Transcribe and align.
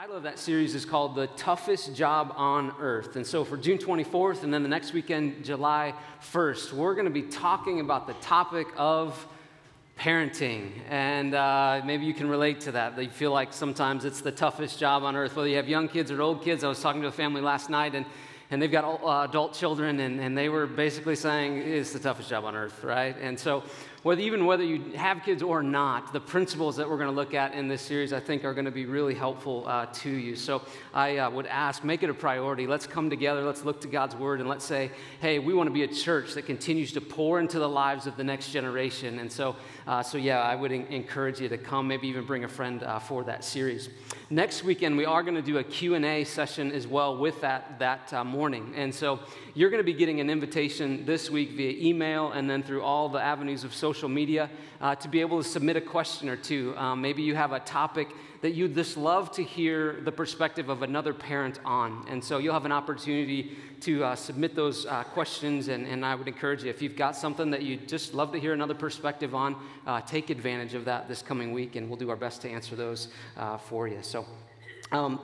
title 0.00 0.16
of 0.16 0.22
that 0.22 0.38
series 0.38 0.76
is 0.76 0.84
called 0.84 1.16
The 1.16 1.26
Toughest 1.26 1.92
Job 1.92 2.32
on 2.36 2.72
Earth. 2.78 3.16
And 3.16 3.26
so 3.26 3.42
for 3.42 3.56
June 3.56 3.78
24th 3.78 4.44
and 4.44 4.54
then 4.54 4.62
the 4.62 4.68
next 4.68 4.92
weekend, 4.92 5.44
July 5.44 5.92
1st, 6.32 6.72
we're 6.72 6.94
going 6.94 7.06
to 7.06 7.10
be 7.10 7.22
talking 7.22 7.80
about 7.80 8.06
the 8.06 8.12
topic 8.20 8.68
of 8.76 9.26
parenting. 9.98 10.70
And 10.88 11.34
uh, 11.34 11.82
maybe 11.84 12.06
you 12.06 12.14
can 12.14 12.28
relate 12.28 12.60
to 12.60 12.72
that. 12.72 12.94
That 12.94 13.02
you 13.02 13.10
feel 13.10 13.32
like 13.32 13.52
sometimes 13.52 14.04
it's 14.04 14.20
the 14.20 14.30
toughest 14.30 14.78
job 14.78 15.02
on 15.02 15.16
earth, 15.16 15.34
whether 15.34 15.48
you 15.48 15.56
have 15.56 15.68
young 15.68 15.88
kids 15.88 16.12
or 16.12 16.22
old 16.22 16.44
kids. 16.44 16.62
I 16.62 16.68
was 16.68 16.80
talking 16.80 17.02
to 17.02 17.08
a 17.08 17.10
family 17.10 17.40
last 17.40 17.68
night 17.68 17.96
and 17.96 18.06
and 18.50 18.62
they've 18.62 18.72
got 18.72 18.84
uh, 18.84 19.28
adult 19.28 19.52
children, 19.52 20.00
and, 20.00 20.18
and 20.20 20.36
they 20.36 20.48
were 20.48 20.66
basically 20.66 21.16
saying 21.16 21.58
it's 21.58 21.92
the 21.92 21.98
toughest 21.98 22.30
job 22.30 22.44
on 22.44 22.56
earth, 22.56 22.82
right? 22.82 23.14
And 23.20 23.38
so 23.38 23.62
whether 24.02 24.20
even 24.20 24.46
whether 24.46 24.64
you 24.64 24.92
have 24.92 25.22
kids 25.24 25.42
or 25.42 25.62
not, 25.62 26.12
the 26.12 26.20
principles 26.20 26.76
that 26.76 26.88
we're 26.88 26.98
going 26.98 27.10
to 27.10 27.14
look 27.14 27.34
at 27.34 27.52
in 27.54 27.66
this 27.66 27.82
series, 27.82 28.12
I 28.12 28.20
think, 28.20 28.44
are 28.44 28.54
going 28.54 28.64
to 28.64 28.70
be 28.70 28.86
really 28.86 29.14
helpful 29.14 29.64
uh, 29.66 29.86
to 29.86 30.10
you. 30.10 30.36
So 30.36 30.62
I 30.94 31.18
uh, 31.18 31.30
would 31.30 31.46
ask, 31.46 31.82
make 31.82 32.02
it 32.02 32.10
a 32.10 32.14
priority. 32.14 32.66
Let's 32.66 32.86
come 32.86 33.10
together. 33.10 33.44
Let's 33.44 33.64
look 33.64 33.80
to 33.80 33.88
God's 33.88 34.14
word, 34.14 34.40
and 34.40 34.48
let's 34.48 34.64
say, 34.64 34.92
hey, 35.20 35.40
we 35.40 35.52
want 35.52 35.66
to 35.66 35.72
be 35.74 35.82
a 35.82 35.88
church 35.88 36.34
that 36.34 36.46
continues 36.46 36.92
to 36.92 37.00
pour 37.00 37.40
into 37.40 37.58
the 37.58 37.68
lives 37.68 38.06
of 38.06 38.16
the 38.16 38.24
next 38.24 38.52
generation. 38.52 39.18
And 39.18 39.30
so, 39.30 39.56
uh, 39.86 40.02
so 40.02 40.16
yeah, 40.16 40.40
I 40.40 40.54
would 40.54 40.70
encourage 40.70 41.40
you 41.40 41.48
to 41.48 41.58
come. 41.58 41.88
Maybe 41.88 42.06
even 42.08 42.24
bring 42.24 42.44
a 42.44 42.48
friend 42.48 42.82
uh, 42.82 43.00
for 43.00 43.24
that 43.24 43.42
series. 43.44 43.88
Next 44.30 44.62
weekend, 44.62 44.96
we 44.96 45.06
are 45.06 45.22
going 45.22 45.36
to 45.36 45.42
do 45.42 45.58
a 45.58 45.64
Q 45.64 45.94
and 45.94 46.04
A 46.04 46.22
session 46.24 46.70
as 46.70 46.86
well 46.86 47.16
with 47.16 47.40
that 47.40 47.78
that 47.78 48.12
uh, 48.12 48.22
morning. 48.22 48.74
And 48.76 48.94
so 48.94 49.20
you're 49.54 49.70
going 49.70 49.80
to 49.80 49.92
be 49.92 49.94
getting 49.94 50.20
an 50.20 50.30
invitation 50.30 51.04
this 51.04 51.30
week 51.30 51.52
via 51.52 51.72
email 51.72 52.32
and 52.32 52.48
then 52.48 52.62
through 52.62 52.82
all 52.82 53.08
the 53.08 53.20
avenues 53.20 53.64
of 53.64 53.74
social 53.74 53.87
media 54.08 54.50
uh, 54.80 54.94
to 54.94 55.08
be 55.08 55.20
able 55.20 55.42
to 55.42 55.48
submit 55.48 55.76
a 55.76 55.80
question 55.80 56.28
or 56.28 56.36
two. 56.36 56.74
Um, 56.76 57.00
maybe 57.00 57.22
you 57.22 57.34
have 57.34 57.52
a 57.52 57.60
topic 57.60 58.08
that 58.40 58.54
you'd 58.54 58.74
just 58.74 58.96
love 58.96 59.32
to 59.32 59.42
hear 59.42 60.00
the 60.04 60.12
perspective 60.12 60.68
of 60.68 60.82
another 60.82 61.12
parent 61.12 61.58
on. 61.64 62.06
And 62.08 62.22
so 62.22 62.38
you'll 62.38 62.54
have 62.54 62.66
an 62.66 62.72
opportunity 62.72 63.56
to 63.80 64.04
uh, 64.04 64.14
submit 64.14 64.54
those 64.54 64.86
uh, 64.86 65.02
questions. 65.04 65.68
And, 65.68 65.86
and 65.86 66.04
I 66.04 66.14
would 66.14 66.28
encourage 66.28 66.62
you, 66.62 66.70
if 66.70 66.80
you've 66.80 66.96
got 66.96 67.16
something 67.16 67.50
that 67.50 67.62
you'd 67.62 67.88
just 67.88 68.14
love 68.14 68.32
to 68.32 68.38
hear 68.38 68.52
another 68.52 68.74
perspective 68.74 69.34
on, 69.34 69.56
uh, 69.86 70.00
take 70.02 70.30
advantage 70.30 70.74
of 70.74 70.84
that 70.84 71.08
this 71.08 71.22
coming 71.22 71.52
week, 71.52 71.74
and 71.74 71.88
we'll 71.88 71.98
do 71.98 72.10
our 72.10 72.16
best 72.16 72.42
to 72.42 72.48
answer 72.48 72.76
those 72.76 73.08
uh, 73.36 73.56
for 73.56 73.88
you. 73.88 73.98
So 74.02 74.24
um, 74.92 75.20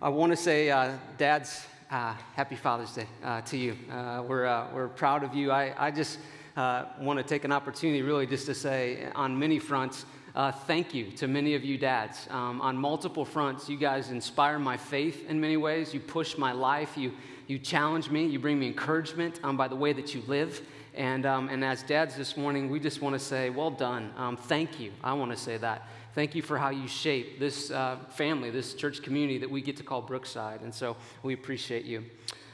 I 0.00 0.08
want 0.08 0.32
to 0.32 0.36
say, 0.36 0.70
uh, 0.70 0.96
dads, 1.18 1.66
uh, 1.90 2.14
happy 2.34 2.56
Father's 2.56 2.94
Day 2.94 3.06
uh, 3.22 3.42
to 3.42 3.56
you. 3.56 3.76
Uh, 3.90 4.22
we're, 4.26 4.66
we're 4.74 4.88
proud 4.88 5.22
of 5.22 5.34
you. 5.34 5.50
I, 5.50 5.74
I 5.76 5.90
just 5.90 6.18
uh, 6.56 6.84
want 7.00 7.18
to 7.18 7.24
take 7.24 7.44
an 7.44 7.52
opportunity, 7.52 8.02
really, 8.02 8.26
just 8.26 8.46
to 8.46 8.54
say 8.54 9.08
on 9.14 9.38
many 9.38 9.58
fronts, 9.58 10.06
uh, 10.34 10.50
thank 10.50 10.94
you 10.94 11.10
to 11.12 11.28
many 11.28 11.54
of 11.54 11.64
you 11.64 11.78
dads. 11.78 12.26
Um, 12.30 12.60
on 12.60 12.76
multiple 12.76 13.24
fronts, 13.24 13.68
you 13.68 13.76
guys 13.76 14.10
inspire 14.10 14.58
my 14.58 14.76
faith 14.76 15.28
in 15.28 15.40
many 15.40 15.56
ways. 15.56 15.94
You 15.94 16.00
push 16.00 16.36
my 16.36 16.52
life. 16.52 16.96
You, 16.96 17.12
you 17.46 17.58
challenge 17.58 18.10
me. 18.10 18.26
You 18.26 18.38
bring 18.38 18.58
me 18.58 18.66
encouragement 18.66 19.38
um, 19.44 19.56
by 19.56 19.68
the 19.68 19.76
way 19.76 19.92
that 19.92 20.14
you 20.14 20.22
live. 20.26 20.60
And, 20.94 21.26
um, 21.26 21.48
and 21.48 21.64
as 21.64 21.82
dads 21.82 22.16
this 22.16 22.36
morning, 22.36 22.68
we 22.68 22.78
just 22.80 23.00
want 23.00 23.14
to 23.14 23.18
say, 23.18 23.50
well 23.50 23.70
done. 23.70 24.12
Um, 24.16 24.36
thank 24.36 24.78
you. 24.78 24.92
I 25.02 25.12
want 25.12 25.30
to 25.32 25.36
say 25.36 25.56
that. 25.58 25.88
Thank 26.14 26.36
you 26.36 26.42
for 26.42 26.56
how 26.56 26.70
you 26.70 26.86
shape 26.86 27.40
this 27.40 27.72
uh, 27.72 27.98
family, 28.10 28.50
this 28.50 28.74
church 28.74 29.02
community 29.02 29.38
that 29.38 29.50
we 29.50 29.60
get 29.60 29.76
to 29.78 29.82
call 29.82 30.02
Brookside. 30.02 30.60
And 30.62 30.72
so 30.72 30.96
we 31.24 31.34
appreciate 31.34 31.84
you. 31.84 32.04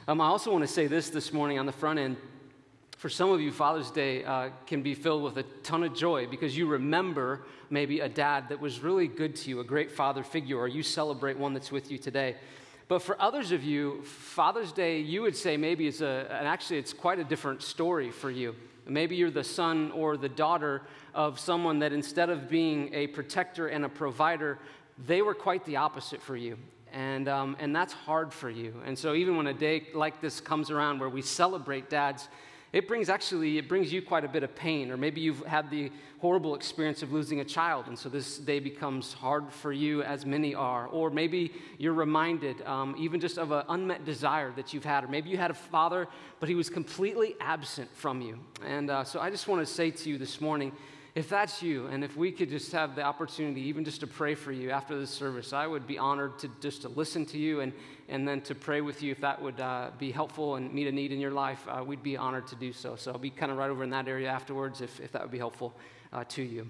Um, 0.07 0.19
I 0.19 0.25
also 0.25 0.51
want 0.51 0.63
to 0.63 0.67
say 0.67 0.87
this 0.87 1.09
this 1.09 1.31
morning 1.31 1.59
on 1.59 1.67
the 1.67 1.71
front 1.71 1.99
end. 1.99 2.17
For 3.01 3.09
some 3.09 3.31
of 3.31 3.41
you, 3.41 3.51
Father's 3.51 3.89
Day 3.89 4.23
uh, 4.23 4.49
can 4.67 4.83
be 4.83 4.93
filled 4.93 5.23
with 5.23 5.37
a 5.37 5.43
ton 5.63 5.81
of 5.81 5.95
joy 5.95 6.27
because 6.27 6.55
you 6.55 6.67
remember 6.67 7.41
maybe 7.71 8.01
a 8.01 8.07
dad 8.07 8.49
that 8.49 8.61
was 8.61 8.81
really 8.81 9.07
good 9.07 9.35
to 9.37 9.49
you, 9.49 9.59
a 9.59 9.63
great 9.63 9.89
father 9.89 10.21
figure, 10.21 10.55
or 10.59 10.67
you 10.67 10.83
celebrate 10.83 11.35
one 11.35 11.55
that's 11.55 11.71
with 11.71 11.89
you 11.89 11.97
today. 11.97 12.35
But 12.87 13.01
for 13.01 13.19
others 13.19 13.51
of 13.51 13.63
you, 13.63 14.03
Father's 14.03 14.71
Day, 14.71 14.99
you 14.99 15.23
would 15.23 15.35
say 15.35 15.57
maybe 15.57 15.87
it's 15.87 16.01
a, 16.01 16.27
and 16.29 16.47
actually 16.47 16.77
it's 16.77 16.93
quite 16.93 17.17
a 17.17 17.23
different 17.23 17.63
story 17.63 18.11
for 18.11 18.29
you. 18.29 18.55
Maybe 18.85 19.15
you're 19.15 19.31
the 19.31 19.43
son 19.43 19.91
or 19.93 20.15
the 20.15 20.29
daughter 20.29 20.83
of 21.15 21.39
someone 21.39 21.79
that 21.79 21.93
instead 21.93 22.29
of 22.29 22.49
being 22.49 22.93
a 22.93 23.07
protector 23.07 23.69
and 23.69 23.83
a 23.83 23.89
provider, 23.89 24.59
they 25.07 25.23
were 25.23 25.33
quite 25.33 25.65
the 25.65 25.77
opposite 25.77 26.21
for 26.21 26.37
you. 26.37 26.55
And, 26.93 27.27
um, 27.27 27.57
and 27.59 27.75
that's 27.75 27.93
hard 27.93 28.31
for 28.31 28.51
you. 28.51 28.75
And 28.85 28.95
so, 28.95 29.15
even 29.15 29.37
when 29.37 29.47
a 29.47 29.55
day 29.55 29.87
like 29.95 30.21
this 30.21 30.39
comes 30.39 30.69
around 30.69 30.99
where 30.99 31.09
we 31.09 31.23
celebrate 31.23 31.89
dads, 31.89 32.27
it 32.73 32.87
brings 32.87 33.09
actually 33.09 33.57
it 33.57 33.67
brings 33.67 33.91
you 33.91 34.01
quite 34.01 34.23
a 34.23 34.27
bit 34.27 34.43
of 34.43 34.55
pain 34.55 34.91
or 34.91 34.97
maybe 34.97 35.19
you've 35.19 35.45
had 35.45 35.69
the 35.69 35.91
horrible 36.19 36.55
experience 36.55 37.03
of 37.03 37.11
losing 37.11 37.39
a 37.41 37.43
child 37.43 37.87
and 37.87 37.97
so 37.97 38.07
this 38.07 38.37
day 38.37 38.59
becomes 38.59 39.11
hard 39.11 39.51
for 39.51 39.73
you 39.73 40.03
as 40.03 40.25
many 40.25 40.55
are. 40.55 40.87
Or 40.87 41.09
maybe 41.09 41.51
you're 41.77 41.93
reminded 41.93 42.61
um, 42.65 42.95
even 42.97 43.19
just 43.19 43.37
of 43.37 43.51
an 43.51 43.63
unmet 43.69 44.05
desire 44.05 44.51
that 44.55 44.73
you've 44.73 44.85
had 44.85 45.03
or 45.03 45.07
maybe 45.07 45.29
you 45.29 45.37
had 45.37 45.51
a 45.51 45.55
father 45.55 46.07
but 46.39 46.47
he 46.47 46.55
was 46.55 46.69
completely 46.69 47.35
absent 47.41 47.89
from 47.95 48.21
you. 48.21 48.39
And 48.65 48.89
uh, 48.89 49.03
so 49.03 49.19
i 49.19 49.29
just 49.29 49.47
want 49.47 49.65
to 49.65 49.71
say 49.71 49.91
to 49.91 50.09
you 50.09 50.17
this 50.17 50.39
morning 50.39 50.71
if 51.13 51.27
that's 51.27 51.61
you, 51.61 51.87
and 51.87 52.05
if 52.05 52.15
we 52.15 52.31
could 52.31 52.49
just 52.49 52.71
have 52.71 52.95
the 52.95 53.03
opportunity, 53.03 53.61
even 53.61 53.83
just 53.83 53.99
to 53.99 54.07
pray 54.07 54.33
for 54.33 54.53
you 54.53 54.71
after 54.71 54.97
this 54.97 55.09
service, 55.09 55.51
I 55.51 55.67
would 55.67 55.85
be 55.85 55.97
honored 55.97 56.39
to 56.39 56.49
just 56.61 56.83
to 56.83 56.89
listen 56.89 57.25
to 57.27 57.37
you 57.37 57.59
and, 57.59 57.73
and 58.07 58.25
then 58.25 58.39
to 58.41 58.55
pray 58.55 58.79
with 58.79 59.03
you 59.03 59.11
if 59.11 59.19
that 59.19 59.41
would 59.41 59.59
uh, 59.59 59.91
be 59.99 60.11
helpful 60.11 60.55
and 60.55 60.73
meet 60.73 60.87
a 60.87 60.91
need 60.91 61.11
in 61.11 61.19
your 61.19 61.31
life. 61.31 61.67
Uh, 61.67 61.83
we'd 61.83 62.01
be 62.01 62.15
honored 62.15 62.47
to 62.47 62.55
do 62.55 62.71
so. 62.71 62.95
So 62.95 63.11
I'll 63.11 63.19
be 63.19 63.29
kind 63.29 63.51
of 63.51 63.57
right 63.57 63.69
over 63.69 63.83
in 63.83 63.89
that 63.89 64.07
area 64.07 64.29
afterwards 64.29 64.79
if, 64.79 65.01
if 65.01 65.11
that 65.11 65.21
would 65.21 65.31
be 65.31 65.37
helpful 65.37 65.73
uh, 66.13 66.23
to 66.29 66.43
you. 66.43 66.69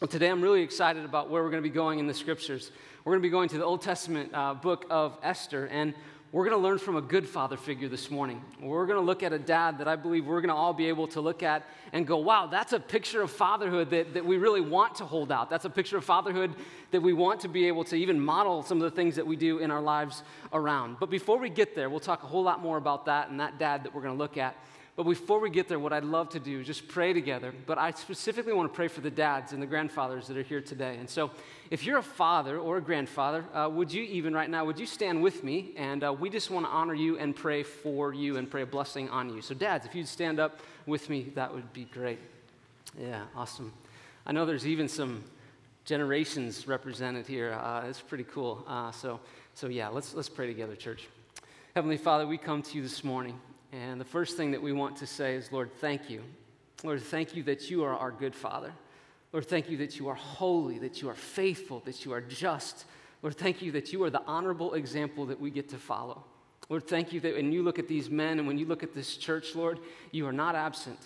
Well, 0.00 0.08
today 0.08 0.28
I'm 0.28 0.42
really 0.42 0.62
excited 0.62 1.04
about 1.04 1.30
where 1.30 1.42
we're 1.42 1.50
going 1.50 1.62
to 1.62 1.68
be 1.68 1.74
going 1.74 1.98
in 1.98 2.06
the 2.06 2.14
scriptures. 2.14 2.72
We're 3.04 3.12
going 3.12 3.22
to 3.22 3.26
be 3.26 3.30
going 3.30 3.48
to 3.50 3.58
the 3.58 3.64
Old 3.64 3.80
Testament 3.80 4.30
uh, 4.34 4.54
book 4.54 4.84
of 4.90 5.18
Esther, 5.22 5.66
and 5.66 5.94
we're 6.32 6.44
going 6.44 6.56
to 6.56 6.62
learn 6.62 6.78
from 6.78 6.94
a 6.94 7.02
good 7.02 7.28
father 7.28 7.56
figure 7.56 7.88
this 7.88 8.08
morning. 8.08 8.40
We're 8.62 8.86
going 8.86 9.00
to 9.00 9.04
look 9.04 9.24
at 9.24 9.32
a 9.32 9.38
dad 9.38 9.78
that 9.78 9.88
I 9.88 9.96
believe 9.96 10.26
we're 10.26 10.40
going 10.40 10.50
to 10.50 10.54
all 10.54 10.72
be 10.72 10.86
able 10.86 11.08
to 11.08 11.20
look 11.20 11.42
at 11.42 11.66
and 11.92 12.06
go, 12.06 12.18
wow, 12.18 12.46
that's 12.46 12.72
a 12.72 12.78
picture 12.78 13.20
of 13.22 13.32
fatherhood 13.32 13.90
that, 13.90 14.14
that 14.14 14.24
we 14.24 14.36
really 14.36 14.60
want 14.60 14.94
to 14.96 15.04
hold 15.04 15.32
out. 15.32 15.50
That's 15.50 15.64
a 15.64 15.70
picture 15.70 15.96
of 15.96 16.04
fatherhood 16.04 16.54
that 16.92 17.00
we 17.00 17.12
want 17.12 17.40
to 17.40 17.48
be 17.48 17.66
able 17.66 17.82
to 17.84 17.96
even 17.96 18.20
model 18.20 18.62
some 18.62 18.80
of 18.80 18.84
the 18.84 18.94
things 18.94 19.16
that 19.16 19.26
we 19.26 19.34
do 19.34 19.58
in 19.58 19.72
our 19.72 19.80
lives 19.80 20.22
around. 20.52 20.98
But 21.00 21.10
before 21.10 21.36
we 21.36 21.50
get 21.50 21.74
there, 21.74 21.90
we'll 21.90 21.98
talk 21.98 22.22
a 22.22 22.28
whole 22.28 22.44
lot 22.44 22.62
more 22.62 22.76
about 22.76 23.06
that 23.06 23.30
and 23.30 23.40
that 23.40 23.58
dad 23.58 23.82
that 23.82 23.92
we're 23.92 24.02
going 24.02 24.14
to 24.14 24.18
look 24.18 24.36
at. 24.36 24.54
But 25.00 25.08
before 25.08 25.40
we 25.40 25.48
get 25.48 25.66
there, 25.66 25.78
what 25.78 25.94
I'd 25.94 26.04
love 26.04 26.28
to 26.28 26.38
do 26.38 26.60
is 26.60 26.66
just 26.66 26.86
pray 26.86 27.14
together. 27.14 27.54
But 27.64 27.78
I 27.78 27.90
specifically 27.92 28.52
want 28.52 28.70
to 28.70 28.76
pray 28.76 28.86
for 28.86 29.00
the 29.00 29.10
dads 29.10 29.54
and 29.54 29.62
the 29.62 29.66
grandfathers 29.66 30.26
that 30.26 30.36
are 30.36 30.42
here 30.42 30.60
today. 30.60 30.98
And 30.98 31.08
so, 31.08 31.30
if 31.70 31.86
you're 31.86 31.96
a 31.96 32.02
father 32.02 32.58
or 32.58 32.76
a 32.76 32.82
grandfather, 32.82 33.42
uh, 33.54 33.70
would 33.72 33.90
you 33.90 34.02
even 34.02 34.34
right 34.34 34.50
now, 34.50 34.66
would 34.66 34.78
you 34.78 34.84
stand 34.84 35.22
with 35.22 35.42
me? 35.42 35.72
And 35.78 36.04
uh, 36.04 36.12
we 36.12 36.28
just 36.28 36.50
want 36.50 36.66
to 36.66 36.70
honor 36.70 36.92
you 36.92 37.16
and 37.16 37.34
pray 37.34 37.62
for 37.62 38.12
you 38.12 38.36
and 38.36 38.50
pray 38.50 38.60
a 38.60 38.66
blessing 38.66 39.08
on 39.08 39.34
you. 39.34 39.40
So, 39.40 39.54
dads, 39.54 39.86
if 39.86 39.94
you'd 39.94 40.06
stand 40.06 40.38
up 40.38 40.60
with 40.84 41.08
me, 41.08 41.32
that 41.34 41.50
would 41.54 41.72
be 41.72 41.84
great. 41.84 42.18
Yeah, 43.00 43.22
awesome. 43.34 43.72
I 44.26 44.32
know 44.32 44.44
there's 44.44 44.66
even 44.66 44.86
some 44.86 45.24
generations 45.86 46.68
represented 46.68 47.26
here. 47.26 47.54
Uh, 47.54 47.86
it's 47.88 48.02
pretty 48.02 48.24
cool. 48.24 48.66
Uh, 48.68 48.90
so, 48.90 49.18
so 49.54 49.68
yeah, 49.68 49.88
let's 49.88 50.12
let's 50.12 50.28
pray 50.28 50.46
together, 50.46 50.76
church. 50.76 51.08
Heavenly 51.74 51.96
Father, 51.96 52.26
we 52.26 52.36
come 52.36 52.60
to 52.60 52.76
you 52.76 52.82
this 52.82 53.02
morning. 53.02 53.40
And 53.72 54.00
the 54.00 54.04
first 54.04 54.36
thing 54.36 54.50
that 54.50 54.62
we 54.62 54.72
want 54.72 54.96
to 54.96 55.06
say 55.06 55.34
is, 55.34 55.52
Lord, 55.52 55.70
thank 55.80 56.10
you. 56.10 56.22
Lord, 56.82 57.02
thank 57.02 57.36
you 57.36 57.42
that 57.44 57.70
you 57.70 57.84
are 57.84 57.94
our 57.94 58.10
good 58.10 58.34
Father. 58.34 58.72
Lord, 59.32 59.46
thank 59.46 59.70
you 59.70 59.76
that 59.78 59.98
you 59.98 60.08
are 60.08 60.14
holy, 60.14 60.78
that 60.78 61.00
you 61.02 61.08
are 61.08 61.14
faithful, 61.14 61.80
that 61.84 62.04
you 62.04 62.12
are 62.12 62.20
just. 62.20 62.84
Lord, 63.22 63.36
thank 63.36 63.62
you 63.62 63.70
that 63.72 63.92
you 63.92 64.02
are 64.02 64.10
the 64.10 64.22
honorable 64.26 64.74
example 64.74 65.26
that 65.26 65.40
we 65.40 65.50
get 65.50 65.68
to 65.68 65.76
follow. 65.76 66.24
Lord, 66.68 66.86
thank 66.86 67.12
you 67.12 67.20
that 67.20 67.34
when 67.34 67.52
you 67.52 67.62
look 67.62 67.78
at 67.78 67.86
these 67.86 68.10
men 68.10 68.38
and 68.38 68.48
when 68.48 68.58
you 68.58 68.66
look 68.66 68.82
at 68.82 68.94
this 68.94 69.16
church, 69.16 69.54
Lord, 69.54 69.78
you 70.10 70.26
are 70.26 70.32
not 70.32 70.54
absent, 70.54 70.98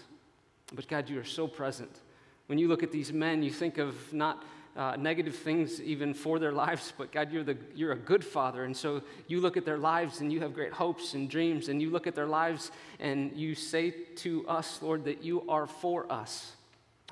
but 0.74 0.88
God, 0.88 1.08
you 1.08 1.18
are 1.18 1.24
so 1.24 1.46
present. 1.46 2.00
When 2.46 2.58
you 2.58 2.68
look 2.68 2.82
at 2.82 2.92
these 2.92 3.12
men, 3.12 3.42
you 3.42 3.50
think 3.50 3.78
of 3.78 4.12
not 4.12 4.44
uh, 4.76 4.96
negative 4.96 5.36
things 5.36 5.80
even 5.80 6.14
for 6.14 6.38
their 6.38 6.52
lives, 6.64 6.92
but 6.96 7.12
God, 7.12 7.32
you're, 7.32 7.44
the, 7.44 7.56
you're 7.74 7.92
a 7.92 7.96
good 7.96 8.24
father. 8.24 8.64
And 8.64 8.76
so 8.76 9.02
you 9.26 9.40
look 9.40 9.56
at 9.56 9.64
their 9.64 9.78
lives 9.78 10.20
and 10.20 10.32
you 10.32 10.40
have 10.40 10.54
great 10.54 10.72
hopes 10.72 11.14
and 11.14 11.28
dreams, 11.28 11.68
and 11.68 11.80
you 11.80 11.90
look 11.90 12.06
at 12.06 12.14
their 12.14 12.26
lives 12.26 12.70
and 12.98 13.32
you 13.36 13.54
say 13.54 13.90
to 14.16 14.46
us, 14.48 14.80
Lord, 14.82 15.04
that 15.04 15.22
you 15.22 15.48
are 15.48 15.66
for 15.66 16.10
us. 16.12 16.52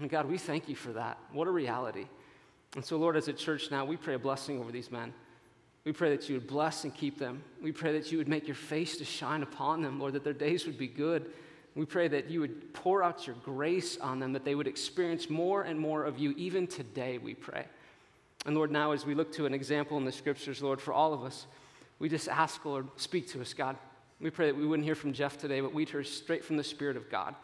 And 0.00 0.10
God, 0.10 0.26
we 0.26 0.38
thank 0.38 0.68
you 0.68 0.74
for 0.74 0.92
that. 0.94 1.18
What 1.32 1.46
a 1.48 1.50
reality. 1.50 2.06
And 2.74 2.84
so, 2.84 2.96
Lord, 2.96 3.16
as 3.16 3.28
a 3.28 3.32
church 3.32 3.70
now, 3.70 3.84
we 3.84 3.96
pray 3.96 4.14
a 4.14 4.18
blessing 4.18 4.58
over 4.58 4.72
these 4.72 4.90
men. 4.90 5.12
We 5.84 5.92
pray 5.92 6.10
that 6.16 6.28
you 6.28 6.36
would 6.36 6.46
bless 6.46 6.84
and 6.84 6.94
keep 6.94 7.18
them. 7.18 7.42
We 7.62 7.72
pray 7.72 7.92
that 7.92 8.10
you 8.10 8.18
would 8.18 8.28
make 8.28 8.46
your 8.46 8.54
face 8.54 8.96
to 8.98 9.04
shine 9.04 9.42
upon 9.42 9.82
them, 9.82 9.98
Lord, 9.98 10.14
that 10.14 10.24
their 10.24 10.32
days 10.32 10.64
would 10.64 10.78
be 10.78 10.86
good 10.86 11.32
we 11.74 11.86
pray 11.86 12.08
that 12.08 12.30
you 12.30 12.40
would 12.40 12.74
pour 12.74 13.02
out 13.02 13.26
your 13.26 13.36
grace 13.44 13.96
on 13.98 14.20
them, 14.20 14.32
that 14.34 14.44
they 14.44 14.54
would 14.54 14.66
experience 14.66 15.30
more 15.30 15.62
and 15.62 15.78
more 15.78 16.04
of 16.04 16.18
you, 16.18 16.34
even 16.36 16.66
today, 16.66 17.18
we 17.18 17.34
pray. 17.34 17.64
And 18.44 18.54
Lord, 18.54 18.70
now 18.70 18.92
as 18.92 19.06
we 19.06 19.14
look 19.14 19.32
to 19.34 19.46
an 19.46 19.54
example 19.54 19.96
in 19.98 20.04
the 20.04 20.12
scriptures, 20.12 20.62
Lord, 20.62 20.80
for 20.80 20.92
all 20.92 21.14
of 21.14 21.22
us, 21.22 21.46
we 21.98 22.08
just 22.08 22.28
ask, 22.28 22.64
Lord, 22.64 22.88
speak 22.96 23.28
to 23.28 23.40
us, 23.40 23.54
God. 23.54 23.76
We 24.20 24.30
pray 24.30 24.46
that 24.46 24.56
we 24.56 24.66
wouldn't 24.66 24.84
hear 24.84 24.94
from 24.94 25.12
Jeff 25.12 25.38
today, 25.38 25.60
but 25.60 25.72
we'd 25.72 25.88
hear 25.88 26.04
straight 26.04 26.44
from 26.44 26.56
the 26.56 26.64
Spirit 26.64 26.96
of 26.96 27.08
God. 27.10 27.34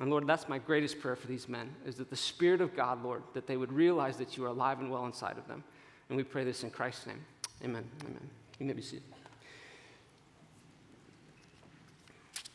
And 0.00 0.10
Lord, 0.10 0.26
that's 0.26 0.48
my 0.48 0.58
greatest 0.58 1.00
prayer 1.00 1.16
for 1.16 1.26
these 1.26 1.48
men, 1.48 1.74
is 1.84 1.96
that 1.96 2.10
the 2.10 2.16
Spirit 2.16 2.60
of 2.60 2.76
God, 2.76 3.02
Lord, 3.02 3.22
that 3.34 3.46
they 3.46 3.56
would 3.56 3.72
realize 3.72 4.16
that 4.18 4.36
you 4.36 4.44
are 4.44 4.48
alive 4.48 4.80
and 4.80 4.90
well 4.90 5.06
inside 5.06 5.38
of 5.38 5.48
them. 5.48 5.64
And 6.08 6.16
we 6.16 6.22
pray 6.22 6.44
this 6.44 6.62
in 6.62 6.70
Christ's 6.70 7.06
name. 7.06 7.24
Amen. 7.64 7.84
Amen. 8.04 8.30
You 8.58 8.66
may 8.66 8.74
be 8.74 8.82
seated. 8.82 9.15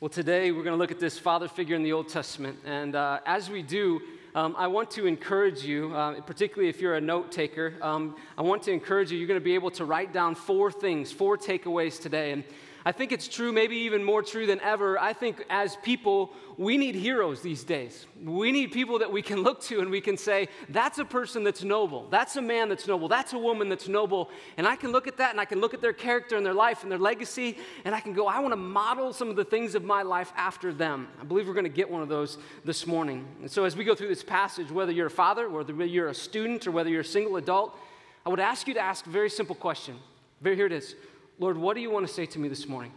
Well, 0.02 0.10
today 0.10 0.52
we're 0.52 0.64
going 0.64 0.74
to 0.74 0.80
look 0.80 0.90
at 0.90 1.00
this 1.00 1.20
father 1.20 1.48
figure 1.48 1.76
in 1.76 1.84
the 1.84 1.94
Old 1.94 2.10
Testament. 2.10 2.58
And 2.66 2.96
uh, 2.96 3.20
as 3.24 3.52
we 3.52 3.62
do, 3.62 4.02
um, 4.34 4.56
I 4.58 4.66
want 4.66 4.90
to 4.92 5.06
encourage 5.06 5.64
you, 5.64 5.94
uh, 5.94 6.22
particularly 6.22 6.70
if 6.70 6.82
you're 6.82 6.96
a 6.96 7.02
note 7.02 7.32
taker, 7.32 7.76
um, 7.84 8.16
I 8.36 8.42
want 8.42 8.64
to 8.64 8.72
encourage 8.72 9.12
you, 9.12 9.20
you're 9.20 9.28
going 9.28 9.40
to 9.40 9.44
be 9.44 9.54
able 9.54 9.70
to 9.70 9.86
write 9.86 10.12
down 10.12 10.34
four 10.34 10.72
things, 10.72 11.12
four 11.12 11.38
takeaways 11.38 12.02
today. 12.02 12.32
And 12.32 12.44
I 12.86 12.92
think 12.92 13.12
it's 13.12 13.28
true, 13.28 13.52
maybe 13.52 13.76
even 13.76 14.04
more 14.04 14.24
true 14.24 14.48
than 14.48 14.60
ever. 14.62 15.00
I 15.00 15.14
think 15.14 15.46
as 15.50 15.76
people, 15.78 16.32
we 16.58 16.78
need 16.78 16.96
heroes 16.96 17.42
these 17.42 17.64
days. 17.64 18.08
We 18.24 18.52
need 18.52 18.72
people 18.72 19.00
that 19.00 19.12
we 19.12 19.22
can 19.22 19.44
look 19.44 19.62
to 19.64 19.82
and 19.82 19.92
we 19.92 20.02
can 20.02 20.18
say, 20.18 20.48
that's 20.70 20.98
a 20.98 21.06
person 21.06 21.44
that's 21.44 21.64
noble. 21.64 22.08
That's 22.10 22.38
a 22.38 22.42
man 22.42 22.70
that's 22.70 22.88
noble. 22.88 23.08
That's 23.08 23.34
a 23.34 23.38
woman 23.38 23.70
that's 23.70 23.88
noble. 23.88 24.30
And 24.58 24.66
I 24.66 24.76
can 24.76 24.92
look 24.92 25.08
at 25.08 25.18
that 25.18 25.32
and 25.32 25.40
I 25.40 25.46
can 25.46 25.60
look 25.60 25.74
at 25.74 25.82
their 25.82 25.94
character 25.94 26.38
and 26.38 26.46
their 26.46 26.56
life 26.56 26.82
and 26.82 26.92
their 26.92 27.00
legacy 27.00 27.58
and 27.86 27.94
I 27.94 28.00
can 28.00 28.14
go, 28.14 28.28
I 28.28 28.40
want 28.40 28.54
to 28.54 28.58
model 28.58 29.14
some 29.14 29.30
of 29.30 29.36
the 29.36 29.46
things 29.46 29.76
of 29.76 29.84
my 29.84 30.02
life 30.02 30.34
after 30.36 30.74
them. 30.74 31.08
I 31.20 31.24
believe 31.24 31.48
we're 31.48 31.54
going 31.54 31.64
to 31.66 31.70
get 31.70 31.90
one 31.90 32.02
of 32.02 32.10
those 32.10 32.40
this 32.66 32.88
morning. 32.88 33.28
And 33.42 33.52
so 33.52 33.64
as 33.64 33.76
we 33.76 33.84
go 33.84 33.94
through 33.94 34.10
this 34.10 34.24
passage, 34.24 34.72
whether 34.72 34.92
you're 34.92 35.08
a 35.08 35.12
father, 35.12 35.50
whether 35.50 35.74
you're 35.86 36.08
a 36.08 36.16
student, 36.16 36.66
or 36.66 36.72
whether 36.72 36.90
you're 36.90 37.02
a 37.02 37.06
single 37.06 37.38
adult, 37.38 37.78
I 38.26 38.30
would 38.30 38.40
ask 38.40 38.68
you 38.68 38.74
to 38.74 38.80
ask 38.80 39.06
a 39.06 39.10
very 39.10 39.30
simple 39.30 39.56
question. 39.56 39.98
Here 40.44 40.66
it 40.66 40.72
is 40.72 40.96
Lord, 41.42 41.58
what 41.58 41.76
do 41.76 41.82
you 41.82 41.90
want 41.90 42.08
to 42.08 42.14
say 42.14 42.28
to 42.28 42.40
me 42.40 42.48
this 42.50 42.68
morning? 42.68 42.92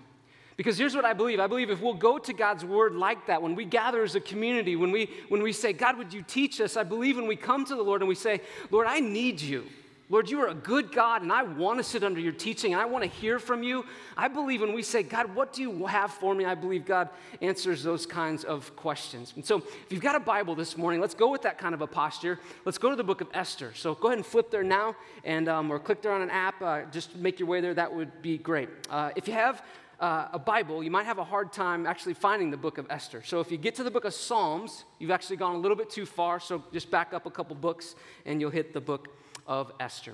Because 0.59 0.77
here's 0.77 0.95
what 0.95 1.07
I 1.07 1.15
believe. 1.15 1.41
I 1.41 1.47
believe 1.47 1.71
if 1.71 1.81
we'll 1.81 1.95
go 1.95 2.19
to 2.19 2.33
God's 2.35 2.63
word 2.63 2.95
like 2.95 3.27
that, 3.27 3.41
when 3.41 3.55
we 3.55 3.65
gather 3.65 4.03
as 4.03 4.15
a 4.17 4.21
community, 4.21 4.77
when 4.77 4.91
we, 4.91 5.09
when 5.31 5.43
we 5.43 5.51
say, 5.51 5.73
God, 5.73 5.97
would 5.97 6.13
you 6.13 6.23
teach 6.23 6.61
us? 6.61 6.77
I 6.77 6.83
believe 6.83 7.17
when 7.17 7.27
we 7.27 7.37
come 7.37 7.65
to 7.65 7.75
the 7.75 7.83
Lord 7.83 8.03
and 8.03 8.09
we 8.09 8.15
say, 8.15 8.43
Lord, 8.71 8.87
I 8.87 9.01
need 9.01 9.41
you. 9.41 9.65
Lord, 10.11 10.29
you 10.29 10.39
are 10.41 10.49
a 10.49 10.55
good 10.55 10.93
God, 10.93 11.23
and 11.23 11.33
I 11.33 11.43
want 11.43 11.79
to 11.79 11.83
sit 11.83 12.05
under 12.05 12.21
your 12.21 12.33
teaching, 12.33 12.75
and 12.75 12.83
I 12.83 12.85
want 12.85 13.05
to 13.05 13.11
hear 13.11 13.39
from 13.39 13.63
you. 13.63 13.87
I 14.19 14.29
believe 14.29 14.61
when 14.61 14.75
we 14.75 14.83
say, 14.83 15.03
God, 15.03 15.35
what 15.35 15.55
do 15.55 15.63
you 15.63 15.87
have 15.87 16.11
for 16.11 16.35
me? 16.35 16.45
I 16.45 16.55
believe 16.55 16.85
God 16.85 17.09
answers 17.41 17.83
those 17.83 18.05
kinds 18.05 18.45
of 18.45 18.77
questions. 18.77 19.33
And 19.35 19.45
so, 19.45 19.59
if 19.59 19.87
you've 19.89 20.03
got 20.03 20.15
a 20.15 20.21
Bible 20.21 20.55
this 20.55 20.77
morning, 20.77 21.01
let's 21.01 21.15
go 21.15 21.31
with 21.31 21.41
that 21.43 21.57
kind 21.57 21.75
of 21.75 21.81
a 21.81 21.87
posture. 21.87 22.39
Let's 22.67 22.77
go 22.77 22.91
to 22.91 22.97
the 22.97 23.05
book 23.05 23.23
of 23.23 23.29
Esther. 23.33 23.73
So, 23.75 23.95
go 23.95 24.09
ahead 24.09 24.19
and 24.19 24.27
flip 24.27 24.51
there 24.51 24.63
now, 24.63 24.95
and 25.25 25.49
um, 25.49 25.71
or 25.71 25.79
click 25.79 26.03
there 26.03 26.13
on 26.13 26.21
an 26.21 26.31
app. 26.31 26.61
Uh, 26.61 26.83
just 26.93 27.17
make 27.17 27.39
your 27.39 27.49
way 27.49 27.63
there. 27.63 27.73
That 27.73 27.95
would 27.95 28.21
be 28.21 28.37
great. 28.37 28.69
Uh, 28.91 29.11
if 29.17 29.27
you 29.27 29.33
have 29.33 29.65
uh, 30.01 30.29
a 30.35 30.39
Bible, 30.39 30.85
you 30.85 30.91
might 30.91 31.07
have 31.07 31.19
a 31.19 31.25
hard 31.25 31.51
time 31.51 31.87
actually 31.87 32.13
finding 32.13 32.51
the 32.51 32.59
book 32.59 32.77
of 32.77 32.87
Esther. 32.91 33.23
So 33.23 33.41
if 33.41 33.51
you 33.51 33.57
get 33.57 33.75
to 33.77 33.83
the 33.83 33.91
book 33.91 34.05
of 34.05 34.13
Psalms, 34.13 34.85
you've 34.99 35.11
actually 35.11 35.37
gone 35.37 35.55
a 35.55 35.59
little 35.59 35.79
bit 35.79 35.89
too 35.89 36.05
far. 36.05 36.41
So 36.41 36.63
just 36.75 36.91
back 36.91 37.15
up 37.15 37.25
a 37.25 37.31
couple 37.31 37.57
books 37.57 37.95
and 38.27 38.39
you'll 38.39 38.51
hit 38.51 38.75
the 38.75 38.83
book 38.83 39.09
of 39.47 39.73
Esther. 39.81 40.13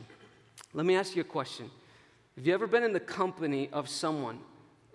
Let 0.73 0.87
me 0.87 0.97
ask 0.97 1.17
you 1.17 1.23
a 1.23 1.25
question. 1.25 1.71
Have 2.37 2.47
you 2.47 2.55
ever 2.55 2.67
been 2.67 2.83
in 2.83 2.93
the 2.93 3.01
company 3.01 3.69
of 3.73 3.89
someone, 3.89 4.39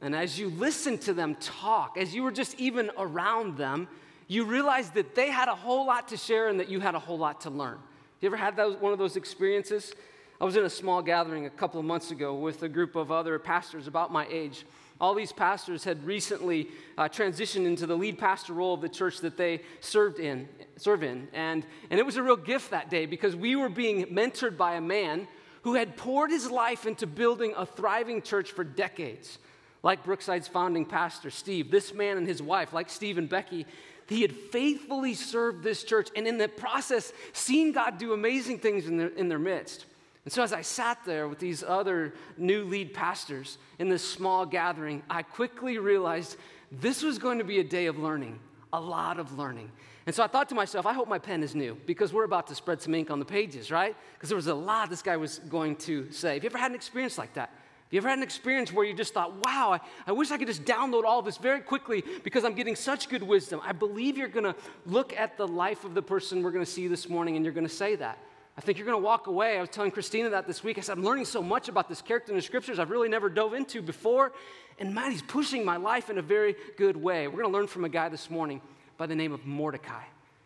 and 0.02 0.16
as 0.16 0.40
you 0.40 0.50
listen 0.50 0.98
to 1.00 1.14
them 1.14 1.36
talk, 1.36 1.98
as 1.98 2.16
you 2.16 2.24
were 2.24 2.32
just 2.32 2.60
even 2.60 2.92
around 2.98 3.58
them, 3.58 3.88
you 4.28 4.46
realized 4.46 4.94
that 4.96 5.16
they 5.16 5.30
had 5.30 5.48
a 5.48 5.56
whole 5.56 5.86
lot 5.86 6.08
to 6.08 6.18
share 6.18 6.48
and 6.50 6.60
that 6.60 6.70
you 6.70 6.80
had 6.80 6.96
a 6.96 7.00
whole 7.00 7.18
lot 7.18 7.42
to 7.42 7.50
learn? 7.50 7.76
Have 7.76 8.22
you 8.22 8.30
ever 8.30 8.38
had 8.38 8.56
those, 8.56 8.78
one 8.78 8.94
of 8.94 9.00
those 9.00 9.16
experiences? 9.16 9.94
I 10.40 10.46
was 10.46 10.56
in 10.56 10.66
a 10.66 10.70
small 10.70 11.02
gathering 11.02 11.46
a 11.46 11.50
couple 11.50 11.80
of 11.80 11.86
months 11.86 12.12
ago 12.12 12.34
with 12.34 12.64
a 12.64 12.70
group 12.70 12.96
of 12.96 13.12
other 13.12 13.38
pastors 13.40 13.88
about 13.88 14.12
my 14.12 14.28
age. 14.30 14.66
All 15.00 15.14
these 15.14 15.34
pastors 15.34 15.84
had 15.84 16.06
recently 16.06 16.70
uh, 16.98 17.10
transitioned 17.10 17.66
into 17.66 17.86
the 17.86 17.96
lead 17.96 18.18
pastor 18.18 18.54
role 18.54 18.74
of 18.74 18.82
the 18.82 18.90
church 18.90 19.20
that 19.20 19.36
they 19.36 19.62
served 19.82 20.20
in, 20.20 20.48
serve 20.78 21.04
in. 21.04 21.28
And, 21.34 21.66
and 21.90 22.00
it 22.00 22.06
was 22.06 22.16
a 22.16 22.24
real 22.24 22.38
gift 22.38 22.72
that 22.72 22.90
day 22.90 23.06
because 23.06 23.36
we 23.36 23.58
were 23.58 23.70
being 23.70 24.06
mentored 24.06 24.56
by 24.56 24.76
a 24.76 24.82
man 24.82 25.28
who 25.64 25.74
had 25.74 25.98
poured 25.98 26.32
his 26.32 26.50
life 26.50 26.86
into 26.86 27.08
building 27.08 27.54
a 27.58 27.66
thriving 27.66 28.22
church 28.22 28.52
for 28.52 28.64
decades. 28.64 29.38
Like 29.84 30.06
Brookside's 30.06 30.48
founding 30.48 30.86
pastor, 30.86 31.30
Steve, 31.30 31.72
this 31.72 31.94
man 31.94 32.18
and 32.18 32.28
his 32.28 32.42
wife, 32.42 32.72
like 32.72 32.90
Steve 32.90 33.18
and 33.18 33.28
Becky, 33.28 33.66
he 34.08 34.22
had 34.22 34.32
faithfully 34.32 35.14
served 35.14 35.64
this 35.64 35.84
church 35.84 36.10
and 36.16 36.28
in 36.28 36.38
the 36.38 36.48
process 36.48 37.12
seen 37.34 37.72
God 37.72 37.98
do 37.98 38.14
amazing 38.14 38.60
things 38.60 38.88
in 38.88 38.98
their, 38.98 39.08
in 39.10 39.28
their 39.28 39.40
midst. 39.40 39.86
And 40.26 40.34
so, 40.34 40.44
as 40.44 40.54
I 40.54 40.62
sat 40.62 41.00
there 41.06 41.28
with 41.28 41.40
these 41.40 41.64
other 41.64 42.14
new 42.36 42.66
lead 42.66 42.94
pastors 42.94 43.60
in 43.78 43.90
this 43.90 44.08
small 44.08 44.46
gathering, 44.46 45.04
I 45.10 45.22
quickly 45.22 45.78
realized 45.78 46.38
this 46.72 47.04
was 47.04 47.20
going 47.20 47.38
to 47.38 47.44
be 47.44 47.60
a 47.60 47.64
day 47.64 47.86
of 47.86 48.00
learning, 48.00 48.40
a 48.74 48.80
lot 48.80 49.20
of 49.20 49.38
learning. 49.38 49.72
And 50.06 50.14
so 50.14 50.24
I 50.24 50.28
thought 50.28 50.50
to 50.50 50.56
myself, 50.56 50.86
I 50.86 50.94
hope 50.94 51.08
my 51.08 51.18
pen 51.18 51.42
is 51.42 51.56
new 51.56 51.78
because 51.86 52.14
we're 52.14 52.26
about 52.26 52.48
to 52.48 52.56
spread 52.56 52.82
some 52.82 52.94
ink 52.94 53.10
on 53.10 53.18
the 53.18 53.26
pages, 53.26 53.72
right? 53.72 53.96
Because 54.14 54.30
there 54.30 54.36
was 54.36 54.48
a 54.48 54.54
lot 54.54 54.90
this 54.90 55.02
guy 55.02 55.18
was 55.18 55.40
going 55.50 55.76
to 55.78 56.12
say. 56.12 56.36
Have 56.36 56.44
you 56.44 56.50
ever 56.50 56.60
had 56.60 56.72
an 56.72 56.76
experience 56.76 57.18
like 57.18 57.34
that? 57.34 57.50
Have 57.50 57.94
you 57.94 57.98
ever 58.00 58.10
had 58.10 58.20
an 58.20 58.24
experience 58.24 58.72
where 58.72 58.86
you 58.86 58.94
just 58.94 59.14
thought, 59.14 59.34
wow, 59.44 59.74
I, 59.74 59.80
I 60.08 60.12
wish 60.12 60.32
I 60.32 60.38
could 60.38 60.48
just 60.48 60.64
download 60.64 61.06
all 61.06 61.22
this 61.22 61.38
very 61.38 61.62
quickly 61.62 62.04
because 62.24 62.44
I'm 62.44 62.54
getting 62.54 62.76
such 62.76 63.10
good 63.10 63.24
wisdom? 63.24 63.62
I 63.64 63.72
believe 63.72 64.18
you're 64.18 64.28
going 64.28 64.46
to 64.46 64.56
look 64.86 65.14
at 65.18 65.38
the 65.38 65.48
life 65.48 65.86
of 65.86 65.96
the 65.96 66.02
person 66.02 66.44
we're 66.44 66.52
going 66.52 66.66
to 66.66 66.72
see 66.72 66.88
this 66.88 67.10
morning 67.10 67.36
and 67.36 67.44
you're 67.44 67.54
going 67.54 67.68
to 67.68 67.74
say 67.74 67.96
that. 67.96 68.20
I 68.58 68.62
think 68.62 68.78
you're 68.78 68.88
going 68.88 69.02
to 69.02 69.06
walk 69.06 69.28
away. 69.28 69.58
I 69.58 69.62
was 69.62 69.70
telling 69.70 69.92
Christina 69.92 70.30
that 70.30 70.48
this 70.48 70.64
week. 70.64 70.78
I 70.78 70.82
said, 70.82 70.98
I'm 70.98 71.04
learning 71.04 71.26
so 71.26 71.44
much 71.44 71.68
about 71.68 71.90
this 71.90 72.02
character 72.02 72.32
in 72.32 72.38
the 72.38 72.42
scriptures 72.42 72.80
I've 72.80 72.90
really 72.90 73.10
never 73.10 73.30
dove 73.30 73.54
into 73.54 73.82
before. 73.82 74.32
And 74.80 74.96
man, 74.96 75.12
he's 75.12 75.22
pushing 75.22 75.66
my 75.66 75.76
life 75.76 76.10
in 76.10 76.18
a 76.18 76.22
very 76.22 76.56
good 76.78 76.96
way. 76.96 77.28
We're 77.28 77.42
going 77.42 77.52
to 77.52 77.58
learn 77.58 77.68
from 77.68 77.84
a 77.84 77.90
guy 77.90 78.08
this 78.08 78.30
morning 78.30 78.62
by 78.98 79.08
the 79.08 79.16
name 79.16 79.34
of 79.34 79.46
Mordecai. 79.46 80.04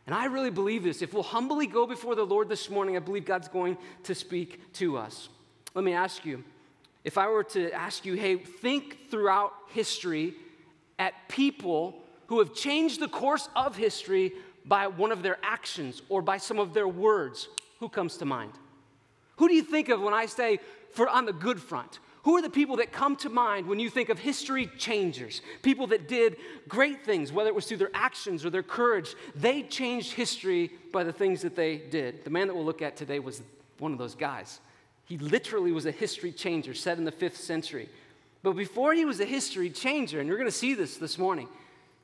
And 0.08 0.16
I 0.16 0.26
really 0.26 0.50
believe 0.50 0.84
this. 0.84 1.04
If 1.04 1.14
we'll 1.14 1.22
humbly 1.22 1.68
go 1.68 1.86
before 1.86 2.16
the 2.16 2.26
Lord 2.26 2.50
this 2.50 2.68
morning, 2.68 2.96
I 2.96 3.00
believe 3.00 3.26
God's 3.26 3.48
going 3.48 3.78
to 4.04 4.16
speak 4.16 4.74
to 4.74 4.98
us. 4.98 5.30
Let 5.76 5.86
me 5.86 5.94
ask 5.94 6.26
you 6.26 6.44
if 7.04 7.16
I 7.18 7.28
were 7.28 7.44
to 7.44 7.72
ask 7.72 8.06
you, 8.06 8.16
hey, 8.16 8.38
think 8.38 9.12
throughout 9.12 9.54
history 9.68 10.34
at 10.98 11.14
people 11.28 12.02
who 12.26 12.40
have 12.40 12.56
changed 12.56 13.00
the 13.00 13.08
course 13.08 13.48
of 13.56 13.76
history 13.76 14.34
by 14.66 14.88
one 14.88 15.12
of 15.12 15.22
their 15.22 15.38
actions 15.44 16.02
or 16.10 16.24
by 16.24 16.38
some 16.38 16.58
of 16.58 16.74
their 16.74 16.88
words 16.88 17.48
who 17.80 17.90
comes 17.90 18.18
to 18.18 18.26
mind? 18.26 18.54
Who 19.38 19.48
do 19.48 19.54
you 19.54 19.64
think 19.64 19.90
of 19.90 20.02
when 20.02 20.14
I 20.14 20.26
say 20.26 20.60
for 20.92 21.08
on 21.08 21.26
the 21.26 21.34
good 21.34 21.62
front? 21.62 22.00
Who 22.24 22.36
are 22.36 22.42
the 22.42 22.50
people 22.50 22.76
that 22.78 22.92
come 22.92 23.16
to 23.18 23.30
mind 23.30 23.66
when 23.66 23.80
you 23.80 23.90
think 23.90 24.10
of 24.10 24.20
history 24.20 24.70
changers? 24.78 25.42
People 25.62 25.88
that 25.88 26.08
did 26.08 26.36
great 26.68 27.06
things, 27.06 27.31
whether 27.31 27.50
it 27.50 27.56
was 27.56 27.66
through 27.66 27.78
their 27.78 27.92
actions 27.94 28.46
or 28.46 28.50
their 28.50 28.64
courage. 28.64 29.16
They 29.36 29.64
changed 29.64 30.14
history 30.14 30.72
by 30.92 31.06
the 31.06 31.14
things 31.14 31.42
that 31.42 31.56
they 31.56 31.78
did. 31.78 32.26
The 32.26 32.30
man 32.30 32.48
that 32.48 32.54
we'll 32.54 32.66
look 32.66 32.81
at 32.81 32.98
today 32.98 33.20
was 33.20 33.42
one 33.78 33.94
of 33.94 33.98
those 33.98 34.16
guys. 34.16 34.60
He 35.06 35.18
literally 35.18 35.72
was 35.72 35.86
a 35.86 35.92
history 35.92 36.34
changer, 36.34 36.74
set 36.74 36.98
in 36.98 37.06
the 37.06 37.12
fifth 37.12 37.38
century. 37.38 37.88
But 38.44 38.54
before 38.54 38.94
he 38.94 39.06
was 39.06 39.20
a 39.22 39.25
history 39.25 39.70
changer, 39.70 40.20
and 40.20 40.27
you're 40.27 40.38
going 40.38 40.50
to 40.50 40.56
see 40.56 40.74
this 40.74 40.98
this 40.98 41.18
morning, 41.18 41.48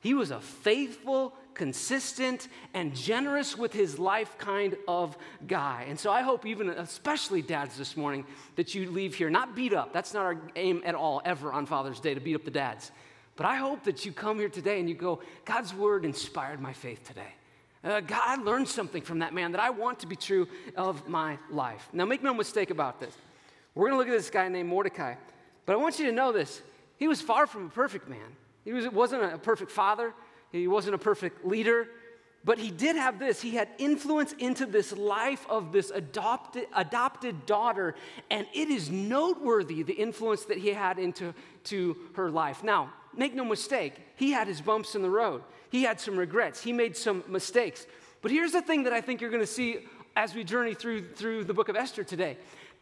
he 0.00 0.14
was 0.14 0.30
a 0.30 0.40
faithful 0.40 1.34
consistent, 1.56 2.48
and 2.74 2.94
generous 2.94 3.56
with 3.56 3.72
his 3.72 3.98
life 3.98 4.38
kind 4.38 4.76
of 4.86 5.16
guy. 5.46 5.86
And 5.88 5.98
so 5.98 6.12
I 6.12 6.22
hope, 6.22 6.46
even 6.46 6.68
especially 6.68 7.42
dads 7.42 7.76
this 7.76 7.96
morning, 7.96 8.24
that 8.54 8.74
you 8.74 8.90
leave 8.90 9.14
here 9.14 9.30
not 9.30 9.56
beat 9.56 9.72
up. 9.72 9.92
That's 9.92 10.14
not 10.14 10.24
our 10.24 10.38
aim 10.54 10.82
at 10.84 10.94
all, 10.94 11.22
ever 11.24 11.52
on 11.52 11.66
Father's 11.66 11.98
Day 11.98 12.14
to 12.14 12.20
beat 12.20 12.36
up 12.36 12.44
the 12.44 12.50
dads. 12.50 12.92
But 13.36 13.46
I 13.46 13.56
hope 13.56 13.84
that 13.84 14.04
you 14.04 14.12
come 14.12 14.38
here 14.38 14.48
today 14.48 14.78
and 14.80 14.88
you 14.88 14.94
go, 14.94 15.20
God's 15.44 15.74
word 15.74 16.04
inspired 16.04 16.60
my 16.60 16.72
faith 16.72 17.04
today. 17.04 17.34
Uh, 17.82 18.00
God, 18.00 18.22
I 18.24 18.36
learned 18.36 18.68
something 18.68 19.02
from 19.02 19.20
that 19.20 19.32
man 19.32 19.52
that 19.52 19.60
I 19.60 19.70
want 19.70 20.00
to 20.00 20.06
be 20.06 20.16
true 20.16 20.48
of 20.76 21.08
my 21.08 21.38
life. 21.50 21.88
Now, 21.92 22.04
make 22.04 22.22
no 22.22 22.34
mistake 22.34 22.70
about 22.70 23.00
this. 23.00 23.14
We're 23.74 23.88
going 23.88 23.92
to 23.92 23.98
look 23.98 24.08
at 24.08 24.18
this 24.18 24.30
guy 24.30 24.48
named 24.48 24.68
Mordecai. 24.68 25.14
But 25.64 25.74
I 25.74 25.76
want 25.76 25.98
you 25.98 26.06
to 26.06 26.12
know 26.12 26.32
this. 26.32 26.62
He 26.96 27.08
was 27.08 27.20
far 27.20 27.46
from 27.46 27.66
a 27.66 27.68
perfect 27.68 28.08
man. 28.08 28.36
He 28.64 28.72
was, 28.72 28.88
wasn't 28.88 29.22
a 29.32 29.38
perfect 29.38 29.70
father. 29.70 30.12
He 30.52 30.68
wasn't 30.68 30.94
a 30.94 30.98
perfect 30.98 31.44
leader, 31.44 31.88
but 32.44 32.58
he 32.58 32.70
did 32.70 32.96
have 32.96 33.18
this. 33.18 33.42
He 33.42 33.56
had 33.56 33.68
influence 33.78 34.32
into 34.34 34.66
this 34.66 34.92
life 34.92 35.44
of 35.50 35.72
this 35.72 35.90
adopted, 35.90 36.66
adopted 36.74 37.44
daughter, 37.46 37.94
and 38.30 38.46
it 38.54 38.70
is 38.70 38.90
noteworthy 38.90 39.82
the 39.82 39.94
influence 39.94 40.44
that 40.44 40.58
he 40.58 40.68
had 40.68 40.98
into 40.98 41.34
to 41.64 41.96
her 42.14 42.30
life. 42.30 42.62
Now, 42.62 42.92
make 43.14 43.34
no 43.34 43.44
mistake, 43.44 43.94
he 44.14 44.30
had 44.30 44.46
his 44.46 44.60
bumps 44.60 44.94
in 44.94 45.02
the 45.02 45.10
road. 45.10 45.42
He 45.70 45.82
had 45.82 46.00
some 46.00 46.16
regrets. 46.16 46.62
He 46.62 46.72
made 46.72 46.96
some 46.96 47.24
mistakes. 47.28 47.86
But 48.22 48.30
here's 48.30 48.52
the 48.52 48.62
thing 48.62 48.84
that 48.84 48.92
I 48.92 49.00
think 49.00 49.20
you're 49.20 49.30
going 49.30 49.42
to 49.42 49.46
see 49.46 49.80
as 50.14 50.34
we 50.34 50.44
journey 50.44 50.74
through, 50.74 51.08
through 51.14 51.44
the 51.44 51.52
book 51.52 51.68
of 51.68 51.76
Esther 51.76 52.02
today. 52.02 52.38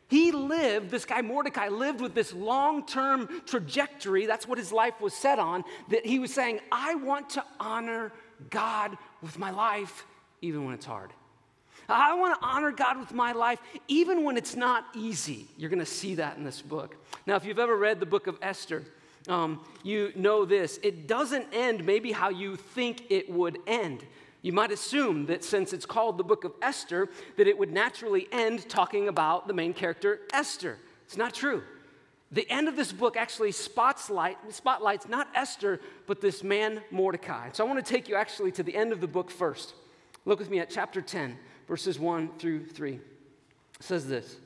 He 0.09 0.33
lived, 0.33 0.91
this 0.91 1.05
guy 1.05 1.23
Mordecai 1.23 1.69
lived 1.69 2.01
with 2.01 2.15
this 2.15 2.33
long 2.33 2.87
term 2.87 3.29
trajectory. 3.47 4.27
That's 4.27 4.47
what 4.47 4.59
his 4.59 4.73
life 4.73 5.01
was 5.01 5.15
set 5.15 5.39
on. 5.39 5.65
That 5.89 6.05
he 6.05 6.19
was 6.19 6.33
saying, 6.33 6.61
I 6.71 6.95
want 6.97 7.31
to 7.31 7.45
honor 7.59 8.13
God 8.51 8.97
with 9.23 9.39
my 9.39 9.51
life, 9.51 10.05
even 10.43 10.65
when 10.65 10.75
it's 10.75 10.87
hard. 10.87 11.11
I 11.89 12.15
want 12.15 12.41
to 12.41 12.47
honor 12.47 12.71
God 12.71 12.99
with 12.99 13.13
my 13.13 13.33
life, 13.33 13.61
even 13.89 14.25
when 14.25 14.37
it's 14.37 14.57
not 14.57 14.85
easy. 14.95 15.47
You're 15.57 15.71
going 15.71 15.81
to 15.81 15.87
see 15.87 16.15
that 16.17 16.37
in 16.37 16.45
this 16.45 16.63
book. 16.63 16.97
Now, 17.27 17.37
if 17.37 17.45
you've 17.45 17.59
ever 17.59 17.77
read 17.77 18.01
the 18.01 18.07
book 18.07 18.27
of 18.27 18.39
Esther, 18.41 18.85
um, 19.29 19.61
you 19.83 20.13
know 20.15 20.45
this. 20.45 20.79
It 20.83 21.07
doesn't 21.07 21.47
end 21.53 21.85
maybe 21.85 22.13
how 22.13 22.29
you 22.29 22.57
think 22.57 23.05
it 23.11 23.31
would 23.31 23.59
end. 23.67 24.05
You 24.45 24.53
might 24.53 24.71
assume 24.71 25.25
that 25.27 25.43
since 25.43 25.73
it's 25.73 25.87
called 25.87 26.19
the 26.19 26.23
book 26.23 26.45
of 26.45 26.53
Esther, 26.61 27.09
that 27.39 27.47
it 27.47 27.57
would 27.57 27.73
naturally 27.73 28.29
end 28.31 28.69
talking 28.69 29.09
about 29.09 29.49
the 29.49 29.55
main 29.55 29.73
character, 29.73 30.21
Esther. 30.35 30.77
It's 31.07 31.17
not 31.17 31.33
true. 31.33 31.63
The 32.31 32.47
end 32.51 32.69
of 32.69 32.77
this 32.77 32.93
book 32.93 33.17
actually 33.17 33.53
spotlight, 33.53 34.37
spotlights 34.53 35.09
not 35.09 35.29
Esther, 35.35 35.81
but 36.07 36.21
this 36.21 36.45
man 36.45 36.83
Mordecai. 36.91 37.49
So 37.53 37.65
I 37.65 37.67
want 37.67 37.83
to 37.83 37.91
take 37.91 38.07
you 38.07 38.17
actually 38.17 38.53
to 38.53 38.63
the 38.63 38.77
end 38.77 38.93
of 38.93 39.01
the 39.01 39.07
book 39.07 39.31
first. 39.31 39.73
Look 40.27 40.41
with 40.41 40.51
me 40.51 40.59
at 40.59 40.69
chapter 40.69 41.01
10, 41.01 41.39
verses 41.67 41.99
1 41.99 42.33
through 42.39 42.67
3. 42.67 42.97
It 42.97 43.01
says 43.81 44.07
this. 44.07 44.35
It 44.35 44.41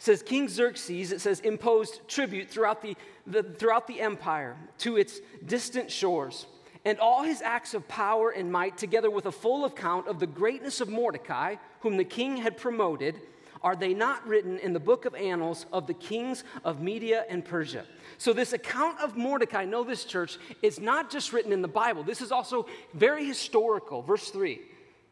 says 0.00 0.22
King 0.22 0.50
Xerxes, 0.50 1.12
it 1.12 1.22
says, 1.22 1.40
imposed 1.40 2.06
tribute 2.08 2.50
throughout 2.50 2.82
the, 2.82 2.94
the, 3.26 3.42
throughout 3.42 3.86
the 3.86 4.02
empire 4.02 4.58
to 4.80 4.98
its 4.98 5.20
distant 5.46 5.90
shores. 5.90 6.44
And 6.84 6.98
all 6.98 7.22
his 7.22 7.42
acts 7.42 7.74
of 7.74 7.86
power 7.88 8.30
and 8.30 8.50
might, 8.50 8.78
together 8.78 9.10
with 9.10 9.26
a 9.26 9.32
full 9.32 9.66
account 9.66 10.08
of 10.08 10.18
the 10.18 10.26
greatness 10.26 10.80
of 10.80 10.88
Mordecai, 10.88 11.56
whom 11.80 11.96
the 11.96 12.04
king 12.04 12.38
had 12.38 12.56
promoted, 12.56 13.20
are 13.62 13.76
they 13.76 13.92
not 13.92 14.26
written 14.26 14.58
in 14.58 14.72
the 14.72 14.80
book 14.80 15.04
of 15.04 15.14
annals 15.14 15.66
of 15.72 15.86
the 15.86 15.94
kings 15.94 16.44
of 16.64 16.80
Media 16.80 17.26
and 17.28 17.44
Persia? 17.44 17.84
So, 18.16 18.32
this 18.32 18.54
account 18.54 18.98
of 19.00 19.16
Mordecai, 19.16 19.66
know 19.66 19.84
this 19.84 20.04
church, 20.04 20.38
is 20.62 20.80
not 20.80 21.10
just 21.10 21.34
written 21.34 21.52
in 21.52 21.60
the 21.60 21.68
Bible. 21.68 22.02
This 22.02 22.22
is 22.22 22.32
also 22.32 22.66
very 22.94 23.26
historical. 23.26 24.00
Verse 24.00 24.30
3 24.30 24.60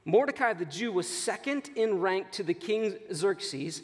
Mordecai 0.06 0.54
the 0.54 0.64
Jew 0.64 0.92
was 0.92 1.06
second 1.06 1.68
in 1.76 2.00
rank 2.00 2.30
to 2.32 2.42
the 2.42 2.54
king 2.54 2.96
Xerxes, 3.12 3.82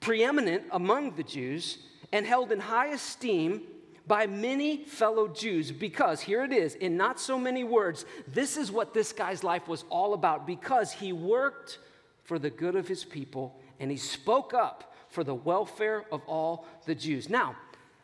preeminent 0.00 0.64
among 0.70 1.16
the 1.16 1.22
Jews, 1.22 1.78
and 2.10 2.24
held 2.24 2.50
in 2.50 2.60
high 2.60 2.88
esteem 2.88 3.62
by 4.08 4.26
many 4.26 4.84
fellow 4.84 5.28
Jews 5.28 5.70
because, 5.70 6.20
here 6.20 6.42
it 6.42 6.52
is, 6.52 6.74
in 6.74 6.96
not 6.96 7.20
so 7.20 7.38
many 7.38 7.62
words, 7.62 8.06
this 8.26 8.56
is 8.56 8.72
what 8.72 8.94
this 8.94 9.12
guy's 9.12 9.44
life 9.44 9.68
was 9.68 9.84
all 9.90 10.14
about 10.14 10.46
because 10.46 10.90
he 10.90 11.12
worked 11.12 11.78
for 12.24 12.38
the 12.38 12.50
good 12.50 12.74
of 12.74 12.88
his 12.88 13.04
people 13.04 13.60
and 13.78 13.90
he 13.90 13.96
spoke 13.98 14.54
up 14.54 14.94
for 15.10 15.22
the 15.22 15.34
welfare 15.34 16.04
of 16.10 16.22
all 16.26 16.66
the 16.86 16.94
Jews. 16.94 17.28
Now, 17.28 17.56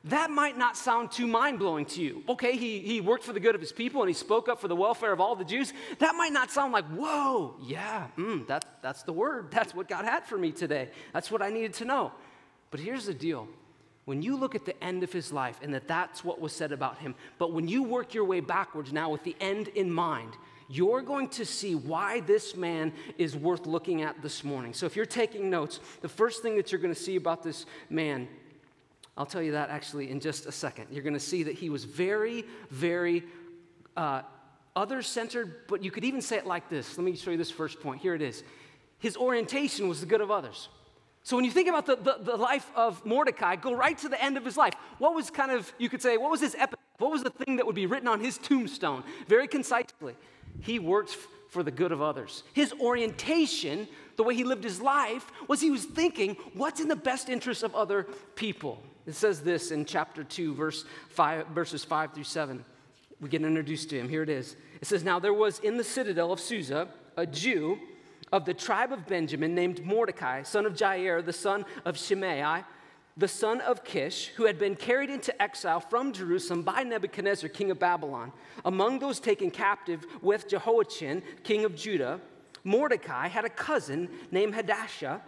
that 0.04 0.30
might 0.30 0.58
not 0.58 0.76
sound 0.76 1.10
too 1.10 1.26
mind 1.26 1.58
blowing 1.58 1.86
to 1.86 2.02
you. 2.02 2.22
Okay, 2.28 2.56
he, 2.56 2.80
he 2.80 3.00
worked 3.00 3.24
for 3.24 3.32
the 3.32 3.40
good 3.40 3.54
of 3.54 3.60
his 3.60 3.72
people 3.72 4.02
and 4.02 4.08
he 4.08 4.14
spoke 4.14 4.50
up 4.50 4.60
for 4.60 4.68
the 4.68 4.76
welfare 4.76 5.12
of 5.12 5.20
all 5.20 5.34
the 5.34 5.44
Jews. 5.44 5.72
That 5.98 6.14
might 6.14 6.32
not 6.32 6.50
sound 6.50 6.74
like, 6.74 6.84
whoa, 6.86 7.56
yeah, 7.62 8.08
mm, 8.18 8.46
that, 8.46 8.66
that's 8.82 9.02
the 9.02 9.14
word. 9.14 9.50
That's 9.50 9.74
what 9.74 9.88
God 9.88 10.04
had 10.04 10.26
for 10.26 10.36
me 10.36 10.52
today. 10.52 10.90
That's 11.14 11.30
what 11.30 11.40
I 11.40 11.48
needed 11.48 11.72
to 11.74 11.86
know. 11.86 12.12
But 12.70 12.80
here's 12.80 13.06
the 13.06 13.14
deal 13.14 13.48
when 14.04 14.20
you 14.20 14.36
look 14.36 14.54
at 14.54 14.64
the 14.64 14.82
end 14.84 15.02
of 15.02 15.12
his 15.12 15.32
life 15.32 15.58
and 15.62 15.72
that 15.74 15.88
that's 15.88 16.24
what 16.24 16.40
was 16.40 16.52
said 16.52 16.72
about 16.72 16.98
him, 16.98 17.14
but 17.38 17.52
when 17.52 17.68
you 17.68 17.82
work 17.82 18.14
your 18.14 18.24
way 18.24 18.40
backwards 18.40 18.92
now 18.92 19.10
with 19.10 19.24
the 19.24 19.36
end 19.40 19.68
in 19.68 19.90
mind, 19.90 20.36
you're 20.68 21.02
going 21.02 21.28
to 21.28 21.44
see 21.44 21.74
why 21.74 22.20
this 22.20 22.56
man 22.56 22.92
is 23.18 23.36
worth 23.36 23.66
looking 23.66 24.02
at 24.02 24.22
this 24.22 24.44
morning. 24.44 24.72
So, 24.72 24.86
if 24.86 24.96
you're 24.96 25.06
taking 25.06 25.50
notes, 25.50 25.80
the 26.00 26.08
first 26.08 26.42
thing 26.42 26.56
that 26.56 26.72
you're 26.72 26.80
going 26.80 26.94
to 26.94 27.00
see 27.00 27.16
about 27.16 27.42
this 27.42 27.66
man, 27.90 28.28
I'll 29.16 29.26
tell 29.26 29.42
you 29.42 29.52
that 29.52 29.70
actually 29.70 30.10
in 30.10 30.20
just 30.20 30.46
a 30.46 30.52
second. 30.52 30.86
You're 30.90 31.02
going 31.02 31.14
to 31.14 31.20
see 31.20 31.42
that 31.44 31.54
he 31.54 31.68
was 31.68 31.84
very, 31.84 32.44
very 32.70 33.24
uh, 33.96 34.22
other 34.74 35.02
centered, 35.02 35.66
but 35.68 35.82
you 35.84 35.90
could 35.90 36.04
even 36.04 36.20
say 36.20 36.36
it 36.36 36.46
like 36.46 36.68
this. 36.68 36.96
Let 36.96 37.04
me 37.04 37.14
show 37.14 37.30
you 37.30 37.36
this 37.36 37.50
first 37.50 37.80
point. 37.80 38.00
Here 38.00 38.14
it 38.14 38.22
is. 38.22 38.42
His 38.98 39.16
orientation 39.16 39.88
was 39.88 40.00
the 40.00 40.06
good 40.06 40.20
of 40.20 40.30
others. 40.30 40.68
So 41.24 41.36
when 41.36 41.44
you 41.46 41.50
think 41.50 41.68
about 41.68 41.86
the, 41.86 41.96
the, 41.96 42.18
the, 42.20 42.36
life 42.36 42.70
of 42.76 43.04
Mordecai, 43.06 43.56
go 43.56 43.74
right 43.74 43.96
to 43.98 44.10
the 44.10 44.22
end 44.22 44.36
of 44.36 44.44
his 44.44 44.58
life. 44.58 44.74
What 44.98 45.14
was 45.14 45.30
kind 45.30 45.50
of, 45.50 45.72
you 45.78 45.88
could 45.88 46.02
say, 46.02 46.18
what 46.18 46.30
was 46.30 46.42
his 46.42 46.54
epic? 46.58 46.78
What 46.98 47.10
was 47.10 47.22
the 47.22 47.30
thing 47.30 47.56
that 47.56 47.66
would 47.66 47.74
be 47.74 47.86
written 47.86 48.08
on 48.08 48.20
his 48.20 48.36
tombstone? 48.36 49.02
Very 49.26 49.48
concisely. 49.48 50.14
He 50.60 50.78
worked 50.78 51.16
for 51.48 51.62
the 51.62 51.70
good 51.70 51.92
of 51.92 52.02
others. 52.02 52.42
His 52.52 52.74
orientation, 52.74 53.88
the 54.16 54.22
way 54.22 54.34
he 54.34 54.44
lived 54.44 54.64
his 54.64 54.82
life, 54.82 55.32
was 55.48 55.62
he 55.62 55.70
was 55.70 55.86
thinking, 55.86 56.36
what's 56.52 56.78
in 56.78 56.88
the 56.88 56.96
best 56.96 57.30
interest 57.30 57.62
of 57.62 57.74
other 57.74 58.06
people? 58.34 58.82
It 59.06 59.14
says 59.14 59.40
this 59.40 59.70
in 59.70 59.86
chapter 59.86 60.24
2, 60.24 60.54
verse 60.54 60.84
5, 61.08 61.48
verses 61.48 61.84
5 61.84 62.12
through 62.12 62.24
7. 62.24 62.62
We 63.20 63.30
get 63.30 63.42
introduced 63.42 63.88
to 63.90 63.98
him. 63.98 64.10
Here 64.10 64.22
it 64.22 64.28
is. 64.28 64.56
It 64.82 64.86
says, 64.86 65.02
Now 65.02 65.18
there 65.18 65.32
was 65.32 65.58
in 65.60 65.78
the 65.78 65.84
citadel 65.84 66.32
of 66.32 66.40
Susa 66.40 66.88
a 67.16 67.26
Jew 67.26 67.78
of 68.34 68.44
the 68.44 68.52
tribe 68.52 68.92
of 68.92 69.06
Benjamin 69.06 69.54
named 69.54 69.84
Mordecai, 69.84 70.42
son 70.42 70.66
of 70.66 70.74
Jair, 70.74 71.24
the 71.24 71.32
son 71.32 71.64
of 71.84 71.96
Shimei, 71.96 72.64
the 73.16 73.28
son 73.28 73.60
of 73.60 73.84
Kish, 73.84 74.32
who 74.34 74.46
had 74.46 74.58
been 74.58 74.74
carried 74.74 75.08
into 75.08 75.40
exile 75.40 75.78
from 75.78 76.12
Jerusalem 76.12 76.62
by 76.62 76.82
Nebuchadnezzar, 76.82 77.48
king 77.48 77.70
of 77.70 77.78
Babylon. 77.78 78.32
Among 78.64 78.98
those 78.98 79.20
taken 79.20 79.52
captive 79.52 80.04
with 80.20 80.48
Jehoiachin, 80.48 81.22
king 81.44 81.64
of 81.64 81.76
Judah, 81.76 82.20
Mordecai 82.64 83.28
had 83.28 83.44
a 83.44 83.48
cousin 83.48 84.08
named 84.32 84.56
Hadassah 84.56 85.22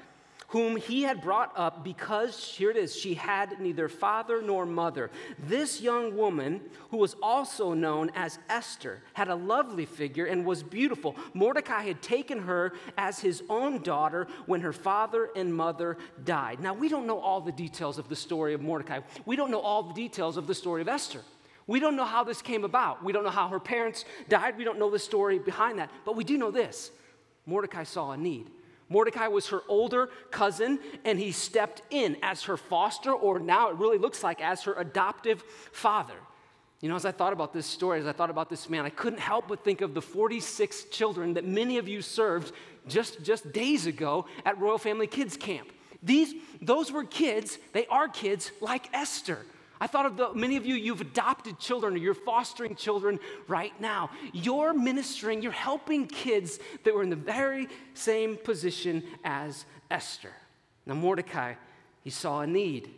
whom 0.49 0.77
he 0.77 1.03
had 1.03 1.21
brought 1.21 1.53
up 1.57 1.83
because, 1.83 2.45
here 2.45 2.71
it 2.71 2.77
is, 2.77 2.95
she 2.95 3.15
had 3.15 3.61
neither 3.61 3.89
father 3.89 4.41
nor 4.41 4.65
mother. 4.65 5.11
This 5.39 5.81
young 5.81 6.17
woman, 6.17 6.61
who 6.91 6.99
was 6.99 7.17
also 7.23 7.75
known 7.75 8.11
as 8.15 8.39
Esther, 8.49 9.03
had 9.13 9.29
a 9.29 9.35
lovely 9.35 9.87
figure 9.87 10.27
and 10.27 10.45
was 10.45 10.63
beautiful. 10.63 11.17
Mordecai 11.35 11.83
had 11.83 12.03
taken 12.03 12.41
her 12.41 12.73
as 12.97 13.19
his 13.19 13.43
own 13.49 13.83
daughter 13.83 14.27
when 14.47 14.61
her 14.61 14.73
father 14.73 15.31
and 15.35 15.55
mother 15.55 15.99
died. 16.25 16.61
Now, 16.61 16.75
we 16.75 16.89
don't 16.89 17.07
know 17.07 17.19
all 17.19 17.41
the 17.41 17.53
details 17.53 17.99
of 17.99 18.09
the 18.09 18.17
story 18.17 18.55
of 18.55 18.61
Mordecai, 18.61 19.01
we 19.25 19.37
don't 19.37 19.51
know 19.51 19.61
all 19.61 19.83
the 19.83 19.95
details 19.95 20.37
of 20.37 20.47
the 20.47 20.55
story 20.55 20.83
of 20.83 20.89
Esther. 20.89 21.23
We 21.67 21.81
don't 21.81 21.97
know 21.97 22.05
how 22.05 22.23
this 22.23 22.43
came 22.43 22.65
about. 22.65 23.03
We 23.03 23.13
don't 23.13 23.25
know 23.25 23.31
how 23.31 23.49
her 23.49 23.59
parents 23.59 24.05
died. 24.29 24.57
We 24.57 24.63
don't 24.63 24.79
know 24.79 24.91
the 24.91 25.01
story 25.01 25.41
behind 25.41 25.81
that. 25.81 25.91
But 26.05 26.15
we 26.15 26.23
do 26.23 26.39
know 26.39 26.53
this 26.53 26.93
Mordecai 27.45 27.83
saw 27.83 28.13
a 28.13 28.17
need. 28.17 28.51
Mordecai 28.89 29.27
was 29.27 29.49
her 29.49 29.63
older 29.69 30.11
cousin, 30.31 30.79
and 31.05 31.19
he 31.19 31.33
stepped 31.33 31.83
in 31.91 32.17
as 32.23 32.45
her 32.45 32.57
foster, 32.57 33.13
or 33.13 33.39
now 33.39 33.71
it 33.71 33.77
really 33.77 33.99
looks 33.99 34.23
like 34.23 34.41
as 34.41 34.63
her 34.63 34.75
adoptive 34.75 35.43
father. 35.73 36.15
You 36.81 36.89
know, 36.89 36.97
as 36.97 37.07
I 37.07 37.13
thought 37.13 37.33
about 37.33 37.53
this 37.53 37.67
story, 37.67 38.01
as 38.01 38.07
I 38.07 38.13
thought 38.13 38.31
about 38.31 38.51
this 38.51 38.69
man, 38.69 38.85
I 38.85 38.91
couldn't 38.91 39.19
help 39.19 39.49
but 39.49 39.65
think 39.65 39.81
of 39.81 39.95
the 39.95 40.03
46 40.03 40.85
children 40.85 41.35
that 41.35 41.45
many 41.45 41.79
of 41.79 41.89
you 41.89 42.03
served 42.03 42.53
just, 42.87 43.23
just 43.23 43.51
days 43.53 43.87
ago 43.87 44.27
at 44.45 44.59
Royal 44.59 44.79
Family 44.79 45.07
Kids 45.07 45.37
Camp. 45.37 45.73
These, 46.03 46.35
those 46.61 46.93
were 46.93 47.05
kids, 47.05 47.59
they 47.73 47.87
are 47.87 48.09
kids 48.09 48.53
like 48.61 48.89
Esther. 48.93 49.45
I 49.81 49.87
thought 49.87 50.07
of 50.07 50.17
the, 50.17 50.35
many 50.35 50.57
of 50.57 50.65
you, 50.65 50.75
you've 50.75 51.01
adopted 51.01 51.59
children 51.59 51.95
or 51.95 51.99
you're 51.99 52.15
fostering 52.15 52.77
children 52.77 53.21
right 53.47 53.79
now. 53.81 54.11
You're 54.33 54.73
ministering, 54.73 55.43
you're 55.43 55.53
helping 55.53 56.07
kids 56.07 56.59
that 56.85 56.95
were 56.95 57.03
in 57.03 57.11
the 57.11 57.17
very 57.17 57.69
same 57.95 58.37
position 58.37 59.03
as 59.25 59.67
Esther. 59.91 60.33
Now, 60.87 60.95
Mordecai, 60.95 61.55
he 62.03 62.11
saw 62.11 62.41
a 62.41 62.47
need. 62.47 62.91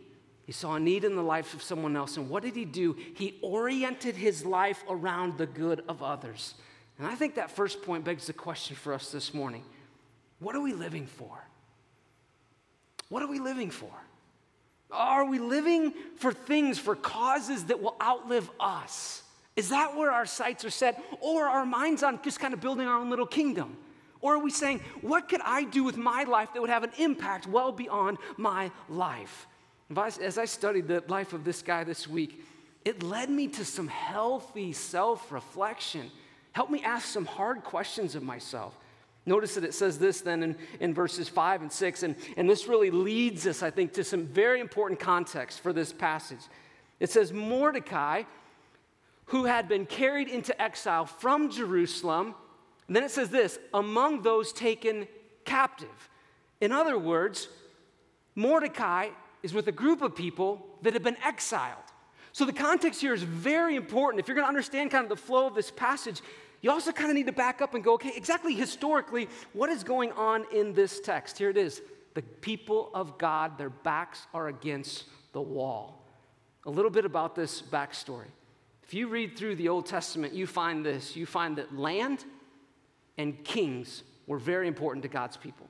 He 0.45 0.53
saw 0.53 0.75
a 0.75 0.79
need 0.79 1.03
in 1.03 1.15
the 1.15 1.23
life 1.23 1.53
of 1.53 1.61
someone 1.61 1.95
else. 1.95 2.17
And 2.17 2.29
what 2.29 2.43
did 2.43 2.55
he 2.55 2.65
do? 2.65 2.95
He 3.13 3.37
oriented 3.41 4.15
his 4.15 4.45
life 4.45 4.83
around 4.89 5.37
the 5.37 5.45
good 5.45 5.83
of 5.87 6.01
others. 6.01 6.55
And 6.97 7.07
I 7.07 7.15
think 7.15 7.35
that 7.35 7.51
first 7.51 7.81
point 7.81 8.03
begs 8.03 8.27
the 8.27 8.33
question 8.33 8.75
for 8.75 8.93
us 8.93 9.11
this 9.11 9.33
morning 9.33 9.63
what 10.39 10.55
are 10.55 10.61
we 10.61 10.73
living 10.73 11.05
for? 11.05 11.43
What 13.09 13.21
are 13.23 13.27
we 13.27 13.39
living 13.39 13.69
for? 13.69 13.91
Are 14.91 15.25
we 15.25 15.39
living 15.39 15.93
for 16.17 16.33
things, 16.33 16.79
for 16.79 16.95
causes 16.95 17.65
that 17.65 17.81
will 17.81 17.95
outlive 18.01 18.49
us? 18.59 19.23
Is 19.55 19.69
that 19.69 19.95
where 19.95 20.11
our 20.11 20.25
sights 20.25 20.65
are 20.65 20.69
set? 20.69 21.03
Or 21.19 21.45
are 21.45 21.59
our 21.59 21.65
minds 21.65 22.01
on 22.01 22.21
just 22.23 22.39
kind 22.39 22.53
of 22.53 22.61
building 22.61 22.87
our 22.87 22.97
own 22.99 23.09
little 23.09 23.27
kingdom? 23.27 23.77
Or 24.21 24.35
are 24.35 24.39
we 24.39 24.51
saying, 24.51 24.81
what 25.01 25.29
could 25.29 25.41
I 25.43 25.63
do 25.63 25.83
with 25.83 25.97
my 25.97 26.23
life 26.23 26.49
that 26.53 26.61
would 26.61 26.69
have 26.69 26.83
an 26.83 26.91
impact 26.97 27.45
well 27.45 27.71
beyond 27.71 28.17
my 28.37 28.71
life? 28.87 29.47
As 29.95 30.37
I 30.37 30.45
studied 30.45 30.87
the 30.87 31.03
life 31.07 31.33
of 31.33 31.43
this 31.43 31.61
guy 31.61 31.83
this 31.83 32.07
week, 32.07 32.43
it 32.85 33.03
led 33.03 33.29
me 33.29 33.47
to 33.49 33.65
some 33.65 33.87
healthy 33.87 34.71
self 34.71 35.31
reflection. 35.31 36.09
Helped 36.53 36.71
me 36.71 36.81
ask 36.83 37.07
some 37.07 37.25
hard 37.25 37.63
questions 37.63 38.15
of 38.15 38.23
myself. 38.23 38.73
Notice 39.29 39.53
that 39.53 39.63
it 39.63 39.75
says 39.75 39.99
this 39.99 40.21
then 40.21 40.41
in, 40.41 40.55
in 40.79 40.91
verses 40.91 41.29
5 41.29 41.61
and 41.61 41.71
6, 41.71 42.01
and, 42.01 42.15
and 42.35 42.49
this 42.49 42.67
really 42.67 42.89
leads 42.89 43.45
us, 43.45 43.61
I 43.61 43.69
think, 43.69 43.93
to 43.93 44.03
some 44.03 44.25
very 44.25 44.59
important 44.59 44.99
context 44.99 45.59
for 45.59 45.71
this 45.71 45.93
passage. 45.93 46.39
It 46.99 47.11
says, 47.11 47.31
Mordecai, 47.31 48.23
who 49.25 49.45
had 49.45 49.69
been 49.69 49.85
carried 49.85 50.29
into 50.29 50.59
exile 50.59 51.05
from 51.05 51.51
Jerusalem, 51.51 52.33
then 52.87 53.03
it 53.03 53.11
says 53.11 53.29
this, 53.29 53.59
among 53.71 54.23
those 54.23 54.51
taken 54.51 55.07
captive. 55.45 56.09
In 56.59 56.71
other 56.71 56.97
words, 56.97 57.49
Mordecai 58.33 59.09
is 59.43 59.53
with 59.53 59.67
a 59.67 59.71
group 59.71 60.01
of 60.01 60.15
people 60.15 60.65
that 60.81 60.93
have 60.93 61.03
been 61.03 61.17
exiled. 61.23 61.77
So 62.31 62.45
the 62.45 62.53
context 62.53 62.99
here 62.99 63.13
is 63.13 63.21
very 63.21 63.75
important. 63.75 64.21
If 64.21 64.27
you're 64.27 64.33
going 64.33 64.45
to 64.45 64.49
understand 64.49 64.89
kind 64.89 65.03
of 65.03 65.09
the 65.09 65.23
flow 65.23 65.45
of 65.45 65.53
this 65.53 65.69
passage, 65.69 66.19
you 66.61 66.71
also 66.71 66.91
kind 66.91 67.09
of 67.09 67.15
need 67.15 67.27
to 67.27 67.31
back 67.31 67.61
up 67.61 67.73
and 67.73 67.83
go, 67.83 67.93
okay, 67.93 68.11
exactly 68.15 68.53
historically, 68.53 69.29
what 69.53 69.69
is 69.69 69.83
going 69.83 70.11
on 70.13 70.45
in 70.53 70.73
this 70.73 70.99
text? 70.99 71.37
Here 71.37 71.49
it 71.49 71.57
is. 71.57 71.81
The 72.15 72.21
people 72.21 72.89
of 72.93 73.17
God, 73.17 73.57
their 73.57 73.69
backs 73.69 74.27
are 74.33 74.47
against 74.47 75.05
the 75.31 75.41
wall. 75.41 76.05
A 76.65 76.69
little 76.69 76.91
bit 76.91 77.05
about 77.05 77.35
this 77.35 77.61
backstory. 77.61 78.27
If 78.83 78.93
you 78.93 79.07
read 79.07 79.37
through 79.37 79.55
the 79.55 79.69
Old 79.69 79.85
Testament, 79.85 80.33
you 80.33 80.47
find 80.47 80.85
this. 80.85 81.15
You 81.15 81.25
find 81.25 81.57
that 81.57 81.77
land 81.77 82.25
and 83.17 83.43
kings 83.43 84.03
were 84.27 84.39
very 84.39 84.67
important 84.67 85.03
to 85.03 85.09
God's 85.09 85.37
people. 85.37 85.69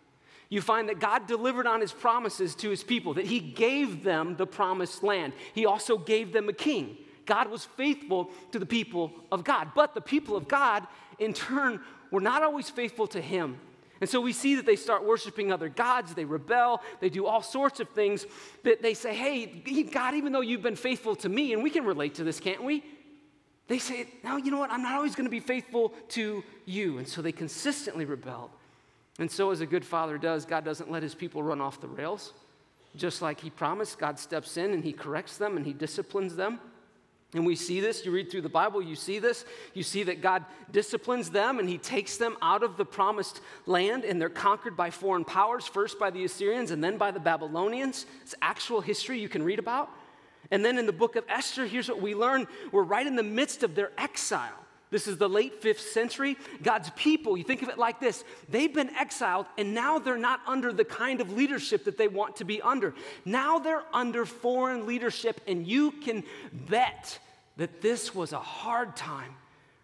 you 0.49 0.61
find 0.61 0.89
that 0.89 0.99
God 0.99 1.27
delivered 1.27 1.67
on 1.67 1.79
his 1.79 1.91
promises 1.91 2.55
to 2.55 2.69
his 2.69 2.83
people, 2.83 3.13
that 3.13 3.25
he 3.25 3.39
gave 3.39 4.03
them 4.03 4.35
the 4.35 4.47
promised 4.47 5.03
land. 5.03 5.33
He 5.53 5.65
also 5.65 5.97
gave 5.97 6.33
them 6.33 6.49
a 6.49 6.53
king. 6.53 6.97
God 7.29 7.51
was 7.51 7.63
faithful 7.63 8.31
to 8.51 8.57
the 8.57 8.65
people 8.65 9.13
of 9.31 9.43
God. 9.43 9.69
But 9.75 9.93
the 9.93 10.01
people 10.01 10.35
of 10.35 10.47
God, 10.47 10.87
in 11.19 11.31
turn, 11.31 11.79
were 12.09 12.19
not 12.19 12.41
always 12.41 12.71
faithful 12.71 13.05
to 13.07 13.21
him. 13.21 13.59
And 14.01 14.09
so 14.09 14.19
we 14.19 14.33
see 14.33 14.55
that 14.55 14.65
they 14.65 14.75
start 14.75 15.05
worshiping 15.05 15.51
other 15.51 15.69
gods, 15.69 16.15
they 16.15 16.25
rebel, 16.25 16.81
they 17.01 17.09
do 17.09 17.27
all 17.27 17.43
sorts 17.43 17.79
of 17.79 17.89
things 17.89 18.25
that 18.63 18.81
they 18.81 18.95
say, 18.95 19.13
Hey, 19.13 19.45
God, 19.91 20.15
even 20.15 20.33
though 20.33 20.41
you've 20.41 20.63
been 20.63 20.75
faithful 20.75 21.15
to 21.17 21.29
me, 21.29 21.53
and 21.53 21.61
we 21.61 21.69
can 21.69 21.85
relate 21.85 22.15
to 22.15 22.23
this, 22.23 22.39
can't 22.39 22.63
we? 22.63 22.83
They 23.67 23.77
say, 23.77 24.07
No, 24.23 24.37
you 24.37 24.49
know 24.49 24.57
what? 24.57 24.71
I'm 24.71 24.81
not 24.81 24.95
always 24.95 25.13
going 25.13 25.27
to 25.27 25.31
be 25.31 25.39
faithful 25.39 25.93
to 26.09 26.43
you. 26.65 26.97
And 26.97 27.07
so 27.07 27.21
they 27.21 27.31
consistently 27.31 28.05
rebelled. 28.05 28.49
And 29.19 29.29
so, 29.29 29.51
as 29.51 29.61
a 29.61 29.67
good 29.67 29.85
father 29.85 30.17
does, 30.17 30.45
God 30.45 30.65
doesn't 30.65 30.89
let 30.89 31.03
his 31.03 31.13
people 31.13 31.43
run 31.43 31.61
off 31.61 31.79
the 31.79 31.89
rails. 31.89 32.33
Just 32.95 33.21
like 33.21 33.39
he 33.39 33.51
promised, 33.51 33.99
God 33.99 34.17
steps 34.17 34.57
in 34.57 34.73
and 34.73 34.83
he 34.83 34.93
corrects 34.93 35.37
them 35.37 35.57
and 35.57 35.65
he 35.65 35.73
disciplines 35.73 36.35
them. 36.35 36.59
And 37.33 37.45
we 37.45 37.55
see 37.55 37.79
this. 37.79 38.05
You 38.05 38.11
read 38.11 38.31
through 38.31 38.41
the 38.41 38.49
Bible, 38.49 38.81
you 38.81 38.95
see 38.95 39.19
this. 39.19 39.45
You 39.75 39.83
see 39.83 40.03
that 40.03 40.21
God 40.21 40.45
disciplines 40.71 41.29
them 41.29 41.59
and 41.59 41.69
he 41.69 41.77
takes 41.77 42.17
them 42.17 42.35
out 42.41 42.63
of 42.63 42.75
the 42.75 42.85
promised 42.85 43.41
land, 43.67 44.03
and 44.03 44.19
they're 44.19 44.29
conquered 44.29 44.75
by 44.75 44.89
foreign 44.89 45.25
powers, 45.25 45.67
first 45.67 45.99
by 45.99 46.09
the 46.09 46.23
Assyrians 46.25 46.71
and 46.71 46.83
then 46.83 46.97
by 46.97 47.11
the 47.11 47.19
Babylonians. 47.19 48.07
It's 48.23 48.33
actual 48.41 48.81
history 48.81 49.19
you 49.19 49.29
can 49.29 49.43
read 49.43 49.59
about. 49.59 49.91
And 50.51 50.65
then 50.65 50.79
in 50.79 50.87
the 50.87 50.93
book 50.93 51.15
of 51.15 51.23
Esther, 51.29 51.67
here's 51.67 51.87
what 51.87 52.01
we 52.01 52.15
learn 52.15 52.47
we're 52.71 52.83
right 52.83 53.05
in 53.05 53.15
the 53.15 53.23
midst 53.23 53.61
of 53.61 53.75
their 53.75 53.91
exile. 53.97 54.65
This 54.91 55.07
is 55.07 55.17
the 55.17 55.29
late 55.29 55.61
fifth 55.61 55.81
century. 55.81 56.35
God's 56.63 56.89
people, 56.91 57.37
you 57.37 57.43
think 57.43 57.61
of 57.61 57.69
it 57.69 57.77
like 57.77 57.99
this 57.99 58.23
they've 58.49 58.73
been 58.73 58.89
exiled, 58.95 59.45
and 59.57 59.73
now 59.73 59.99
they're 59.99 60.17
not 60.17 60.41
under 60.47 60.73
the 60.73 60.85
kind 60.85 61.21
of 61.21 61.31
leadership 61.31 61.85
that 61.85 61.97
they 61.97 62.07
want 62.07 62.37
to 62.37 62.45
be 62.45 62.61
under. 62.61 62.95
Now 63.25 63.59
they're 63.59 63.83
under 63.93 64.25
foreign 64.25 64.87
leadership, 64.87 65.41
and 65.47 65.67
you 65.67 65.91
can 65.91 66.23
bet 66.51 67.19
that 67.57 67.81
this 67.81 68.15
was 68.15 68.33
a 68.33 68.39
hard 68.39 68.95
time. 68.95 69.35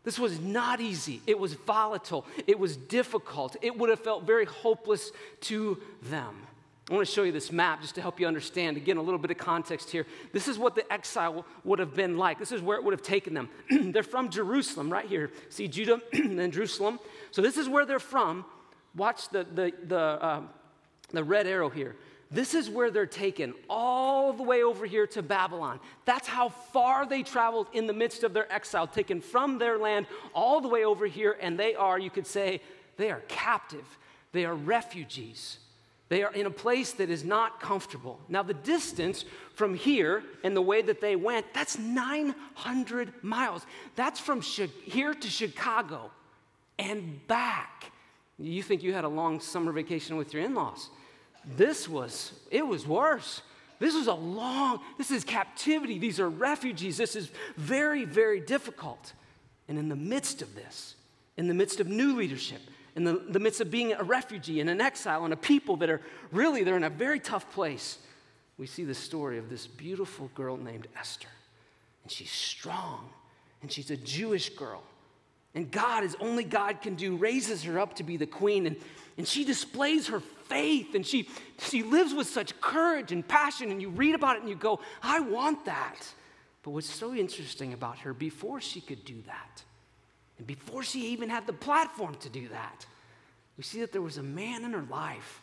This 0.03 0.19
was 0.19 0.39
not 0.39 0.81
easy. 0.81 1.21
It 1.25 1.38
was 1.38 1.53
volatile. 1.53 2.25
It 2.47 2.59
was 2.59 2.77
difficult. 2.77 3.57
It 3.62 3.77
would 3.77 3.89
have 3.89 4.00
felt 4.00 4.24
very 4.24 4.45
hopeless 4.45 5.12
to 5.41 5.81
them. 6.03 6.35
I 6.89 6.94
want 6.94 7.08
to 7.08 7.12
show 7.12 7.24
you 7.24 7.32
this 7.32 7.51
map 7.51 7.82
just 7.82 7.96
to 7.96 8.01
help 8.01 8.20
you 8.20 8.27
understand. 8.27 8.77
Again, 8.77 8.98
a 8.98 9.01
little 9.01 9.18
bit 9.18 9.32
of 9.32 9.38
context 9.38 9.89
here. 9.89 10.06
This 10.34 10.48
is 10.48 10.60
what 10.60 10.75
the 10.75 10.92
exile 10.94 11.44
would 11.63 11.80
have 11.80 11.96
been 11.96 12.15
like. 12.15 12.38
This 12.38 12.51
is 12.51 12.62
where 12.62 12.77
it 12.77 12.84
would 12.84 12.94
have 12.94 13.01
taken 13.01 13.34
them. 13.34 13.50
they're 13.92 14.04
from 14.04 14.30
Jerusalem, 14.30 14.92
right 14.92 15.08
here. 15.08 15.32
See 15.50 15.68
Judah 15.68 16.00
and 16.13 16.54
Jerusalem. 16.54 17.00
So 17.32 17.42
this 17.42 17.58
is 17.58 17.68
where 17.68 17.88
they're 17.88 17.98
from. 17.98 18.46
Watch 18.96 19.30
the, 19.30 19.46
the, 19.46 19.74
the, 19.88 19.98
uh, 19.98 20.42
the 21.10 21.24
red 21.24 21.48
arrow 21.48 21.70
here. 21.70 21.96
This 22.30 22.54
is 22.54 22.70
where 22.70 22.92
they're 22.92 23.06
taken, 23.06 23.54
all 23.68 24.34
the 24.34 24.44
way 24.44 24.62
over 24.62 24.86
here 24.86 25.08
to 25.08 25.24
Babylon. 25.24 25.80
That's 26.06 26.27
how 26.27 26.50
far 26.50 27.08
they 27.08 27.24
traveled 27.24 27.68
in 27.74 27.88
the 27.88 27.94
midst 27.94 28.24
of 28.24 28.34
their 28.34 28.51
exile, 28.51 28.88
taken 28.88 29.22
from 29.22 29.58
their 29.58 29.77
land 29.77 30.06
all 30.34 30.62
the 30.62 30.68
way 30.68 30.86
over 30.86 31.08
here, 31.08 31.38
and 31.39 31.58
they 31.58 31.74
are, 31.75 31.98
you 31.98 32.10
could 32.10 32.27
say, 32.27 32.62
they 32.98 33.10
are 33.10 33.22
captive. 33.27 33.86
They 34.34 34.46
are 34.46 34.56
refugees. 34.56 35.60
They 36.07 36.24
are 36.24 36.31
in 36.33 36.45
a 36.45 36.51
place 36.51 36.93
that 36.93 37.09
is 37.09 37.24
not 37.24 37.59
comfortable. 37.59 38.19
Now, 38.29 38.43
the 38.43 38.53
distance 38.53 39.25
from 39.55 39.74
here 39.74 40.24
and 40.43 40.55
the 40.55 40.62
way 40.62 40.81
that 40.83 41.01
they 41.01 41.15
went, 41.15 41.47
that's 41.53 41.79
900 41.79 43.24
miles. 43.24 43.65
That's 43.95 44.19
from 44.19 44.41
here 44.41 45.13
to 45.13 45.29
Chicago 45.29 46.12
and 46.77 47.25
back. 47.27 47.91
You 48.38 48.62
think 48.62 48.83
you 48.83 48.93
had 48.93 49.03
a 49.03 49.09
long 49.09 49.39
summer 49.39 49.71
vacation 49.71 50.17
with 50.17 50.33
your 50.33 50.43
in 50.43 50.53
laws. 50.53 50.89
This 51.57 51.88
was, 51.88 52.33
it 52.51 52.67
was 52.67 52.85
worse. 52.85 53.41
This 53.79 53.95
was 53.95 54.07
a 54.07 54.13
long, 54.13 54.81
this 54.97 55.12
is 55.12 55.24
captivity. 55.24 56.00
These 56.00 56.19
are 56.19 56.29
refugees. 56.29 56.97
This 56.97 57.15
is 57.15 57.31
very, 57.57 58.05
very 58.05 58.39
difficult. 58.39 59.13
And 59.67 59.77
in 59.77 59.89
the 59.89 59.96
midst 59.96 60.41
of 60.41 60.53
this, 60.55 60.96
in 61.37 61.48
the 61.48 61.53
midst 61.53 61.79
of 61.79 61.87
new 61.87 62.15
leadership, 62.15 62.61
in 62.96 63.03
the, 63.03 63.22
the 63.29 63.40
midst 63.40 63.62
of 63.62 63.70
being 63.70 63.94
a 63.94 64.03
refugee 64.03 64.62
and 64.62 64.70
an 64.70 64.79
exile 64.79 65.25
and 65.25 65.34
a 65.34 65.38
people 65.38 65.77
that 65.77 65.90
are 65.90 66.01
really, 66.31 66.64
they're 66.64 66.77
in 66.77 66.84
a 66.84 66.90
very 66.90 67.20
tough 67.20 67.51
place, 67.51 67.98
we 68.58 68.68
see 68.68 68.86
the 68.86 68.96
story 68.96 69.38
of 69.38 69.50
this 69.50 69.68
beautiful 69.68 70.31
girl 70.34 70.55
named 70.55 70.88
Esther. 70.98 71.27
And 72.03 72.12
she's 72.12 72.31
strong, 72.31 73.10
and 73.62 73.72
she's 73.72 73.92
a 73.92 73.98
Jewish 73.98 74.50
girl. 74.50 74.84
And 75.55 75.72
God, 75.72 76.03
as 76.03 76.16
only 76.20 76.44
God 76.44 76.81
can 76.81 76.96
do, 76.96 77.16
raises 77.16 77.64
her 77.64 77.79
up 77.79 77.96
to 77.96 78.03
be 78.03 78.18
the 78.18 78.25
queen. 78.25 78.68
And, 78.68 78.75
and 79.18 79.27
she 79.27 79.44
displays 79.44 80.08
her 80.08 80.20
faith, 80.20 80.96
and 80.96 81.05
she, 81.05 81.29
she 81.60 81.81
lives 81.81 82.14
with 82.14 82.27
such 82.27 82.60
courage 82.62 83.12
and 83.12 83.27
passion. 83.27 83.72
And 83.72 83.81
you 83.81 83.90
read 83.90 84.16
about 84.16 84.36
it 84.36 84.42
and 84.42 84.50
you 84.50 84.55
go, 84.55 84.79
I 85.01 85.22
want 85.22 85.66
that. 85.66 86.08
But 86.64 86.72
what's 86.72 86.90
so 86.90 87.14
interesting 87.14 87.74
about 87.74 88.00
her, 88.00 88.14
before 88.14 88.60
she 88.60 88.81
could 88.81 89.05
do 89.05 89.22
that, 89.27 89.64
and 90.37 90.48
before 90.48 90.83
she 90.83 91.07
even 91.07 91.29
had 91.29 91.48
the 91.48 91.53
platform 91.53 92.15
to 92.15 92.29
do 92.29 92.48
that, 92.50 92.85
we 93.57 93.63
see 93.63 93.79
that 93.79 93.91
there 93.91 94.01
was 94.01 94.17
a 94.17 94.24
man 94.24 94.65
in 94.65 94.74
her 94.74 94.85
life, 94.89 95.41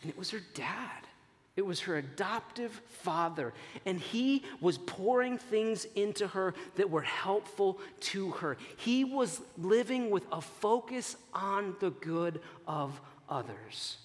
and 0.00 0.10
it 0.10 0.18
was 0.18 0.30
her 0.30 0.40
dad. 0.54 1.06
It 1.54 1.66
was 1.66 1.80
her 1.80 1.98
adoptive 1.98 2.72
father, 2.88 3.52
and 3.84 4.00
he 4.00 4.42
was 4.62 4.78
pouring 4.78 5.36
things 5.36 5.84
into 5.94 6.26
her 6.28 6.54
that 6.76 6.88
were 6.88 7.02
helpful 7.02 7.78
to 8.00 8.30
her. 8.30 8.56
He 8.78 9.04
was 9.04 9.42
living 9.58 10.08
with 10.08 10.24
a 10.32 10.40
focus 10.40 11.14
on 11.34 11.76
the 11.80 11.90
good 11.90 12.40
of 12.66 12.98
others. 13.28 13.98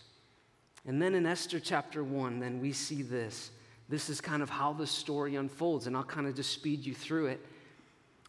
And 0.85 1.01
then 1.01 1.15
in 1.15 1.25
Esther 1.25 1.61
chapter 1.61 2.03
1, 2.03 2.39
then 2.41 2.59
we 2.59 2.73
see 2.73 3.01
this. 3.01 3.51
This 3.87 4.09
is 4.09 4.19
kind 4.19 4.43
of 4.43 4.49
how 4.49 4.73
the 4.73 4.87
story 4.87 5.37
unfolds, 5.37 5.87
and 5.87 5.95
I'll 5.95 6.03
kind 6.03 6.27
of 6.27 6.35
just 6.35 6.51
speed 6.51 6.85
you 6.85 6.93
through 6.93 7.27
it. 7.27 7.45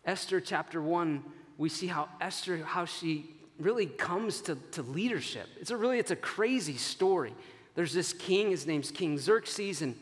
Esther 0.05 0.41
chapter 0.41 0.81
1 0.81 1.25
we 1.59 1.69
see 1.69 1.89
how 1.89 2.09
Esther, 2.21 2.65
how 2.65 2.85
she 2.85 3.27
really 3.59 3.87
comes 3.87 4.41
to, 4.43 4.55
to 4.71 4.83
leadership. 4.83 5.49
It's 5.61 5.73
a 5.73 5.77
really, 5.77 5.99
it's 5.99 6.13
a 6.13 6.17
crazy 6.17 6.77
story. 6.77 7.35
There's 7.75 7.93
this 7.93 8.13
king, 8.13 8.51
his 8.51 8.67
name's 8.67 8.91
King 8.91 9.19
Xerxes, 9.19 9.83
and 9.83 9.97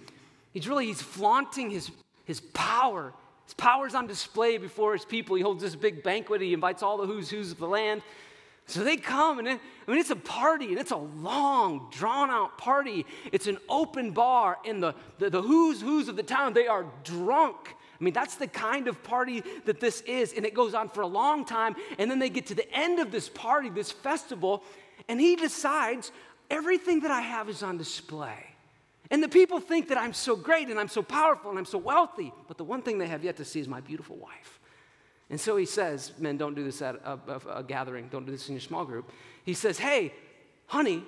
he's 0.53 0.69
really, 0.69 0.87
he's 0.87 1.03
flaunting 1.03 1.71
his, 1.71 1.91
his 2.25 2.41
power. 2.41 3.13
His 3.47 3.55
power's 3.55 3.95
on 3.95 4.07
display 4.07 4.59
before 4.59 4.93
his 4.93 5.05
people. 5.05 5.37
He 5.37 5.43
holds 5.43 5.63
this 5.63 5.75
big 5.75 6.03
banquet. 6.03 6.41
He 6.41 6.53
invites 6.53 6.83
all 6.83 6.99
the 6.99 7.07
who's 7.07 7.31
who's 7.31 7.53
of 7.53 7.59
the 7.59 7.67
land. 7.67 8.03
So 8.67 8.83
they 8.83 8.97
come, 8.97 9.39
and 9.39 9.47
it, 9.47 9.61
I 9.87 9.91
mean, 9.91 10.01
it's 10.01 10.11
a 10.11 10.17
party, 10.17 10.67
and 10.67 10.79
it's 10.79 10.91
a 10.91 10.97
long, 10.97 11.89
drawn 11.93 12.31
out 12.31 12.59
party. 12.59 13.07
It's 13.31 13.47
an 13.47 13.59
open 13.69 14.11
bar, 14.11 14.59
and 14.67 14.83
the, 14.83 14.95
the, 15.19 15.31
the 15.31 15.41
who's 15.41 15.81
who's 15.81 16.09
of 16.09 16.17
the 16.17 16.25
town, 16.25 16.53
they 16.53 16.67
are 16.67 16.85
drunk. 17.05 17.77
I 17.99 18.05
mean, 18.05 18.13
that's 18.15 18.37
the 18.37 18.47
kind 18.47 18.89
of 18.89 19.03
party 19.03 19.43
that 19.65 19.81
this 19.81 20.03
is. 20.03 20.33
And 20.33 20.45
it 20.45 20.55
goes 20.55 20.75
on 20.75 20.89
for 20.89 21.01
a 21.01 21.07
long 21.07 21.45
time. 21.45 21.77
And 21.99 22.11
then 22.11 22.19
they 22.19 22.29
get 22.29 22.47
to 22.47 22.55
the 22.55 22.71
end 22.73 22.99
of 22.99 23.11
this 23.11 23.29
party, 23.29 23.71
this 23.71 23.91
festival, 23.91 24.63
and 25.09 25.21
he 25.21 25.37
decides 25.37 26.13
everything 26.51 27.01
that 27.01 27.11
I 27.11 27.21
have 27.21 27.49
is 27.49 27.63
on 27.63 27.79
display. 27.79 28.45
And 29.11 29.23
the 29.23 29.29
people 29.29 29.61
think 29.61 29.89
that 29.89 29.99
I'm 29.99 30.13
so 30.13 30.35
great 30.35 30.69
and 30.69 30.81
I'm 30.81 30.89
so 30.89 31.03
powerful 31.03 31.51
and 31.51 31.59
I'm 31.59 31.65
so 31.65 31.79
wealthy. 31.79 32.33
But 32.49 32.59
the 32.59 32.65
one 32.65 32.83
thing 32.83 32.99
they 32.99 33.07
have 33.07 33.23
yet 33.23 33.37
to 33.37 33.45
see 33.45 33.61
is 33.61 33.69
my 33.69 33.81
beautiful 33.81 34.17
wife. 34.17 34.61
And 35.31 35.41
so 35.41 35.57
he 35.57 35.67
says, 35.67 36.13
Men, 36.19 36.37
don't 36.37 36.55
do 36.55 36.65
this 36.65 36.83
at 36.83 36.97
a, 36.97 37.19
a, 37.29 37.59
a 37.59 37.63
gathering, 37.63 38.09
don't 38.09 38.27
do 38.27 38.33
this 38.33 38.49
in 38.49 38.55
your 38.55 38.61
small 38.61 38.85
group. 38.85 39.11
He 39.45 39.55
says, 39.55 39.79
Hey, 39.79 40.13
honey, 40.67 41.05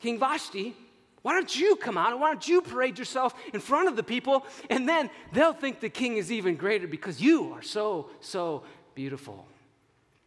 King 0.00 0.18
Vashti, 0.18 0.74
why 1.24 1.32
don't 1.32 1.58
you 1.58 1.74
come 1.76 1.96
out 1.96 2.12
and 2.12 2.20
why 2.20 2.30
don't 2.30 2.46
you 2.46 2.60
parade 2.60 2.98
yourself 2.98 3.34
in 3.54 3.58
front 3.58 3.88
of 3.88 3.96
the 3.96 4.02
people? 4.02 4.44
And 4.68 4.86
then 4.86 5.08
they'll 5.32 5.54
think 5.54 5.80
the 5.80 5.88
king 5.88 6.18
is 6.18 6.30
even 6.30 6.54
greater 6.54 6.86
because 6.86 7.18
you 7.18 7.54
are 7.54 7.62
so, 7.62 8.10
so 8.20 8.62
beautiful. 8.94 9.46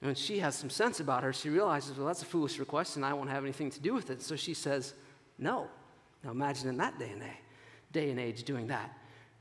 And 0.01 0.07
when 0.07 0.15
she 0.15 0.39
has 0.39 0.55
some 0.55 0.71
sense 0.71 0.99
about 0.99 1.21
her, 1.21 1.31
she 1.33 1.49
realizes, 1.49 1.95
well, 1.95 2.07
that's 2.07 2.23
a 2.23 2.25
foolish 2.25 2.57
request 2.57 2.95
and 2.95 3.05
I 3.05 3.13
won't 3.13 3.29
have 3.29 3.43
anything 3.43 3.69
to 3.69 3.79
do 3.79 3.93
with 3.93 4.09
it. 4.09 4.23
So 4.23 4.35
she 4.35 4.55
says, 4.55 4.95
no. 5.37 5.67
Now 6.23 6.31
imagine 6.31 6.67
in 6.67 6.77
that 6.77 6.97
day 6.97 7.11
and 7.11 7.21
age, 7.21 7.29
day 7.91 8.09
and 8.09 8.19
age 8.19 8.43
doing 8.43 8.65
that. 8.67 8.91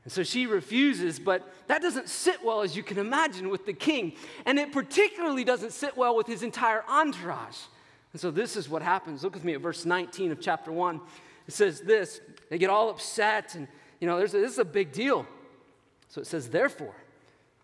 And 0.03 0.13
so 0.13 0.21
she 0.21 0.45
refuses, 0.45 1.17
but 1.17 1.51
that 1.65 1.81
doesn't 1.81 2.07
sit 2.07 2.45
well, 2.45 2.61
as 2.61 2.77
you 2.77 2.83
can 2.83 2.99
imagine, 2.99 3.49
with 3.49 3.65
the 3.65 3.73
king. 3.73 4.13
And 4.45 4.59
it 4.59 4.71
particularly 4.71 5.43
doesn't 5.43 5.73
sit 5.73 5.97
well 5.97 6.15
with 6.15 6.27
his 6.27 6.43
entire 6.43 6.83
entourage. 6.87 7.57
And 8.13 8.21
so 8.21 8.29
this 8.29 8.55
is 8.55 8.69
what 8.69 8.83
happens. 8.83 9.23
Look 9.23 9.33
with 9.33 9.43
me 9.43 9.55
at 9.55 9.61
verse 9.61 9.85
19 9.85 10.31
of 10.31 10.39
chapter 10.39 10.71
1. 10.71 11.01
It 11.47 11.53
says 11.53 11.81
this, 11.81 12.21
they 12.49 12.57
get 12.57 12.69
all 12.69 12.89
upset, 12.89 13.55
and 13.55 13.67
you 13.99 14.07
know, 14.07 14.17
there's 14.17 14.33
a, 14.33 14.39
this 14.39 14.51
is 14.51 14.59
a 14.59 14.65
big 14.65 14.91
deal. 14.91 15.25
So 16.09 16.21
it 16.21 16.27
says, 16.27 16.49
therefore, 16.49 16.95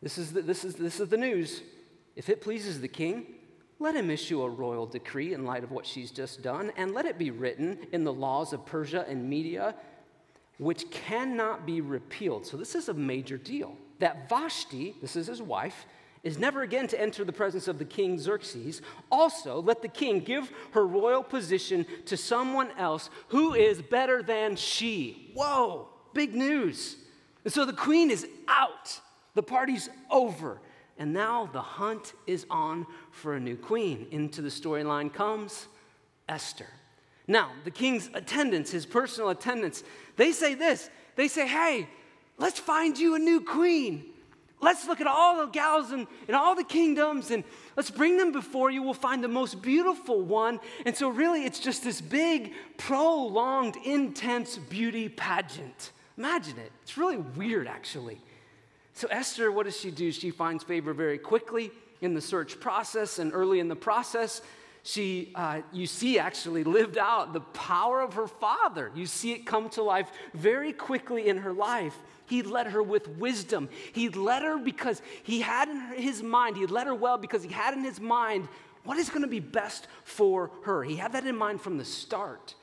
this 0.01 0.17
is, 0.17 0.33
the, 0.33 0.41
this, 0.41 0.65
is, 0.65 0.75
this 0.75 0.99
is 0.99 1.09
the 1.09 1.17
news. 1.17 1.61
If 2.15 2.29
it 2.29 2.41
pleases 2.41 2.81
the 2.81 2.87
king, 2.87 3.25
let 3.79 3.95
him 3.95 4.09
issue 4.09 4.41
a 4.41 4.49
royal 4.49 4.85
decree 4.85 5.33
in 5.33 5.45
light 5.45 5.63
of 5.63 5.71
what 5.71 5.85
she's 5.85 6.11
just 6.11 6.41
done, 6.41 6.71
and 6.77 6.93
let 6.93 7.05
it 7.05 7.17
be 7.17 7.31
written 7.31 7.79
in 7.91 8.03
the 8.03 8.13
laws 8.13 8.53
of 8.53 8.65
Persia 8.65 9.05
and 9.07 9.29
Media, 9.29 9.75
which 10.57 10.89
cannot 10.91 11.65
be 11.65 11.81
repealed. 11.81 12.45
So 12.45 12.57
this 12.57 12.75
is 12.75 12.89
a 12.89 12.93
major 12.93 13.37
deal. 13.37 13.75
That 13.99 14.29
Vashti, 14.29 14.95
this 15.01 15.15
is 15.15 15.27
his 15.27 15.41
wife, 15.41 15.85
is 16.23 16.39
never 16.39 16.61
again 16.61 16.87
to 16.87 16.99
enter 16.99 17.25
the 17.25 17.33
presence 17.33 17.67
of 17.67 17.77
the 17.77 17.85
king 17.85 18.17
Xerxes. 18.17 18.81
Also, 19.11 19.61
let 19.61 19.81
the 19.81 19.89
king 19.89 20.21
give 20.21 20.51
her 20.71 20.87
royal 20.87 21.21
position 21.21 21.85
to 22.05 22.15
someone 22.15 22.71
else 22.77 23.09
who 23.27 23.53
is 23.53 23.81
better 23.81 24.23
than 24.23 24.55
she. 24.55 25.31
Whoa, 25.35 25.89
big 26.13 26.33
news. 26.33 26.95
And 27.43 27.51
so 27.51 27.65
the 27.65 27.73
queen 27.73 28.09
is 28.09 28.25
out, 28.47 28.99
the 29.35 29.43
party's 29.43 29.89
over. 30.09 30.61
And 30.97 31.11
now 31.11 31.49
the 31.51 31.61
hunt 31.61 32.13
is 32.27 32.45
on 32.49 32.85
for 33.11 33.33
a 33.35 33.39
new 33.39 33.57
queen. 33.57 34.07
Into 34.11 34.41
the 34.41 34.49
storyline 34.49 35.13
comes 35.13 35.67
Esther. 36.29 36.67
Now, 37.27 37.51
the 37.63 37.71
king's 37.71 38.09
attendants, 38.13 38.71
his 38.71 38.85
personal 38.85 39.29
attendants, 39.29 39.83
they 40.17 40.31
say 40.31 40.53
this. 40.55 40.89
They 41.15 41.27
say, 41.27 41.47
hey, 41.47 41.87
let's 42.37 42.59
find 42.59 42.97
you 42.97 43.15
a 43.15 43.19
new 43.19 43.41
queen. 43.41 44.12
Let's 44.63 44.87
look 44.87 45.01
at 45.01 45.07
all 45.07 45.45
the 45.45 45.51
gals 45.51 45.91
and, 45.91 46.07
in 46.27 46.35
all 46.35 46.55
the 46.55 46.63
kingdoms 46.63 47.31
and 47.31 47.43
let's 47.75 47.91
bring 47.91 48.17
them 48.17 48.31
before 48.31 48.71
you. 48.71 48.81
We'll 48.81 48.93
find 48.93 49.23
the 49.23 49.27
most 49.27 49.61
beautiful 49.61 50.21
one. 50.21 50.59
And 50.85 50.95
so, 50.95 51.09
really, 51.09 51.45
it's 51.45 51.59
just 51.59 51.83
this 51.83 51.99
big, 51.99 52.53
prolonged, 52.77 53.75
intense 53.83 54.57
beauty 54.57 55.09
pageant. 55.09 55.91
Imagine 56.17 56.57
it. 56.59 56.71
It's 56.83 56.97
really 56.97 57.17
weird, 57.17 57.67
actually. 57.67 58.21
So, 58.93 59.07
Esther, 59.09 59.51
what 59.51 59.65
does 59.65 59.79
she 59.79 59.91
do? 59.91 60.11
She 60.11 60.31
finds 60.31 60.63
favor 60.63 60.93
very 60.93 61.17
quickly 61.17 61.71
in 62.01 62.13
the 62.13 62.21
search 62.21 62.59
process 62.59 63.19
and 63.19 63.33
early 63.33 63.59
in 63.59 63.67
the 63.67 63.75
process. 63.75 64.41
She, 64.83 65.31
uh, 65.35 65.61
you 65.71 65.87
see, 65.87 66.19
actually 66.19 66.63
lived 66.63 66.97
out 66.97 67.33
the 67.33 67.39
power 67.39 68.01
of 68.01 68.13
her 68.13 68.27
father. 68.27 68.91
You 68.93 69.05
see 69.05 69.31
it 69.31 69.45
come 69.45 69.69
to 69.69 69.81
life 69.81 70.11
very 70.33 70.73
quickly 70.73 71.27
in 71.27 71.37
her 71.37 71.53
life. 71.53 71.97
He 72.25 72.41
led 72.41 72.67
her 72.67 72.81
with 72.81 73.07
wisdom. 73.09 73.69
He 73.91 74.09
led 74.09 74.43
her 74.43 74.57
because 74.57 75.01
he 75.23 75.41
had 75.41 75.69
in 75.69 75.79
his 76.01 76.23
mind, 76.23 76.57
he 76.57 76.65
led 76.65 76.87
her 76.87 76.95
well 76.95 77.17
because 77.17 77.43
he 77.43 77.49
had 77.49 77.73
in 77.73 77.83
his 77.83 77.99
mind 77.99 78.47
what 78.83 78.97
is 78.97 79.09
going 79.09 79.21
to 79.21 79.27
be 79.27 79.39
best 79.39 79.87
for 80.03 80.51
her. 80.63 80.83
He 80.83 80.95
had 80.95 81.13
that 81.13 81.25
in 81.25 81.35
mind 81.35 81.61
from 81.61 81.77
the 81.77 81.85
start. 81.85 82.55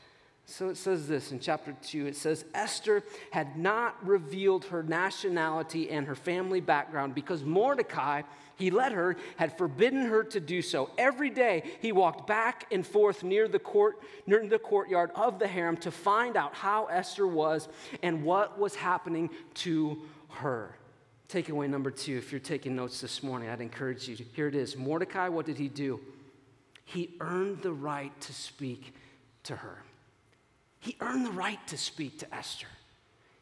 So 0.51 0.69
it 0.69 0.77
says 0.77 1.07
this 1.07 1.31
in 1.31 1.39
chapter 1.39 1.77
2 1.81 2.07
it 2.07 2.17
says, 2.17 2.45
Esther 2.55 3.05
had 3.31 3.57
not 3.57 3.97
revealed 4.07 4.65
her 4.67 4.83
nationality 4.83 5.89
and 5.91 6.07
her 6.07 6.17
family 6.17 6.61
background 6.61 7.15
because 7.15 7.45
Mordecai, 7.45 8.23
he 8.61 8.71
let 8.71 8.93
her, 8.93 9.17
had 9.37 9.57
forbidden 9.57 10.07
her 10.07 10.23
to 10.25 10.39
do 10.39 10.61
so. 10.61 10.91
Every 10.99 11.31
day 11.31 11.65
he 11.81 11.93
walked 11.93 12.27
back 12.27 12.67
and 12.71 12.87
forth 12.87 13.25
near 13.25 13.49
the, 13.49 13.59
court, 13.59 13.99
near 14.27 14.47
the 14.47 14.59
courtyard 14.59 15.11
of 15.15 15.39
the 15.39 15.49
harem 15.49 15.77
to 15.79 15.91
find 15.91 16.37
out 16.37 16.55
how 16.55 16.87
Esther 16.87 17.27
was 17.27 17.69
and 18.03 18.23
what 18.23 18.59
was 18.59 18.75
happening 18.75 19.31
to 19.55 20.03
her. 20.29 20.77
Takeaway 21.29 21.71
number 21.71 21.91
two, 21.91 22.19
if 22.19 22.33
you're 22.33 22.41
taking 22.41 22.77
notes 22.77 23.01
this 23.01 23.23
morning, 23.23 23.49
I'd 23.49 23.61
encourage 23.61 24.09
you. 24.09 24.17
To. 24.17 24.25
Here 24.35 24.49
it 24.49 24.55
is 24.55 24.77
Mordecai, 24.77 25.29
what 25.29 25.47
did 25.47 25.57
he 25.57 25.69
do? 25.69 26.01
He 26.85 27.15
earned 27.21 27.63
the 27.63 27.73
right 27.73 28.13
to 28.23 28.33
speak 28.33 28.95
to 29.45 29.57
her. 29.57 29.79
He 30.81 30.97
earned 31.01 31.25
the 31.25 31.31
right 31.31 31.65
to 31.69 31.79
speak 31.79 32.19
to 32.19 32.35
Esther. 32.35 32.67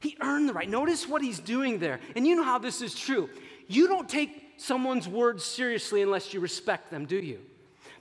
He 0.00 0.16
earned 0.20 0.48
the 0.48 0.52
right. 0.52 0.68
Notice 0.68 1.08
what 1.08 1.22
he's 1.22 1.40
doing 1.40 1.78
there. 1.78 1.98
And 2.14 2.26
you 2.26 2.36
know 2.36 2.44
how 2.44 2.58
this 2.58 2.82
is 2.82 2.94
true. 2.94 3.28
You 3.66 3.88
don't 3.88 4.08
take 4.08 4.47
someone's 4.58 5.08
words 5.08 5.44
seriously 5.44 6.02
unless 6.02 6.34
you 6.34 6.40
respect 6.40 6.90
them, 6.90 7.06
do 7.06 7.16
you? 7.16 7.40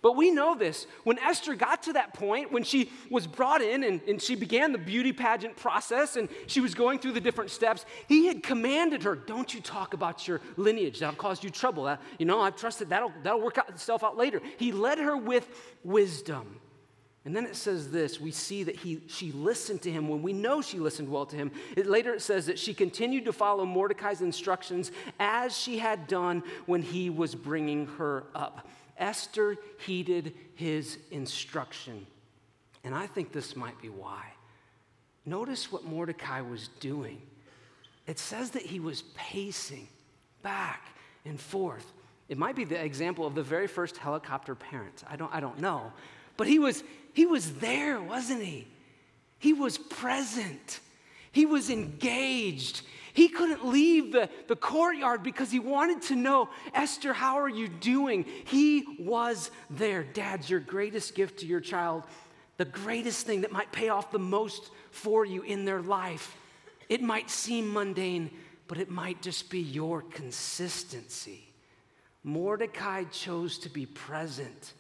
But 0.02 0.16
we 0.16 0.32
know 0.32 0.56
this. 0.56 0.88
When 1.04 1.18
Esther 1.20 1.56
got 1.56 1.84
to 1.84 1.94
that 1.94 2.14
point, 2.14 2.52
when 2.52 2.64
she 2.64 2.92
was 3.10 3.26
brought 3.26 3.62
in 3.62 3.84
and, 3.84 4.02
and, 4.08 4.22
she 4.22 4.36
began 4.36 4.72
the 4.72 4.78
beauty 4.78 5.12
pageant 5.12 5.56
process 5.56 6.16
and 6.16 6.30
she 6.46 6.60
was 6.60 6.76
going 6.76 7.00
through 7.00 7.14
the 7.14 7.22
different 7.22 7.52
steps, 7.52 7.86
he 8.08 8.28
had 8.28 8.44
commanded 8.44 9.04
her, 9.04 9.16
Don't 9.16 9.54
you 9.54 9.60
talk 9.60 9.94
about 9.94 10.28
your 10.28 10.42
lineage. 10.56 11.00
That'll 11.00 11.16
cause 11.16 11.44
you 11.44 11.50
trouble. 11.50 11.86
That, 11.86 12.02
you 12.20 12.26
know, 12.26 12.42
I've 12.42 12.56
trusted 12.56 12.90
that'll, 12.90 13.12
that'll 13.24 13.42
work 13.42 13.58
out 13.58 13.70
itself 13.70 14.04
out 14.04 14.18
later. 14.18 14.42
He 14.58 14.72
led 14.72 15.00
her 15.00 15.18
with 15.18 15.48
wisdom. 15.84 16.60
And 17.28 17.36
then 17.36 17.46
it 17.46 17.58
says 17.58 17.92
this 17.92 18.22
we 18.22 18.32
see 18.32 18.64
that 18.64 18.78
he, 18.78 19.02
she 19.08 19.34
listened 19.34 19.82
to 19.82 19.92
him 19.92 20.08
when 20.08 20.24
we 20.24 20.32
know 20.32 20.62
she 20.62 20.80
listened 20.80 21.10
well 21.10 21.26
to 21.26 21.36
him. 21.36 21.52
It, 21.76 21.86
later 21.86 22.14
it 22.14 22.22
says 22.22 22.46
that 22.46 22.58
she 22.58 22.74
continued 22.74 23.26
to 23.26 23.34
follow 23.34 23.66
Mordecai's 23.66 24.22
instructions 24.22 24.94
as 25.20 25.56
she 25.56 25.78
had 25.78 26.08
done 26.08 26.42
when 26.68 26.82
he 26.82 27.10
was 27.10 27.36
bringing 27.36 27.88
her 27.98 28.24
up. 28.34 28.66
Esther 28.98 29.58
heeded 29.86 30.36
his 30.56 31.00
instruction. 31.12 32.08
And 32.86 32.96
I 32.96 33.08
think 33.08 33.34
this 33.34 33.58
might 33.58 33.82
be 33.82 33.90
why. 33.90 34.24
Notice 35.26 35.70
what 35.70 35.84
Mordecai 35.84 36.40
was 36.40 36.70
doing. 36.80 37.22
It 38.06 38.20
says 38.20 38.52
that 38.52 38.62
he 38.62 38.80
was 38.80 39.02
pacing 39.16 39.90
back 40.44 40.96
and 41.26 41.38
forth. 41.38 41.92
It 42.30 42.38
might 42.38 42.56
be 42.56 42.64
the 42.64 42.82
example 42.82 43.28
of 43.28 43.36
the 43.36 43.44
very 43.44 43.68
first 43.68 43.98
helicopter 43.98 44.56
parent. 44.56 45.04
I 45.10 45.18
don't, 45.18 45.36
I 45.36 45.42
don't 45.42 45.60
know. 45.60 45.92
But 46.38 46.48
he 46.48 46.60
was, 46.60 46.84
he 47.18 47.26
was 47.26 47.54
there, 47.54 48.00
wasn't 48.00 48.44
he? 48.44 48.68
He 49.40 49.52
was 49.52 49.80
present. 49.80 50.82
He 51.32 51.48
was 51.48 51.72
engaged. 51.72 52.84
He 53.12 53.28
couldn't 53.28 53.66
leave 53.66 54.12
the, 54.12 54.30
the 54.48 54.56
courtyard 54.56 55.24
because 55.24 55.50
he 55.50 55.58
wanted 55.58 56.04
to 56.04 56.16
know, 56.16 56.48
Esther, 56.76 57.14
how 57.14 57.40
are 57.40 57.50
you 57.50 57.70
doing? 57.70 58.24
He 58.46 58.98
was 59.00 59.50
there. 59.68 60.04
Dads, 60.04 60.48
your 60.48 60.60
greatest 60.60 61.16
gift 61.16 61.40
to 61.40 61.48
your 61.48 61.60
child, 61.60 62.04
the 62.58 62.66
greatest 62.66 63.26
thing 63.26 63.42
that 63.42 63.52
might 63.52 63.72
pay 63.72 63.90
off 63.90 64.12
the 64.12 64.20
most 64.20 64.70
for 64.92 65.26
you 65.26 65.42
in 65.42 65.66
their 65.66 65.82
life. 65.82 66.38
It 66.88 67.02
might 67.02 67.32
seem 67.32 67.74
mundane, 67.74 68.30
but 68.68 68.78
it 68.78 68.92
might 68.92 69.24
just 69.24 69.50
be 69.50 69.62
your 69.62 70.04
consistency. 70.04 71.52
Mordecai 72.24 73.06
chose 73.06 73.58
to 73.58 73.70
be 73.70 73.88
present 73.88 74.74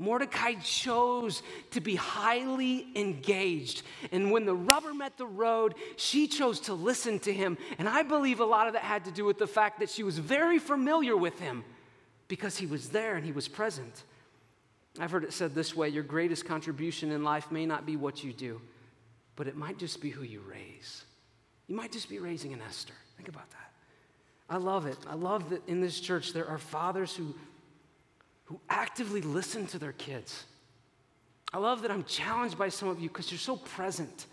Mordecai 0.00 0.54
chose 0.54 1.42
to 1.72 1.80
be 1.80 1.94
highly 1.94 2.86
engaged. 2.96 3.82
And 4.10 4.32
when 4.32 4.46
the 4.46 4.54
rubber 4.54 4.94
met 4.94 5.18
the 5.18 5.26
road, 5.26 5.74
she 5.96 6.26
chose 6.26 6.58
to 6.60 6.74
listen 6.74 7.18
to 7.20 7.32
him. 7.32 7.58
And 7.78 7.86
I 7.86 8.02
believe 8.02 8.40
a 8.40 8.44
lot 8.44 8.66
of 8.66 8.72
that 8.72 8.82
had 8.82 9.04
to 9.04 9.10
do 9.10 9.26
with 9.26 9.38
the 9.38 9.46
fact 9.46 9.78
that 9.80 9.90
she 9.90 10.02
was 10.02 10.18
very 10.18 10.58
familiar 10.58 11.16
with 11.16 11.38
him 11.38 11.64
because 12.28 12.56
he 12.56 12.64
was 12.64 12.88
there 12.88 13.16
and 13.16 13.26
he 13.26 13.32
was 13.32 13.46
present. 13.46 14.04
I've 14.98 15.10
heard 15.10 15.24
it 15.24 15.34
said 15.34 15.54
this 15.54 15.76
way 15.76 15.90
your 15.90 16.02
greatest 16.02 16.46
contribution 16.46 17.10
in 17.10 17.22
life 17.22 17.52
may 17.52 17.66
not 17.66 17.84
be 17.84 17.96
what 17.96 18.24
you 18.24 18.32
do, 18.32 18.58
but 19.36 19.48
it 19.48 19.56
might 19.56 19.78
just 19.78 20.00
be 20.00 20.08
who 20.08 20.22
you 20.22 20.40
raise. 20.40 21.04
You 21.66 21.76
might 21.76 21.92
just 21.92 22.08
be 22.08 22.18
raising 22.18 22.54
an 22.54 22.62
Esther. 22.66 22.94
Think 23.18 23.28
about 23.28 23.50
that. 23.50 23.70
I 24.48 24.56
love 24.56 24.86
it. 24.86 24.98
I 25.06 25.14
love 25.14 25.50
that 25.50 25.68
in 25.68 25.82
this 25.82 26.00
church 26.00 26.32
there 26.32 26.48
are 26.48 26.58
fathers 26.58 27.14
who 27.14 27.34
who 28.50 28.60
actively 28.68 29.22
listen 29.22 29.64
to 29.64 29.78
their 29.78 29.92
kids. 29.92 30.44
I 31.52 31.58
love 31.58 31.82
that 31.82 31.90
I'm 31.90 32.02
challenged 32.02 32.58
by 32.58 32.68
some 32.68 32.88
of 32.88 32.98
you 32.98 33.08
because 33.08 33.30
you're 33.30 33.38
so 33.38 33.56
present. 33.56 34.26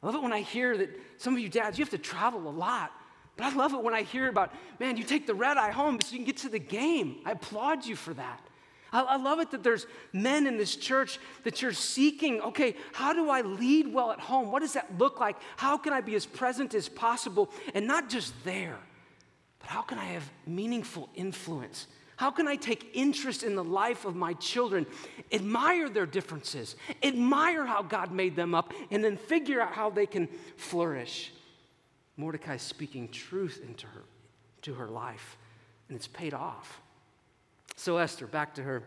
I 0.00 0.06
love 0.06 0.14
it 0.14 0.22
when 0.22 0.32
I 0.32 0.42
hear 0.42 0.76
that 0.78 0.90
some 1.16 1.34
of 1.34 1.40
you 1.40 1.48
dads, 1.48 1.76
you 1.76 1.84
have 1.84 1.90
to 1.90 1.98
travel 1.98 2.48
a 2.48 2.50
lot. 2.50 2.92
But 3.36 3.52
I 3.52 3.56
love 3.56 3.74
it 3.74 3.82
when 3.82 3.94
I 3.94 4.02
hear 4.02 4.28
about, 4.28 4.54
man, 4.78 4.96
you 4.96 5.02
take 5.02 5.26
the 5.26 5.34
red 5.34 5.56
eye 5.56 5.72
home 5.72 6.00
so 6.00 6.12
you 6.12 6.18
can 6.18 6.24
get 6.24 6.36
to 6.38 6.48
the 6.48 6.60
game. 6.60 7.16
I 7.24 7.32
applaud 7.32 7.84
you 7.84 7.96
for 7.96 8.14
that. 8.14 8.40
I, 8.92 9.02
I 9.02 9.16
love 9.16 9.40
it 9.40 9.50
that 9.50 9.64
there's 9.64 9.86
men 10.12 10.46
in 10.46 10.56
this 10.56 10.76
church 10.76 11.18
that 11.42 11.60
you're 11.60 11.72
seeking, 11.72 12.40
okay, 12.40 12.76
how 12.92 13.12
do 13.12 13.28
I 13.28 13.40
lead 13.40 13.92
well 13.92 14.12
at 14.12 14.20
home? 14.20 14.52
What 14.52 14.62
does 14.62 14.74
that 14.74 14.98
look 14.98 15.18
like? 15.18 15.36
How 15.56 15.76
can 15.76 15.92
I 15.92 16.00
be 16.00 16.14
as 16.14 16.26
present 16.26 16.74
as 16.74 16.88
possible? 16.88 17.50
And 17.74 17.88
not 17.88 18.08
just 18.08 18.34
there, 18.44 18.78
but 19.58 19.68
how 19.68 19.82
can 19.82 19.98
I 19.98 20.04
have 20.04 20.30
meaningful 20.46 21.08
influence? 21.16 21.88
How 22.18 22.32
can 22.32 22.48
I 22.48 22.56
take 22.56 22.90
interest 22.94 23.44
in 23.44 23.54
the 23.54 23.62
life 23.62 24.04
of 24.04 24.16
my 24.16 24.32
children, 24.34 24.86
admire 25.30 25.88
their 25.88 26.04
differences, 26.04 26.74
admire 27.00 27.64
how 27.64 27.84
God 27.84 28.10
made 28.10 28.34
them 28.34 28.56
up, 28.56 28.72
and 28.90 29.04
then 29.04 29.16
figure 29.16 29.60
out 29.60 29.72
how 29.72 29.88
they 29.88 30.04
can 30.04 30.28
flourish? 30.56 31.32
Mordecai 32.16 32.56
speaking 32.56 33.08
truth 33.08 33.62
into 33.64 33.86
her, 33.86 34.02
to 34.62 34.74
her 34.74 34.88
life, 34.88 35.38
and 35.88 35.94
it's 35.94 36.08
paid 36.08 36.34
off. 36.34 36.80
So, 37.76 37.98
Esther, 37.98 38.26
back 38.26 38.52
to 38.56 38.64
her. 38.64 38.82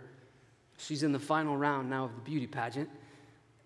She's 0.77 1.01
in 1.01 1.13
the 1.13 1.19
final 1.19 1.55
round 1.55 1.89
now 1.89 2.03
of 2.03 2.15
the 2.15 2.21
beauty 2.29 2.47
pageant, 2.47 2.89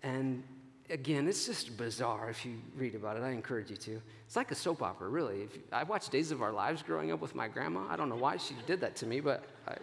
and 0.00 0.44
again, 0.90 1.28
it's 1.28 1.46
just 1.46 1.76
bizarre 1.76 2.30
if 2.30 2.44
you 2.44 2.54
read 2.76 2.94
about 2.94 3.16
it. 3.16 3.22
I 3.22 3.30
encourage 3.30 3.70
you 3.70 3.76
to. 3.76 4.00
It's 4.26 4.36
like 4.36 4.50
a 4.50 4.54
soap 4.54 4.82
opera, 4.82 5.08
really. 5.08 5.42
If 5.42 5.54
you, 5.56 5.62
I 5.72 5.82
watched 5.82 6.10
Days 6.10 6.30
of 6.30 6.42
Our 6.42 6.52
Lives 6.52 6.82
growing 6.82 7.12
up 7.12 7.20
with 7.20 7.34
my 7.34 7.48
grandma. 7.48 7.86
I 7.88 7.96
don't 7.96 8.08
know 8.08 8.16
why 8.16 8.36
she 8.36 8.54
did 8.66 8.80
that 8.80 8.96
to 8.96 9.06
me, 9.06 9.20
but 9.20 9.44
I, 9.66 9.76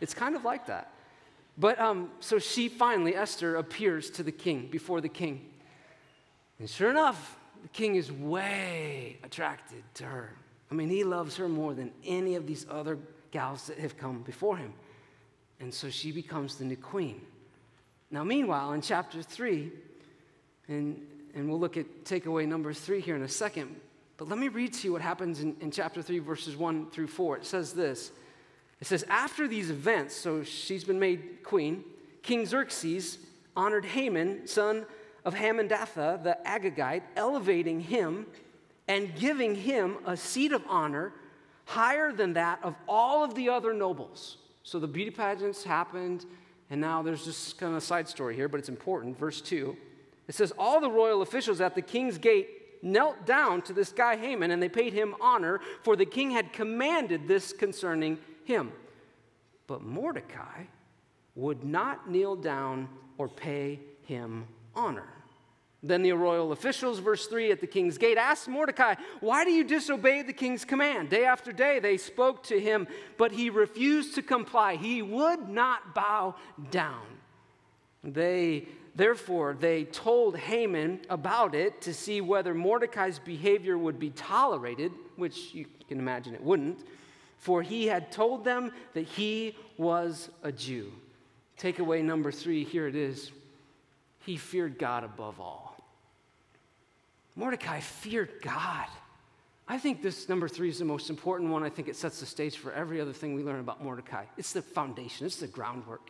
it's 0.00 0.14
kind 0.14 0.36
of 0.36 0.44
like 0.44 0.66
that. 0.66 0.92
But 1.58 1.80
um, 1.80 2.10
so 2.20 2.38
she 2.38 2.68
finally, 2.68 3.14
Esther, 3.14 3.56
appears 3.56 4.10
to 4.10 4.22
the 4.22 4.32
king, 4.32 4.68
before 4.70 5.00
the 5.00 5.08
king. 5.08 5.48
And 6.58 6.68
sure 6.68 6.90
enough, 6.90 7.38
the 7.62 7.68
king 7.68 7.96
is 7.96 8.12
way 8.12 9.18
attracted 9.22 9.82
to 9.94 10.04
her. 10.04 10.34
I 10.70 10.74
mean, 10.74 10.88
he 10.88 11.04
loves 11.04 11.36
her 11.36 11.48
more 11.48 11.74
than 11.74 11.92
any 12.04 12.34
of 12.34 12.46
these 12.46 12.66
other 12.68 12.98
gals 13.30 13.66
that 13.68 13.78
have 13.78 13.96
come 13.96 14.22
before 14.22 14.56
him. 14.56 14.72
And 15.60 15.72
so 15.72 15.88
she 15.88 16.12
becomes 16.12 16.56
the 16.56 16.64
new 16.64 16.76
queen. 16.76 17.22
Now, 18.10 18.24
meanwhile, 18.24 18.72
in 18.72 18.82
chapter 18.82 19.22
3, 19.22 19.72
and, 20.68 21.00
and 21.34 21.48
we'll 21.48 21.60
look 21.60 21.76
at 21.76 22.04
takeaway 22.04 22.46
number 22.46 22.72
three 22.72 23.00
here 23.00 23.16
in 23.16 23.22
a 23.22 23.28
second. 23.28 23.76
But 24.16 24.28
let 24.28 24.38
me 24.38 24.48
read 24.48 24.72
to 24.74 24.86
you 24.86 24.92
what 24.92 25.02
happens 25.02 25.40
in, 25.40 25.56
in 25.60 25.70
chapter 25.70 26.00
3, 26.00 26.20
verses 26.20 26.56
1 26.56 26.90
through 26.90 27.08
4. 27.08 27.38
It 27.38 27.46
says 27.46 27.72
this 27.72 28.12
It 28.80 28.86
says, 28.86 29.04
After 29.08 29.46
these 29.46 29.70
events, 29.70 30.14
so 30.14 30.42
she's 30.42 30.84
been 30.84 30.98
made 30.98 31.42
queen, 31.42 31.84
King 32.22 32.46
Xerxes 32.46 33.18
honored 33.56 33.84
Haman, 33.84 34.46
son 34.46 34.86
of 35.24 35.34
Hammedatha, 35.34 36.22
the 36.22 36.38
Agagite, 36.46 37.02
elevating 37.16 37.80
him 37.80 38.26
and 38.88 39.14
giving 39.16 39.54
him 39.54 39.96
a 40.06 40.16
seat 40.16 40.52
of 40.52 40.62
honor 40.68 41.12
higher 41.64 42.12
than 42.12 42.34
that 42.34 42.60
of 42.62 42.74
all 42.88 43.24
of 43.24 43.34
the 43.34 43.48
other 43.48 43.72
nobles. 43.72 44.38
So 44.62 44.78
the 44.78 44.86
beauty 44.86 45.10
pageants 45.10 45.64
happened, 45.64 46.24
and 46.70 46.80
now 46.80 47.02
there's 47.02 47.24
just 47.24 47.58
kind 47.58 47.72
of 47.72 47.78
a 47.78 47.80
side 47.80 48.08
story 48.08 48.34
here, 48.34 48.48
but 48.48 48.58
it's 48.58 48.68
important. 48.68 49.18
Verse 49.18 49.40
2 49.40 49.76
it 50.28 50.34
says, 50.34 50.52
All 50.58 50.80
the 50.80 50.90
royal 50.90 51.22
officials 51.22 51.60
at 51.60 51.74
the 51.74 51.82
king's 51.82 52.18
gate 52.18 52.48
knelt 52.82 53.26
down 53.26 53.62
to 53.62 53.72
this 53.72 53.92
guy 53.92 54.16
Haman, 54.16 54.50
and 54.50 54.62
they 54.62 54.68
paid 54.68 54.92
him 54.92 55.14
honor, 55.20 55.60
for 55.82 55.96
the 55.96 56.06
king 56.06 56.30
had 56.30 56.52
commanded 56.52 57.26
this 57.26 57.52
concerning 57.52 58.18
him. 58.44 58.72
But 59.66 59.82
Mordecai 59.82 60.64
would 61.34 61.64
not 61.64 62.10
kneel 62.10 62.36
down 62.36 62.88
or 63.18 63.28
pay 63.28 63.80
him 64.02 64.46
honor. 64.74 65.08
Then 65.82 66.02
the 66.02 66.12
royal 66.12 66.52
officials, 66.52 66.98
verse 66.98 67.26
3 67.26 67.52
at 67.52 67.60
the 67.60 67.66
king's 67.66 67.98
gate, 67.98 68.16
asked 68.16 68.48
Mordecai, 68.48 68.94
Why 69.20 69.44
do 69.44 69.50
you 69.50 69.62
disobey 69.62 70.22
the 70.22 70.32
king's 70.32 70.64
command? 70.64 71.10
Day 71.10 71.24
after 71.24 71.52
day 71.52 71.78
they 71.78 71.96
spoke 71.96 72.42
to 72.44 72.58
him, 72.58 72.88
but 73.18 73.32
he 73.32 73.50
refused 73.50 74.14
to 74.14 74.22
comply. 74.22 74.76
He 74.76 75.02
would 75.02 75.48
not 75.48 75.94
bow 75.94 76.34
down. 76.70 77.04
They, 78.02 78.66
therefore, 78.96 79.56
they 79.58 79.84
told 79.84 80.36
Haman 80.36 81.00
about 81.08 81.54
it 81.54 81.80
to 81.82 81.94
see 81.94 82.20
whether 82.20 82.54
Mordecai's 82.54 83.18
behavior 83.18 83.78
would 83.78 83.98
be 83.98 84.10
tolerated, 84.10 84.92
which 85.16 85.54
you 85.54 85.66
can 85.88 85.98
imagine 85.98 86.34
it 86.34 86.42
wouldn't, 86.42 86.80
for 87.38 87.62
he 87.62 87.86
had 87.86 88.10
told 88.10 88.44
them 88.44 88.72
that 88.94 89.04
he 89.04 89.56
was 89.76 90.30
a 90.42 90.50
Jew. 90.50 90.92
Takeaway 91.58 92.02
number 92.02 92.32
three 92.32 92.64
here 92.64 92.86
it 92.86 92.96
is. 92.96 93.30
He 94.20 94.36
feared 94.36 94.78
God 94.78 95.04
above 95.04 95.40
all. 95.40 95.76
Mordecai 97.36 97.80
feared 97.80 98.30
God. 98.42 98.86
I 99.68 99.78
think 99.78 100.02
this 100.02 100.28
number 100.28 100.48
three 100.48 100.68
is 100.68 100.78
the 100.78 100.84
most 100.84 101.10
important 101.10 101.50
one. 101.50 101.62
I 101.62 101.68
think 101.68 101.88
it 101.88 101.96
sets 101.96 102.20
the 102.20 102.26
stage 102.26 102.56
for 102.56 102.72
every 102.72 103.00
other 103.00 103.12
thing 103.12 103.34
we 103.34 103.42
learn 103.42 103.60
about 103.60 103.82
Mordecai. 103.82 104.24
It's 104.36 104.52
the 104.52 104.62
foundation, 104.62 105.26
it's 105.26 105.36
the 105.36 105.46
groundwork. 105.46 106.02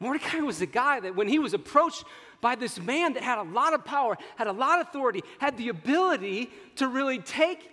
Mordecai 0.00 0.38
was 0.38 0.58
the 0.58 0.66
guy 0.66 1.00
that 1.00 1.16
when 1.16 1.28
he 1.28 1.38
was 1.38 1.54
approached 1.54 2.04
by 2.40 2.54
this 2.54 2.80
man 2.80 3.14
that 3.14 3.22
had 3.22 3.38
a 3.38 3.42
lot 3.42 3.74
of 3.74 3.84
power, 3.84 4.16
had 4.36 4.46
a 4.46 4.52
lot 4.52 4.80
of 4.80 4.88
authority, 4.88 5.22
had 5.38 5.56
the 5.56 5.68
ability 5.68 6.50
to 6.76 6.86
really 6.86 7.18
take, 7.18 7.68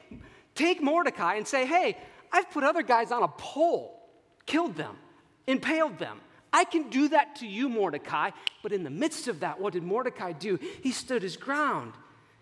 take 0.55 0.81
Mordecai 0.81 1.35
and 1.35 1.47
say, 1.47 1.65
hey, 1.65 1.97
I've 2.31 2.49
put 2.49 2.63
other 2.63 2.81
guys 2.81 3.11
on 3.11 3.21
a 3.21 3.27
pole, 3.27 4.09
killed 4.45 4.75
them, 4.75 4.97
impaled 5.45 5.99
them. 5.99 6.19
I 6.51 6.63
can 6.63 6.89
do 6.89 7.09
that 7.09 7.35
to 7.37 7.47
you, 7.47 7.69
Mordecai. 7.69 8.31
But 8.63 8.71
in 8.71 8.83
the 8.83 8.89
midst 8.89 9.27
of 9.27 9.41
that, 9.41 9.59
what 9.59 9.73
did 9.73 9.83
Mordecai 9.83 10.31
do? 10.31 10.57
He 10.81 10.91
stood 10.91 11.21
his 11.21 11.37
ground. 11.37 11.93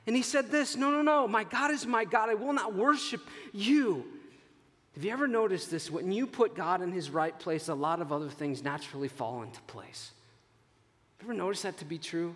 And 0.06 0.16
he 0.16 0.22
said 0.22 0.52
this 0.52 0.76
No, 0.78 0.92
no, 0.92 1.02
no, 1.02 1.28
my 1.28 1.44
God 1.44 1.72
is 1.72 1.86
my 1.86 2.06
God. 2.06 2.30
I 2.30 2.36
will 2.36 2.54
not 2.54 2.76
worship 2.76 3.22
you. 3.52 4.06
Have 4.96 5.04
you 5.04 5.12
ever 5.12 5.28
noticed 5.28 5.72
this? 5.72 5.90
When 5.90 6.12
you 6.12 6.28
put 6.28 6.56
God 6.56 6.82
in 6.82 6.92
his 6.92 7.10
right 7.10 7.38
place, 7.38 7.68
a 7.68 7.74
lot 7.74 8.02
of 8.02 8.12
other 8.12 8.30
things 8.30 8.64
naturally 8.64 9.08
fall 9.08 9.42
into 9.42 9.62
place. 9.64 10.12
Have 11.18 11.28
you 11.28 11.34
ever 11.34 11.38
noticed 11.38 11.64
that 11.64 11.78
to 11.78 11.86
be 11.86 11.98
true? 11.98 12.36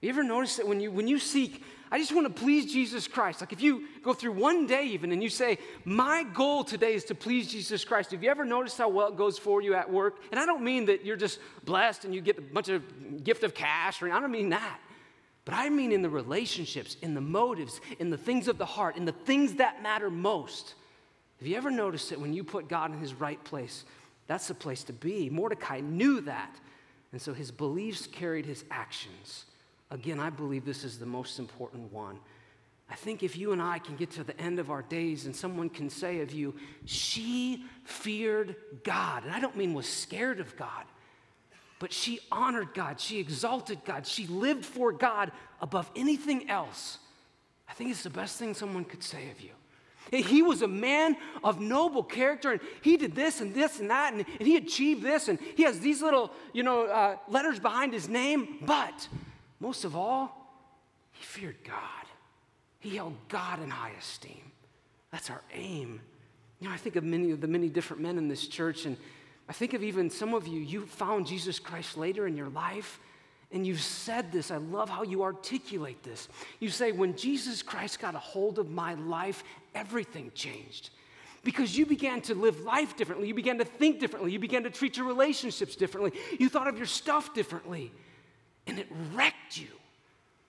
You 0.00 0.10
ever 0.10 0.22
notice 0.22 0.56
that 0.56 0.68
when 0.68 0.80
you 0.80 0.90
when 0.90 1.08
you 1.08 1.18
seek, 1.18 1.62
I 1.90 1.98
just 1.98 2.14
want 2.14 2.26
to 2.26 2.42
please 2.42 2.70
Jesus 2.70 3.08
Christ. 3.08 3.40
Like 3.40 3.52
if 3.52 3.62
you 3.62 3.84
go 4.02 4.12
through 4.12 4.32
one 4.32 4.66
day 4.66 4.84
even 4.88 5.12
and 5.12 5.22
you 5.22 5.30
say, 5.30 5.58
My 5.84 6.24
goal 6.24 6.62
today 6.62 6.94
is 6.94 7.04
to 7.04 7.14
please 7.14 7.50
Jesus 7.50 7.84
Christ. 7.84 8.10
Have 8.10 8.22
you 8.22 8.30
ever 8.30 8.44
noticed 8.44 8.76
how 8.76 8.90
well 8.90 9.08
it 9.08 9.16
goes 9.16 9.38
for 9.38 9.62
you 9.62 9.74
at 9.74 9.90
work? 9.90 10.16
And 10.30 10.38
I 10.38 10.44
don't 10.44 10.62
mean 10.62 10.86
that 10.86 11.06
you're 11.06 11.16
just 11.16 11.38
blessed 11.64 12.04
and 12.04 12.14
you 12.14 12.20
get 12.20 12.36
a 12.36 12.42
bunch 12.42 12.68
of 12.68 13.24
gift 13.24 13.44
of 13.44 13.54
cash, 13.54 14.02
or 14.02 14.12
I 14.12 14.20
don't 14.20 14.30
mean 14.30 14.50
that. 14.50 14.78
But 15.46 15.54
I 15.54 15.70
mean 15.70 15.92
in 15.92 16.02
the 16.02 16.10
relationships, 16.10 16.96
in 17.00 17.14
the 17.14 17.20
motives, 17.22 17.80
in 17.98 18.10
the 18.10 18.18
things 18.18 18.48
of 18.48 18.58
the 18.58 18.66
heart, 18.66 18.96
in 18.96 19.04
the 19.04 19.12
things 19.12 19.54
that 19.54 19.82
matter 19.82 20.10
most. 20.10 20.74
Have 21.44 21.50
you 21.50 21.58
ever 21.58 21.70
noticed 21.70 22.08
that 22.08 22.18
when 22.18 22.32
you 22.32 22.42
put 22.42 22.70
God 22.70 22.90
in 22.90 22.98
his 22.98 23.12
right 23.12 23.44
place, 23.44 23.84
that's 24.26 24.48
the 24.48 24.54
place 24.54 24.82
to 24.84 24.94
be? 24.94 25.28
Mordecai 25.28 25.80
knew 25.80 26.22
that. 26.22 26.56
And 27.12 27.20
so 27.20 27.34
his 27.34 27.50
beliefs 27.50 28.06
carried 28.06 28.46
his 28.46 28.64
actions. 28.70 29.44
Again, 29.90 30.18
I 30.18 30.30
believe 30.30 30.64
this 30.64 30.84
is 30.84 30.98
the 30.98 31.04
most 31.04 31.38
important 31.38 31.92
one. 31.92 32.18
I 32.88 32.94
think 32.94 33.22
if 33.22 33.36
you 33.36 33.52
and 33.52 33.60
I 33.60 33.78
can 33.78 33.94
get 33.94 34.10
to 34.12 34.24
the 34.24 34.40
end 34.40 34.58
of 34.58 34.70
our 34.70 34.80
days 34.80 35.26
and 35.26 35.36
someone 35.36 35.68
can 35.68 35.90
say 35.90 36.22
of 36.22 36.32
you, 36.32 36.54
she 36.86 37.66
feared 37.84 38.56
God, 38.82 39.24
and 39.24 39.32
I 39.34 39.38
don't 39.38 39.54
mean 39.54 39.74
was 39.74 39.86
scared 39.86 40.40
of 40.40 40.56
God, 40.56 40.86
but 41.78 41.92
she 41.92 42.20
honored 42.32 42.72
God, 42.72 42.98
she 42.98 43.20
exalted 43.20 43.84
God, 43.84 44.06
she 44.06 44.26
lived 44.28 44.64
for 44.64 44.92
God 44.92 45.30
above 45.60 45.90
anything 45.94 46.48
else. 46.48 47.00
I 47.68 47.74
think 47.74 47.90
it's 47.90 48.02
the 48.02 48.08
best 48.08 48.38
thing 48.38 48.54
someone 48.54 48.86
could 48.86 49.02
say 49.02 49.30
of 49.30 49.42
you. 49.42 49.50
He 50.10 50.42
was 50.42 50.62
a 50.62 50.68
man 50.68 51.16
of 51.42 51.60
noble 51.60 52.02
character, 52.02 52.52
and 52.52 52.60
he 52.82 52.96
did 52.96 53.14
this 53.14 53.40
and 53.40 53.54
this 53.54 53.80
and 53.80 53.90
that, 53.90 54.12
and, 54.12 54.24
and 54.38 54.46
he 54.46 54.56
achieved 54.56 55.02
this, 55.02 55.28
and 55.28 55.38
he 55.56 55.62
has 55.64 55.80
these 55.80 56.02
little, 56.02 56.30
you 56.52 56.62
know, 56.62 56.84
uh, 56.84 57.16
letters 57.28 57.58
behind 57.58 57.92
his 57.92 58.08
name. 58.08 58.58
But 58.62 59.08
most 59.60 59.84
of 59.84 59.96
all, 59.96 60.44
he 61.12 61.24
feared 61.24 61.56
God. 61.64 62.06
He 62.80 62.96
held 62.96 63.14
God 63.28 63.62
in 63.62 63.70
high 63.70 63.92
esteem. 63.98 64.52
That's 65.10 65.30
our 65.30 65.42
aim. 65.52 66.00
You 66.60 66.68
know, 66.68 66.74
I 66.74 66.76
think 66.76 66.96
of 66.96 67.04
many 67.04 67.30
of 67.30 67.40
the 67.40 67.48
many 67.48 67.68
different 67.68 68.02
men 68.02 68.18
in 68.18 68.28
this 68.28 68.46
church, 68.46 68.84
and 68.84 68.96
I 69.48 69.52
think 69.52 69.74
of 69.74 69.82
even 69.82 70.10
some 70.10 70.34
of 70.34 70.46
you, 70.46 70.60
you 70.60 70.86
found 70.86 71.26
Jesus 71.26 71.58
Christ 71.58 71.96
later 71.96 72.26
in 72.26 72.36
your 72.36 72.48
life, 72.48 73.00
and 73.52 73.66
you've 73.66 73.80
said 73.80 74.32
this. 74.32 74.50
I 74.50 74.56
love 74.56 74.88
how 74.88 75.02
you 75.02 75.22
articulate 75.22 76.02
this. 76.02 76.28
You 76.60 76.68
say, 76.68 76.92
When 76.92 77.16
Jesus 77.16 77.62
Christ 77.62 78.00
got 78.00 78.14
a 78.14 78.18
hold 78.18 78.58
of 78.58 78.70
my 78.70 78.94
life, 78.94 79.44
everything 79.74 80.30
changed. 80.34 80.90
Because 81.42 81.76
you 81.76 81.84
began 81.84 82.22
to 82.22 82.34
live 82.34 82.60
life 82.60 82.96
differently. 82.96 83.28
You 83.28 83.34
began 83.34 83.58
to 83.58 83.64
think 83.64 84.00
differently. 84.00 84.32
You 84.32 84.38
began 84.38 84.62
to 84.62 84.70
treat 84.70 84.96
your 84.96 85.06
relationships 85.06 85.76
differently. 85.76 86.18
You 86.38 86.48
thought 86.48 86.68
of 86.68 86.78
your 86.78 86.86
stuff 86.86 87.34
differently. 87.34 87.92
And 88.66 88.78
it 88.78 88.86
wrecked 89.12 89.58
you 89.58 89.68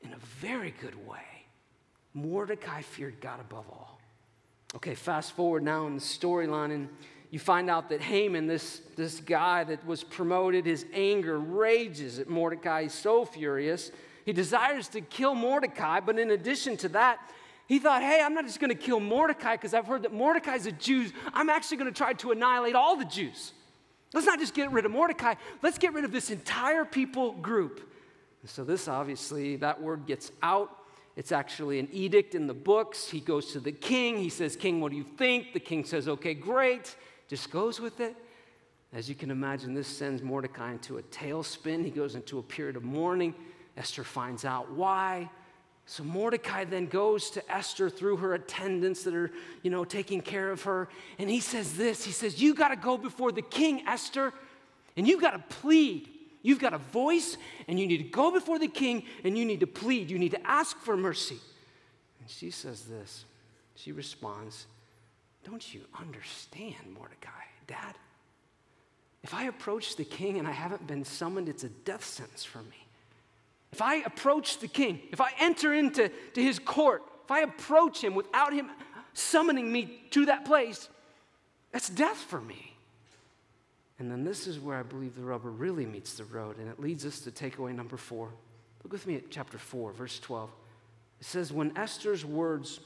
in 0.01 0.13
a 0.13 0.17
very 0.39 0.73
good 0.81 0.95
way. 1.05 1.19
Mordecai 2.13 2.81
feared 2.81 3.19
God 3.19 3.41
above 3.41 3.65
all. 3.69 3.99
Okay, 4.75 4.95
fast 4.95 5.33
forward 5.33 5.63
now 5.63 5.85
in 5.87 5.95
the 5.95 6.01
storyline, 6.01 6.73
and 6.73 6.89
you 7.29 7.39
find 7.39 7.69
out 7.69 7.89
that 7.89 8.01
Haman, 8.01 8.47
this, 8.47 8.81
this 8.95 9.19
guy 9.19 9.63
that 9.65 9.85
was 9.85 10.03
promoted, 10.03 10.65
his 10.65 10.85
anger 10.93 11.37
rages 11.37 12.19
at 12.19 12.29
Mordecai. 12.29 12.83
He's 12.83 12.93
so 12.93 13.25
furious. 13.25 13.91
He 14.25 14.33
desires 14.33 14.87
to 14.89 15.01
kill 15.01 15.35
Mordecai, 15.35 15.99
but 15.99 16.17
in 16.17 16.31
addition 16.31 16.77
to 16.77 16.89
that, 16.89 17.19
he 17.67 17.79
thought, 17.79 18.01
hey, 18.01 18.21
I'm 18.23 18.33
not 18.33 18.45
just 18.45 18.59
going 18.59 18.69
to 18.69 18.75
kill 18.75 18.99
Mordecai 18.99 19.55
because 19.55 19.73
I've 19.73 19.87
heard 19.87 20.03
that 20.03 20.13
Mordecai's 20.13 20.65
a 20.65 20.71
Jew. 20.71 21.09
I'm 21.33 21.49
actually 21.49 21.77
going 21.77 21.91
to 21.91 21.97
try 21.97 22.13
to 22.13 22.31
annihilate 22.31 22.75
all 22.75 22.95
the 22.95 23.05
Jews. 23.05 23.53
Let's 24.13 24.27
not 24.27 24.39
just 24.39 24.53
get 24.53 24.71
rid 24.71 24.85
of 24.85 24.91
Mordecai, 24.91 25.35
let's 25.61 25.77
get 25.77 25.93
rid 25.93 26.05
of 26.05 26.11
this 26.11 26.29
entire 26.29 26.85
people 26.85 27.33
group. 27.33 27.91
so, 28.45 28.63
this 28.63 28.87
obviously, 28.87 29.55
that 29.57 29.81
word 29.81 30.05
gets 30.05 30.31
out. 30.41 30.77
It's 31.15 31.31
actually 31.31 31.79
an 31.79 31.87
edict 31.91 32.35
in 32.35 32.45
the 32.45 32.53
books. 32.53 33.09
He 33.09 33.21
goes 33.21 33.53
to 33.53 33.59
the 33.59 33.71
king. 33.71 34.17
He 34.17 34.29
says, 34.29 34.57
King, 34.57 34.81
what 34.81 34.91
do 34.91 34.97
you 34.97 35.03
think? 35.03 35.53
The 35.53 35.61
king 35.61 35.85
says, 35.85 36.09
okay, 36.09 36.33
great 36.33 36.95
just 37.27 37.51
goes 37.51 37.79
with 37.79 37.99
it. 37.99 38.15
As 38.93 39.09
you 39.09 39.15
can 39.15 39.31
imagine, 39.31 39.73
this 39.73 39.87
sends 39.87 40.21
Mordecai 40.21 40.71
into 40.71 40.97
a 40.97 41.03
tailspin. 41.03 41.83
He 41.83 41.91
goes 41.91 42.15
into 42.15 42.39
a 42.39 42.43
period 42.43 42.75
of 42.75 42.83
mourning. 42.83 43.33
Esther 43.75 44.03
finds 44.03 44.45
out 44.45 44.71
why. 44.71 45.29
So 45.87 46.03
Mordecai 46.03 46.63
then 46.63 46.87
goes 46.87 47.29
to 47.31 47.51
Esther 47.51 47.89
through 47.89 48.17
her 48.17 48.33
attendants 48.33 49.03
that 49.03 49.13
are, 49.13 49.31
you 49.61 49.69
know, 49.69 49.85
taking 49.85 50.19
care 50.19 50.49
of 50.49 50.63
her. 50.63 50.89
And 51.19 51.29
he 51.29 51.39
says 51.39 51.75
this 51.75 52.03
He 52.03 52.11
says, 52.11 52.41
You 52.41 52.55
got 52.55 52.69
to 52.69 52.75
go 52.75 52.97
before 52.97 53.31
the 53.31 53.41
king, 53.41 53.83
Esther, 53.87 54.33
and 54.97 55.07
you've 55.07 55.21
got 55.21 55.31
to 55.31 55.55
plead. 55.57 56.09
You've 56.41 56.59
got 56.59 56.75
a 56.75 56.79
voice, 56.79 57.37
and 57.67 57.79
you 57.79 57.87
need 57.87 57.97
to 57.97 58.03
go 58.03 58.29
before 58.29 58.59
the 58.59 58.67
king, 58.67 59.03
and 59.23 59.35
you 59.35 59.45
need 59.45 59.61
to 59.61 59.67
plead. 59.67 60.11
You 60.11 60.19
need 60.19 60.31
to 60.31 60.47
ask 60.47 60.77
for 60.77 60.95
mercy. 60.95 61.39
And 62.19 62.29
she 62.29 62.51
says 62.51 62.83
this. 62.83 63.25
She 63.73 63.91
responds, 63.91 64.67
don't 65.45 65.73
you 65.73 65.81
understand, 65.99 66.75
Mordecai, 66.97 67.29
Dad? 67.67 67.95
If 69.23 69.33
I 69.33 69.43
approach 69.45 69.95
the 69.95 70.03
king 70.03 70.39
and 70.39 70.47
I 70.47 70.51
haven't 70.51 70.87
been 70.87 71.05
summoned, 71.05 71.49
it's 71.49 71.63
a 71.63 71.69
death 71.69 72.03
sentence 72.03 72.43
for 72.43 72.59
me. 72.59 72.84
If 73.75 73.81
I 73.81 73.95
approach 73.95 74.59
the 74.59 74.69
king, 74.69 75.01
if 75.11 75.19
I 75.19 75.31
enter 75.37 75.73
into 75.73 76.09
to 76.35 76.41
his 76.41 76.59
court, 76.59 77.03
if 77.25 77.29
I 77.29 77.41
approach 77.41 78.01
him 78.01 78.15
without 78.15 78.53
him 78.53 78.71
summoning 79.11 79.69
me 79.69 79.99
to 80.11 80.27
that 80.27 80.45
place, 80.45 80.87
that's 81.73 81.89
death 81.89 82.15
for 82.15 82.39
me. 82.39 82.77
And 83.99 84.09
then 84.09 84.23
this 84.23 84.47
is 84.47 84.61
where 84.61 84.77
I 84.77 84.83
believe 84.83 85.17
the 85.17 85.23
rubber 85.23 85.51
really 85.51 85.85
meets 85.85 86.13
the 86.13 86.23
road, 86.23 86.57
and 86.57 86.69
it 86.69 86.79
leads 86.79 87.05
us 87.05 87.19
to 87.19 87.31
takeaway 87.31 87.75
number 87.75 87.97
four. 87.97 88.29
Look 88.81 88.93
with 88.93 89.07
me 89.07 89.15
at 89.15 89.29
chapter 89.29 89.57
4, 89.57 89.91
verse 89.91 90.19
12. 90.19 90.49
It 91.19 91.25
says, 91.25 91.51
When 91.51 91.77
Esther's 91.77 92.23
words 92.23 92.79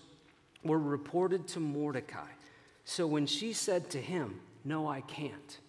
were 0.64 0.80
reported 0.80 1.48
to 1.50 1.60
Mordecai, 1.60 2.30
so 2.84 3.06
when 3.06 3.28
she 3.28 3.54
said 3.54 3.92
to 3.92 4.02
him, 4.02 4.40
No, 4.66 4.88
I 4.88 5.02
can't. 5.02 5.60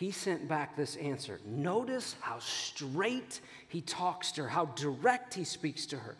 He 0.00 0.12
sent 0.12 0.48
back 0.48 0.76
this 0.76 0.96
answer. 0.96 1.40
Notice 1.44 2.16
how 2.22 2.38
straight 2.38 3.42
he 3.68 3.82
talks 3.82 4.32
to 4.32 4.44
her, 4.44 4.48
how 4.48 4.64
direct 4.64 5.34
he 5.34 5.44
speaks 5.44 5.84
to 5.84 5.98
her. 5.98 6.16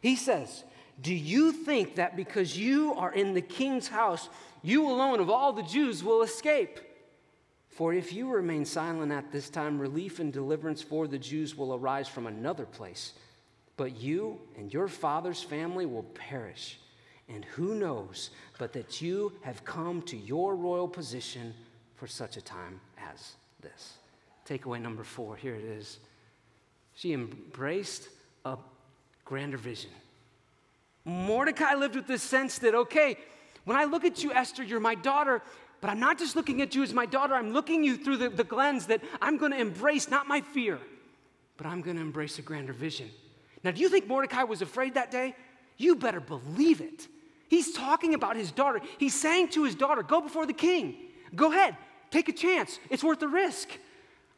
He 0.00 0.14
says, 0.14 0.62
Do 1.00 1.12
you 1.12 1.50
think 1.50 1.96
that 1.96 2.14
because 2.14 2.56
you 2.56 2.94
are 2.94 3.12
in 3.12 3.34
the 3.34 3.40
king's 3.40 3.88
house, 3.88 4.28
you 4.62 4.88
alone 4.88 5.18
of 5.18 5.28
all 5.28 5.52
the 5.52 5.64
Jews 5.64 6.04
will 6.04 6.22
escape? 6.22 6.78
For 7.68 7.92
if 7.92 8.12
you 8.12 8.30
remain 8.30 8.64
silent 8.64 9.10
at 9.10 9.32
this 9.32 9.50
time, 9.50 9.80
relief 9.80 10.20
and 10.20 10.32
deliverance 10.32 10.80
for 10.80 11.08
the 11.08 11.18
Jews 11.18 11.56
will 11.56 11.74
arise 11.74 12.06
from 12.06 12.28
another 12.28 12.64
place. 12.64 13.12
But 13.76 13.96
you 13.96 14.38
and 14.56 14.72
your 14.72 14.86
father's 14.86 15.42
family 15.42 15.84
will 15.84 16.04
perish. 16.04 16.78
And 17.28 17.44
who 17.44 17.74
knows 17.74 18.30
but 18.56 18.72
that 18.74 19.02
you 19.02 19.32
have 19.40 19.64
come 19.64 20.00
to 20.02 20.16
your 20.16 20.54
royal 20.54 20.86
position 20.86 21.54
for 21.96 22.06
such 22.06 22.36
a 22.36 22.40
time 22.40 22.80
this? 23.60 23.94
Takeaway 24.48 24.80
number 24.80 25.02
four 25.02 25.36
here 25.36 25.54
it 25.54 25.64
is. 25.64 25.98
She 26.94 27.12
embraced 27.12 28.08
a 28.44 28.56
grander 29.24 29.58
vision. 29.58 29.90
Mordecai 31.04 31.74
lived 31.74 31.94
with 31.94 32.06
this 32.06 32.22
sense 32.22 32.58
that, 32.58 32.74
okay, 32.74 33.16
when 33.64 33.76
I 33.76 33.84
look 33.84 34.04
at 34.04 34.24
you, 34.24 34.32
Esther, 34.32 34.62
you're 34.62 34.80
my 34.80 34.94
daughter, 34.94 35.42
but 35.80 35.90
I'm 35.90 36.00
not 36.00 36.18
just 36.18 36.36
looking 36.36 36.62
at 36.62 36.74
you 36.74 36.82
as 36.82 36.94
my 36.94 37.06
daughter, 37.06 37.34
I'm 37.34 37.52
looking 37.52 37.84
you 37.84 37.96
through 37.96 38.16
the, 38.16 38.28
the 38.28 38.54
lens 38.54 38.86
that 38.86 39.02
I'm 39.20 39.38
to 39.52 39.60
embrace 39.60 40.08
not 40.08 40.26
my 40.26 40.40
fear, 40.40 40.78
but 41.56 41.66
I'm 41.66 41.82
to 41.96 42.02
embrace 42.02 42.38
a 42.38 42.42
grander 42.42 42.72
vision. 42.72 43.10
Now, 43.62 43.72
do 43.72 43.80
you 43.80 43.88
think 43.88 44.06
Mordecai 44.06 44.44
was 44.44 44.62
afraid 44.62 44.94
that 44.94 45.10
day? 45.10 45.34
You 45.76 45.96
better 45.96 46.20
believe 46.20 46.80
it. 46.80 47.08
He's 47.48 47.72
talking 47.72 48.14
about 48.14 48.36
his 48.36 48.50
daughter. 48.50 48.80
He's 48.98 49.14
saying 49.14 49.48
to 49.50 49.64
his 49.64 49.74
daughter, 49.74 50.02
Go 50.02 50.20
before 50.20 50.46
the 50.46 50.52
king. 50.52 50.96
Go 51.34 51.52
ahead, 51.52 51.76
take 52.16 52.28
a 52.30 52.32
chance. 52.32 52.78
It's 52.88 53.04
worth 53.04 53.20
the 53.20 53.28
risk. 53.28 53.68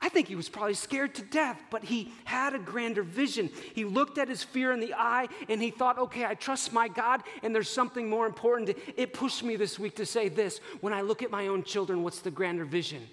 I 0.01 0.09
think 0.09 0.29
he 0.29 0.37
was 0.37 0.49
probably 0.49 0.75
scared 0.75 1.15
to 1.17 1.23
death, 1.23 1.61
but 1.71 1.83
he 1.85 2.13
had 2.25 2.55
a 2.55 2.59
grander 2.59 3.03
vision. 3.03 3.51
He 3.75 3.85
looked 3.85 4.19
at 4.19 4.29
his 4.29 4.43
fear 4.43 4.73
in 4.73 4.81
the 4.81 4.95
eye 4.95 5.29
and 5.49 5.61
he 5.61 5.71
thought, 5.71 5.99
okay, 5.99 6.25
I 6.25 6.35
trust 6.35 6.73
my 6.73 6.87
God, 6.87 7.23
and 7.43 7.53
there's 7.55 7.69
something 7.71 8.09
more 8.09 8.27
important. 8.27 8.77
It 8.97 9.13
pushed 9.13 9.43
me 9.43 9.57
this 9.57 9.79
week 9.79 9.97
to 9.97 10.07
say 10.07 10.29
this 10.29 10.61
when 10.81 10.93
I 10.93 11.01
look 11.01 11.23
at 11.23 11.31
my 11.31 11.49
own 11.49 11.65
children, 11.65 12.03
what's 12.03 12.21
the 12.21 12.31
grander 12.31 12.65
vision? 12.65 13.07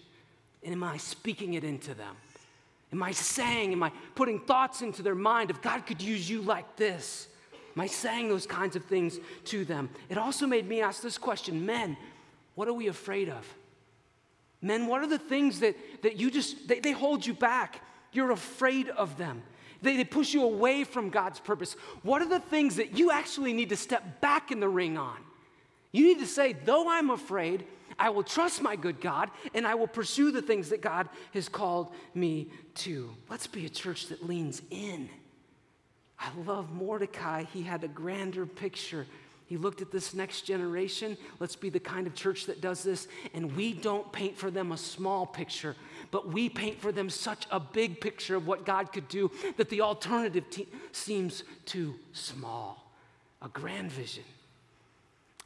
And 0.63 0.73
am 0.73 0.83
I 0.83 0.97
speaking 0.97 1.55
it 1.55 1.63
into 1.63 1.93
them? 1.93 2.15
Am 2.91 3.01
I 3.01 3.11
saying, 3.11 3.71
am 3.71 3.83
I 3.83 3.91
putting 4.13 4.39
thoughts 4.39 4.81
into 4.81 5.01
their 5.01 5.15
mind 5.15 5.49
if 5.49 5.61
God 5.61 5.85
could 5.85 6.01
use 6.01 6.29
you 6.29 6.41
like 6.41 6.75
this? 6.75 7.27
Am 7.75 7.81
I 7.81 7.87
saying 7.87 8.29
those 8.29 8.45
kinds 8.45 8.75
of 8.75 8.85
things 8.85 9.19
to 9.45 9.65
them? 9.65 9.89
It 10.07 10.17
also 10.17 10.47
made 10.47 10.67
me 10.67 10.81
ask 10.81 11.01
this 11.01 11.17
question 11.17 11.65
Men, 11.65 11.97
what 12.53 12.67
are 12.67 12.73
we 12.73 12.87
afraid 12.87 13.27
of? 13.27 13.45
Men, 14.61 14.87
what 14.87 15.01
are 15.01 15.07
the 15.07 15.19
things 15.19 15.59
that, 15.59 15.75
that 16.01 16.17
you 16.17 16.31
just, 16.31 16.67
they, 16.67 16.79
they 16.79 16.91
hold 16.91 17.25
you 17.25 17.33
back? 17.33 17.81
You're 18.11 18.31
afraid 18.31 18.89
of 18.89 19.17
them. 19.17 19.43
They, 19.81 19.97
they 19.97 20.03
push 20.03 20.33
you 20.33 20.43
away 20.43 20.83
from 20.83 21.09
God's 21.09 21.39
purpose. 21.39 21.75
What 22.01 22.21
are 22.21 22.29
the 22.29 22.39
things 22.39 22.77
that 22.77 22.97
you 22.97 23.11
actually 23.11 23.53
need 23.53 23.69
to 23.69 23.75
step 23.75 24.21
back 24.21 24.51
in 24.51 24.59
the 24.59 24.69
ring 24.69 24.97
on? 24.97 25.17
You 25.91 26.05
need 26.05 26.19
to 26.19 26.27
say, 26.27 26.53
though 26.53 26.89
I'm 26.89 27.09
afraid, 27.09 27.65
I 27.97 28.09
will 28.09 28.23
trust 28.23 28.61
my 28.61 28.75
good 28.75 28.99
God 28.99 29.29
and 29.53 29.65
I 29.65 29.75
will 29.75 29.87
pursue 29.87 30.31
the 30.31 30.41
things 30.41 30.69
that 30.69 30.81
God 30.81 31.07
has 31.33 31.47
called 31.47 31.93
me 32.13 32.49
to. 32.75 33.15
Let's 33.29 33.47
be 33.47 33.65
a 33.65 33.69
church 33.69 34.07
that 34.07 34.25
leans 34.25 34.61
in. 34.69 35.09
I 36.19 36.29
love 36.45 36.71
Mordecai. 36.71 37.43
He 37.43 37.61
had 37.61 37.83
a 37.83 37.87
grander 37.87 38.45
picture. 38.45 39.05
He 39.47 39.57
looked 39.57 39.81
at 39.81 39.91
this 39.91 40.13
next 40.13 40.41
generation. 40.41 41.17
Let's 41.39 41.55
be 41.55 41.69
the 41.69 41.79
kind 41.79 42.07
of 42.07 42.15
church 42.15 42.47
that 42.47 42.61
does 42.61 42.83
this. 42.83 43.07
And 43.33 43.55
we 43.55 43.73
don't 43.73 44.11
paint 44.11 44.37
for 44.37 44.49
them 44.49 44.71
a 44.71 44.77
small 44.77 45.25
picture, 45.25 45.75
but 46.09 46.31
we 46.31 46.49
paint 46.49 46.81
for 46.81 46.91
them 46.91 47.09
such 47.09 47.45
a 47.51 47.59
big 47.59 48.01
picture 48.01 48.35
of 48.35 48.47
what 48.47 48.65
God 48.65 48.91
could 48.91 49.07
do 49.07 49.29
that 49.57 49.69
the 49.69 49.81
alternative 49.81 50.49
te- 50.49 50.67
seems 50.91 51.43
too 51.65 51.95
small. 52.13 52.91
A 53.41 53.49
grand 53.49 53.91
vision. 53.91 54.23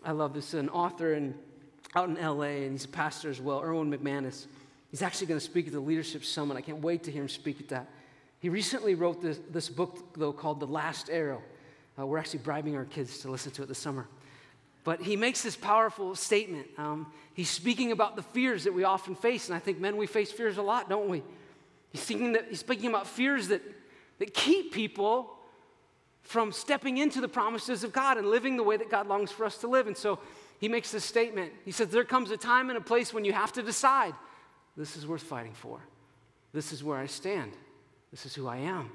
I 0.05 0.11
love 0.11 0.33
this. 0.33 0.53
An 0.53 0.69
author 0.69 1.13
in 1.13 1.33
out 1.95 2.09
in 2.09 2.15
LA, 2.15 2.43
and 2.43 2.71
he's 2.71 2.85
a 2.85 2.89
pastor 2.89 3.29
as 3.29 3.41
well, 3.41 3.61
Erwin 3.61 3.91
McManus. 3.91 4.45
He's 4.91 5.01
actually 5.01 5.27
going 5.27 5.39
to 5.39 5.45
speak 5.45 5.67
at 5.67 5.73
the 5.73 5.79
Leadership 5.79 6.23
Summit. 6.23 6.57
I 6.57 6.61
can't 6.61 6.81
wait 6.81 7.03
to 7.03 7.11
hear 7.11 7.21
him 7.21 7.29
speak 7.29 7.59
at 7.59 7.69
that. 7.69 7.87
He 8.39 8.49
recently 8.49 8.95
wrote 8.95 9.21
this, 9.21 9.39
this 9.49 9.69
book, 9.69 10.13
though, 10.15 10.31
called 10.31 10.59
The 10.59 10.67
Last 10.67 11.09
Arrow. 11.09 11.41
Uh, 11.99 12.05
we're 12.05 12.17
actually 12.17 12.39
bribing 12.39 12.75
our 12.75 12.85
kids 12.85 13.19
to 13.19 13.31
listen 13.31 13.51
to 13.51 13.63
it 13.63 13.67
this 13.67 13.79
summer. 13.79 14.07
But 14.83 15.01
he 15.01 15.15
makes 15.15 15.41
this 15.41 15.55
powerful 15.55 16.15
statement. 16.15 16.67
Um, 16.77 17.11
he's 17.33 17.49
speaking 17.49 17.91
about 17.91 18.15
the 18.15 18.23
fears 18.23 18.63
that 18.63 18.73
we 18.73 18.83
often 18.83 19.15
face, 19.15 19.49
and 19.49 19.55
I 19.55 19.59
think, 19.59 19.79
men, 19.79 19.97
we 19.97 20.07
face 20.07 20.31
fears 20.31 20.57
a 20.57 20.61
lot, 20.61 20.89
don't 20.89 21.09
we? 21.09 21.23
He's 21.91 22.01
speaking, 22.01 22.33
that, 22.33 22.45
he's 22.49 22.59
speaking 22.59 22.89
about 22.89 23.07
fears 23.07 23.49
that, 23.49 23.61
that 24.19 24.33
keep 24.33 24.71
people 24.71 25.35
from 26.21 26.51
stepping 26.51 26.97
into 26.97 27.19
the 27.19 27.27
promises 27.27 27.83
of 27.83 27.91
God 27.91 28.17
and 28.17 28.27
living 28.27 28.55
the 28.55 28.63
way 28.63 28.77
that 28.77 28.89
God 28.89 29.07
longs 29.07 29.31
for 29.31 29.45
us 29.45 29.57
to 29.57 29.67
live. 29.67 29.87
And 29.87 29.97
so 29.97 30.19
he 30.59 30.69
makes 30.69 30.91
this 30.91 31.03
statement. 31.03 31.51
He 31.65 31.71
says, 31.71 31.89
There 31.89 32.03
comes 32.03 32.31
a 32.31 32.37
time 32.37 32.69
and 32.69 32.77
a 32.77 32.81
place 32.81 33.13
when 33.13 33.25
you 33.25 33.33
have 33.33 33.51
to 33.53 33.63
decide 33.63 34.13
this 34.77 34.95
is 34.95 35.05
worth 35.05 35.23
fighting 35.23 35.53
for. 35.53 35.79
This 36.53 36.71
is 36.71 36.83
where 36.83 36.97
I 36.97 37.07
stand. 37.07 37.51
This 38.11 38.25
is 38.25 38.35
who 38.35 38.47
I 38.47 38.57
am. 38.57 38.91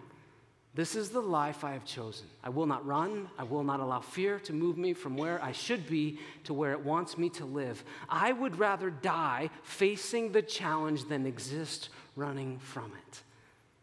This 0.75 0.97
is 0.97 1.11
the 1.11 1.21
life 1.21 1.63
I 1.63 1.73
have 1.73 1.85
chosen. 1.85 2.27
I 2.43 2.49
will 2.49 2.67
not 2.67 2.85
run. 2.85 3.29
I 3.39 3.45
will 3.45 3.63
not 3.63 3.79
allow 3.79 4.01
fear 4.01 4.41
to 4.41 4.53
move 4.53 4.77
me 4.77 4.93
from 4.93 5.17
where 5.17 5.43
I 5.43 5.53
should 5.53 5.89
be 5.89 6.19
to 6.45 6.55
where 6.55 6.73
it 6.73 6.81
wants 6.81 7.17
me 7.17 7.31
to 7.31 7.45
live. 7.45 7.85
I 8.09 8.33
would 8.33 8.59
rather 8.59 8.91
die 8.91 9.51
facing 9.63 10.33
the 10.33 10.43
challenge 10.43 11.05
than 11.05 11.27
exist 11.27 11.91
running 12.17 12.59
from 12.59 12.93
it. 13.07 13.23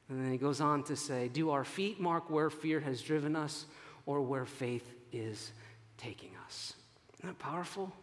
And 0.10 0.22
then 0.22 0.34
he 0.34 0.38
goes 0.38 0.60
on 0.60 0.84
to 0.84 0.98
say, 0.98 1.30
Do 1.30 1.52
our 1.52 1.64
feet 1.64 2.02
mark 2.02 2.30
where 2.30 2.50
fear 2.50 2.82
has 2.82 3.02
driven 3.02 3.38
us 3.38 3.66
or 4.06 4.22
where 4.22 4.46
faith 4.46 4.94
is 5.14 5.54
taking 5.98 6.32
us? 6.46 6.74
Isn't 7.20 7.30
that 7.30 7.40
powerful? 7.40 7.94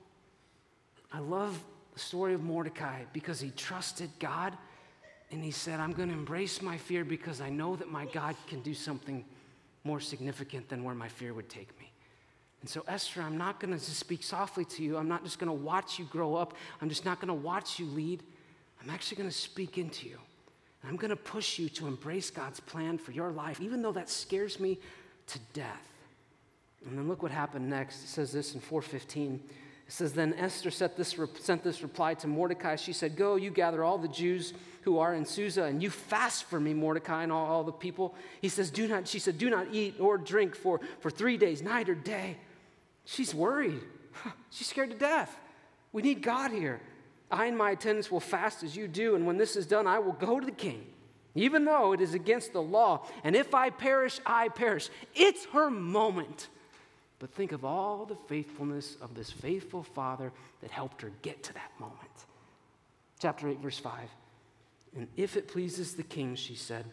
I 1.13 1.19
love 1.19 1.63
the 1.93 2.01
story 2.01 2.33
of 2.33 2.43
Mordecai 2.43 3.03
because 3.13 3.39
he 3.39 3.51
trusted 3.51 4.11
God 4.19 4.57
and 5.31 5.45
he 5.45 5.51
said, 5.51 5.81
I'm 5.81 5.93
going 5.93 6.09
to 6.09 6.15
embrace 6.15 6.63
my 6.63 6.79
fear 6.79 7.05
because 7.05 7.41
I 7.41 7.51
know 7.51 7.77
that 7.77 7.91
my 7.91 8.07
God 8.07 8.35
can 8.47 8.61
do 8.63 8.75
something 8.75 9.25
more 9.85 10.01
significant 10.01 10.69
than 10.69 10.85
where 10.85 10.95
my 10.95 11.09
fear 11.09 11.35
would 11.35 11.49
take 11.49 11.79
me. 11.79 11.93
And 12.61 12.69
so, 12.69 12.83
Esther, 12.89 13.23
I'm 13.23 13.39
not 13.39 13.61
going 13.61 13.73
to 13.73 13.79
just 13.79 13.99
speak 13.99 14.23
softly 14.23 14.65
to 14.65 14.83
you. 14.83 14.97
I'm 14.97 15.07
not 15.07 15.23
just 15.25 15.39
going 15.39 15.49
to 15.49 15.65
watch 15.65 15.99
you 15.99 16.07
grow 16.07 16.35
up. 16.35 16.55
I'm 16.81 16.89
just 16.89 17.05
not 17.05 17.21
going 17.21 17.29
to 17.29 17.35
watch 17.35 17.79
you 17.79 17.87
lead. 17.87 18.23
I'm 18.83 18.91
actually 18.91 19.19
going 19.19 19.29
to 19.29 19.37
speak 19.37 19.79
into 19.79 20.09
you. 20.09 20.19
And 20.83 20.91
I'm 20.91 20.97
going 20.97 21.11
to 21.11 21.17
push 21.17 21.59
you 21.59 21.69
to 21.71 21.87
embrace 21.87 22.31
God's 22.31 22.61
plan 22.61 22.99
for 22.99 23.13
your 23.13 23.31
life, 23.31 23.61
even 23.61 23.83
though 23.83 23.93
that 23.93 24.09
scares 24.09 24.59
me 24.59 24.79
to 25.29 25.39
death. 25.53 25.89
And 26.87 26.97
then 26.97 27.09
look 27.09 27.23
what 27.23 27.33
happened 27.33 27.69
next. 27.69 28.03
It 28.05 28.09
says 28.09 28.33
this 28.33 28.55
in 28.55 28.61
415. 28.61 29.41
It 29.89 29.95
says, 29.95 30.13
Then 30.13 30.35
Esther 30.35 30.71
sent 30.71 30.97
this, 30.97 31.17
sent 31.41 31.65
this 31.65 31.83
reply 31.83 32.15
to 32.15 32.29
Mordecai. 32.29 32.77
She 32.77 32.93
said, 32.93 33.17
Go, 33.17 33.37
you 33.37 33.51
gather 33.51 33.83
all 33.83 33.97
the 33.97 34.07
Jews 34.09 34.53
who 34.83 34.99
are 34.99 35.15
in 35.15 35.25
Susa, 35.25 35.65
and 35.65 35.83
you 35.83 35.89
fast 35.89 36.45
for 36.45 36.61
me, 36.61 36.75
Mordecai, 36.75 37.23
and 37.23 37.33
all, 37.33 37.47
all 37.47 37.65
the 37.65 37.73
people. 37.73 38.15
He 38.43 38.51
says, 38.51 38.71
Do 38.71 38.87
not, 38.87 39.09
she 39.09 39.19
said, 39.19 39.39
Do 39.39 39.49
not 39.49 39.69
eat 39.73 39.97
or 39.99 40.19
drink 40.19 40.55
for, 40.55 40.81
for 41.01 41.11
three 41.11 41.39
days, 41.39 41.63
night 41.63 41.89
or 41.89 41.95
day. 41.95 42.37
She's 43.07 43.35
worried. 43.35 43.81
She's 44.51 44.67
scared 44.67 44.91
to 44.91 44.97
death. 44.97 45.35
We 45.93 46.03
need 46.03 46.23
God 46.23 46.51
here. 46.51 46.81
I 47.31 47.47
and 47.47 47.57
my 47.57 47.71
attendants 47.71 48.11
will 48.11 48.21
fast 48.21 48.63
as 48.63 48.77
you 48.77 48.89
do, 48.89 49.15
and 49.15 49.27
when 49.27 49.39
this 49.39 49.57
is 49.57 49.67
done, 49.67 49.87
I 49.87 49.99
will 49.99 50.13
go 50.13 50.39
to 50.39 50.45
the 50.45 50.53
king, 50.53 50.87
even 51.35 51.65
though 51.65 51.93
it 51.93 52.01
is 52.03 52.13
against 52.13 52.53
the 52.53 52.63
law. 52.63 53.07
And 53.25 53.35
if 53.35 53.55
I 53.55 53.71
perish, 53.71 54.21
I 54.27 54.49
perish. 54.49 54.91
It's 55.15 55.47
her 55.47 55.71
moment. 55.71 56.49
But 57.19 57.35
think 57.35 57.53
of 57.53 57.65
all 57.65 58.05
the 58.05 58.17
faithfulness 58.29 58.97
of 59.01 59.15
this 59.15 59.31
faithful 59.31 59.83
father 59.83 60.33
that 60.61 60.71
helped 60.71 61.03
her 61.03 61.11
get 61.23 61.43
to 61.45 61.55
that 61.55 61.73
moment. 61.79 61.99
Chapter 63.19 63.49
8, 63.49 63.59
verse 63.59 63.79
5. 63.79 64.09
And 64.97 65.09
if 65.17 65.37
it 65.37 65.49
pleases 65.49 65.95
the 65.95 66.03
king, 66.03 66.37
she 66.37 66.55
said, 66.55 66.85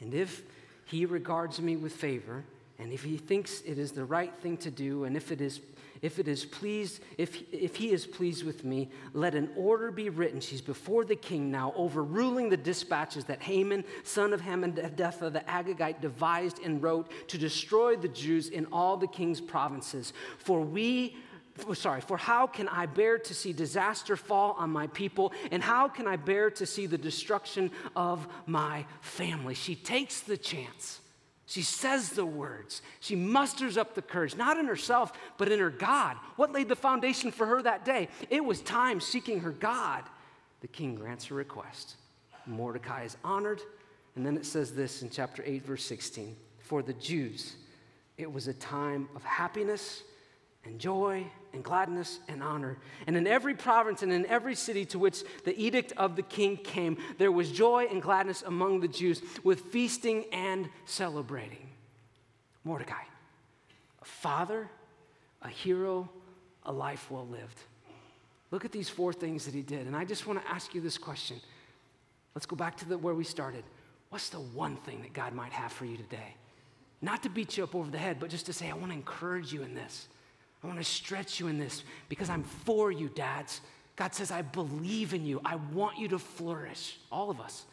and 0.00 0.14
if 0.14 0.42
he 0.84 1.06
regards 1.06 1.60
me 1.60 1.76
with 1.76 1.94
favor, 1.94 2.44
and 2.78 2.92
if 2.92 3.02
he 3.02 3.16
thinks 3.16 3.62
it 3.62 3.78
is 3.78 3.92
the 3.92 4.04
right 4.04 4.32
thing 4.40 4.56
to 4.58 4.70
do, 4.70 5.04
and 5.04 5.16
if 5.16 5.32
it 5.32 5.40
is 5.40 5.60
if 6.02 6.18
it 6.18 6.28
is 6.28 6.44
pleased, 6.44 7.00
if, 7.16 7.42
if 7.52 7.76
he 7.76 7.92
is 7.92 8.06
pleased 8.06 8.44
with 8.44 8.64
me, 8.64 8.90
let 9.12 9.34
an 9.34 9.50
order 9.56 9.90
be 9.90 10.10
written. 10.10 10.40
She's 10.40 10.60
before 10.60 11.04
the 11.04 11.16
king 11.16 11.50
now, 11.50 11.72
overruling 11.76 12.48
the 12.48 12.56
dispatches 12.56 13.24
that 13.24 13.42
Haman, 13.42 13.84
son 14.04 14.32
of 14.32 14.40
Hammedatha, 14.40 15.32
the 15.32 15.40
Agagite, 15.48 16.00
devised 16.00 16.60
and 16.62 16.82
wrote 16.82 17.10
to 17.28 17.38
destroy 17.38 17.96
the 17.96 18.08
Jews 18.08 18.48
in 18.48 18.66
all 18.72 18.96
the 18.96 19.08
king's 19.08 19.40
provinces. 19.40 20.12
For 20.38 20.60
we 20.60 21.16
oh, 21.66 21.74
sorry, 21.74 22.00
for 22.00 22.16
how 22.16 22.46
can 22.46 22.68
I 22.68 22.86
bear 22.86 23.18
to 23.18 23.34
see 23.34 23.52
disaster 23.52 24.16
fall 24.16 24.54
on 24.58 24.70
my 24.70 24.86
people, 24.88 25.32
and 25.50 25.62
how 25.62 25.88
can 25.88 26.06
I 26.06 26.16
bear 26.16 26.50
to 26.52 26.66
see 26.66 26.86
the 26.86 26.98
destruction 26.98 27.70
of 27.96 28.26
my 28.46 28.86
family? 29.00 29.54
She 29.54 29.74
takes 29.74 30.20
the 30.20 30.36
chance 30.36 31.00
She 31.48 31.62
says 31.62 32.10
the 32.10 32.26
words. 32.26 32.82
She 33.00 33.16
musters 33.16 33.78
up 33.78 33.94
the 33.94 34.02
courage, 34.02 34.36
not 34.36 34.58
in 34.58 34.66
herself, 34.66 35.12
but 35.38 35.50
in 35.50 35.58
her 35.60 35.70
God. 35.70 36.18
What 36.36 36.52
laid 36.52 36.68
the 36.68 36.76
foundation 36.76 37.30
for 37.30 37.46
her 37.46 37.62
that 37.62 37.86
day? 37.86 38.08
It 38.28 38.44
was 38.44 38.60
time 38.60 39.00
seeking 39.00 39.40
her 39.40 39.52
God. 39.52 40.04
The 40.60 40.68
king 40.68 40.94
grants 40.94 41.24
her 41.26 41.34
request. 41.34 41.96
Mordecai 42.44 43.04
is 43.04 43.16
honored. 43.24 43.62
And 44.14 44.26
then 44.26 44.36
it 44.36 44.44
says 44.44 44.74
this 44.74 45.00
in 45.00 45.08
chapter 45.08 45.42
8, 45.42 45.64
verse 45.64 45.84
16 45.84 46.36
For 46.58 46.82
the 46.82 46.92
Jews, 46.92 47.56
it 48.18 48.30
was 48.30 48.46
a 48.46 48.54
time 48.54 49.08
of 49.16 49.24
happiness 49.24 50.02
and 50.66 50.78
joy 50.78 51.24
and 51.52 51.64
gladness 51.64 52.20
and 52.28 52.42
honor. 52.42 52.78
And 53.06 53.16
in 53.16 53.26
every 53.26 53.54
province 53.54 54.02
and 54.02 54.12
in 54.12 54.26
every 54.26 54.54
city 54.54 54.84
to 54.86 54.98
which 54.98 55.22
the 55.44 55.58
edict 55.60 55.92
of 55.96 56.16
the 56.16 56.22
king 56.22 56.56
came, 56.56 56.96
there 57.18 57.32
was 57.32 57.50
joy 57.50 57.86
and 57.90 58.02
gladness 58.02 58.42
among 58.42 58.80
the 58.80 58.88
Jews 58.88 59.22
with 59.44 59.60
feasting 59.72 60.24
and 60.32 60.68
celebrating. 60.84 61.68
Mordecai, 62.64 63.02
a 64.00 64.04
father, 64.04 64.68
a 65.42 65.48
hero, 65.48 66.08
a 66.64 66.72
life 66.72 67.10
well 67.10 67.26
lived. 67.26 67.58
Look 68.50 68.64
at 68.64 68.72
these 68.72 68.88
four 68.88 69.12
things 69.12 69.44
that 69.44 69.54
he 69.54 69.62
did. 69.62 69.86
And 69.86 69.94
I 69.94 70.04
just 70.04 70.26
want 70.26 70.42
to 70.42 70.48
ask 70.48 70.74
you 70.74 70.80
this 70.80 70.98
question. 70.98 71.40
Let's 72.34 72.46
go 72.46 72.56
back 72.56 72.76
to 72.78 72.88
the, 72.88 72.98
where 72.98 73.14
we 73.14 73.24
started. 73.24 73.64
What's 74.10 74.30
the 74.30 74.40
one 74.40 74.76
thing 74.76 75.02
that 75.02 75.12
God 75.12 75.34
might 75.34 75.52
have 75.52 75.72
for 75.72 75.84
you 75.84 75.96
today? 75.96 76.34
Not 77.00 77.22
to 77.24 77.28
beat 77.28 77.56
you 77.56 77.64
up 77.64 77.74
over 77.74 77.90
the 77.90 77.98
head, 77.98 78.18
but 78.18 78.30
just 78.30 78.46
to 78.46 78.52
say, 78.52 78.70
I 78.70 78.74
want 78.74 78.88
to 78.88 78.96
encourage 78.96 79.52
you 79.52 79.62
in 79.62 79.74
this. 79.74 80.08
I 80.62 80.66
want 80.66 80.78
to 80.78 80.84
stretch 80.84 81.38
you 81.38 81.48
in 81.48 81.58
this 81.58 81.84
because 82.08 82.28
I'm 82.28 82.42
for 82.42 82.90
you, 82.90 83.08
dads. 83.08 83.60
God 83.96 84.14
says, 84.14 84.30
I 84.30 84.42
believe 84.42 85.14
in 85.14 85.24
you. 85.24 85.40
I 85.44 85.56
want 85.72 85.98
you 85.98 86.08
to 86.08 86.18
flourish. 86.18 86.98
All 87.10 87.30
of 87.30 87.40
us. 87.40 87.64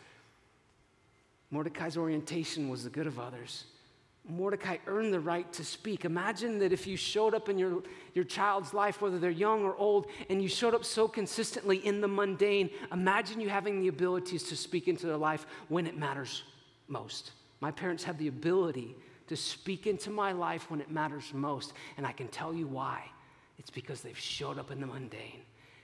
Mordecai's 1.52 1.98
orientation 1.98 2.70
was 2.70 2.84
the 2.84 2.90
good 2.90 3.08
of 3.08 3.20
others. 3.20 3.66
Mordecai 4.28 4.78
earned 4.88 5.14
the 5.14 5.20
right 5.20 5.52
to 5.54 5.64
speak. 5.64 6.04
Imagine 6.04 6.58
that 6.60 6.74
if 6.74 6.88
you 6.88 6.98
showed 6.98 7.36
up 7.36 7.48
in 7.48 7.60
your, 7.60 7.84
your 8.14 8.26
child's 8.26 8.74
life, 8.74 9.02
whether 9.02 9.20
they're 9.20 9.30
young 9.30 9.64
or 9.64 9.76
old, 9.76 10.08
and 10.30 10.42
you 10.42 10.50
showed 10.50 10.74
up 10.74 10.84
so 10.84 11.08
consistently 11.08 11.78
in 11.78 12.02
the 12.02 12.08
mundane, 12.08 12.70
imagine 12.92 13.40
you 13.40 13.50
having 13.50 13.80
the 13.80 13.88
abilities 13.88 14.44
to 14.44 14.56
speak 14.56 14.88
into 14.88 15.06
their 15.06 15.18
life 15.18 15.46
when 15.70 15.86
it 15.86 15.96
matters 15.96 16.44
most. 16.88 17.32
My 17.62 17.70
parents 17.70 18.04
have 18.04 18.18
the 18.18 18.28
ability 18.28 18.96
to 19.28 19.36
speak 19.36 19.88
into 19.88 20.10
my 20.10 20.32
life 20.32 20.70
when 20.70 20.82
it 20.82 20.90
matters 20.90 21.32
most. 21.34 21.74
And 21.98 22.06
I 22.06 22.12
can 22.12 22.28
tell 22.28 22.54
you 22.54 22.68
why. 22.68 23.04
It's 23.58 23.70
because 23.70 24.02
they've 24.02 24.18
showed 24.18 24.60
up 24.60 24.72
in 24.72 24.80
the 24.80 24.88
mundane. 24.88 25.42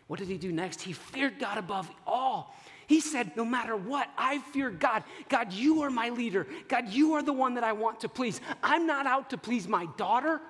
What 0.08 0.20
did 0.20 0.28
he 0.28 0.38
do 0.38 0.52
next? 0.52 0.82
He 0.82 0.94
feared 0.94 1.40
God 1.40 1.58
above 1.58 1.90
all. 2.06 2.54
He 2.88 3.00
said, 3.00 3.38
No 3.38 3.46
matter 3.46 3.78
what, 3.78 4.10
I 4.18 4.40
fear 4.40 4.70
God. 4.70 5.04
God, 5.30 5.54
you 5.54 5.84
are 5.84 5.90
my 5.90 6.10
leader. 6.10 6.48
God, 6.68 6.90
you 6.90 7.14
are 7.14 7.24
the 7.24 7.32
one 7.32 7.54
that 7.54 7.64
I 7.64 7.72
want 7.72 8.02
to 8.02 8.10
please. 8.10 8.42
I'm 8.62 8.86
not 8.86 9.08
out 9.08 9.30
to 9.30 9.38
please 9.38 9.68
my 9.68 9.88
daughter. 9.96 10.42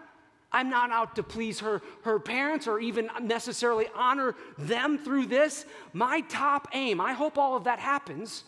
I'm 0.51 0.69
not 0.69 0.91
out 0.91 1.15
to 1.15 1.23
please 1.23 1.59
her, 1.59 1.81
her 2.03 2.19
parents 2.19 2.67
or 2.67 2.79
even 2.79 3.09
necessarily 3.21 3.87
honor 3.95 4.35
them 4.57 4.97
through 4.97 5.27
this. 5.27 5.65
My 5.93 6.21
top 6.21 6.67
aim, 6.73 6.99
I 6.99 7.13
hope 7.13 7.37
all 7.37 7.55
of 7.55 7.63
that 7.65 7.79
happens, 7.79 8.43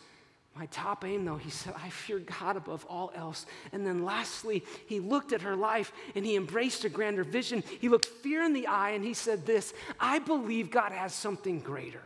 my 0.55 0.67
top 0.67 1.03
aim, 1.03 1.25
though, 1.25 1.37
he 1.37 1.49
said, 1.49 1.73
I 1.83 1.89
fear 1.89 2.19
God 2.19 2.57
above 2.57 2.85
all 2.87 3.11
else. 3.15 3.47
And 3.71 3.85
then 3.85 4.03
lastly, 4.03 4.63
he 4.85 4.99
looked 4.99 5.33
at 5.33 5.41
her 5.41 5.55
life 5.55 5.91
and 6.13 6.23
he 6.23 6.35
embraced 6.35 6.85
a 6.85 6.89
grander 6.89 7.23
vision. 7.23 7.63
He 7.81 7.89
looked 7.89 8.05
fear 8.05 8.43
in 8.43 8.53
the 8.53 8.67
eye 8.67 8.91
and 8.91 9.03
he 9.03 9.15
said, 9.15 9.45
This, 9.45 9.73
I 9.99 10.19
believe 10.19 10.69
God 10.69 10.91
has 10.91 11.13
something 11.13 11.59
greater. 11.59 12.03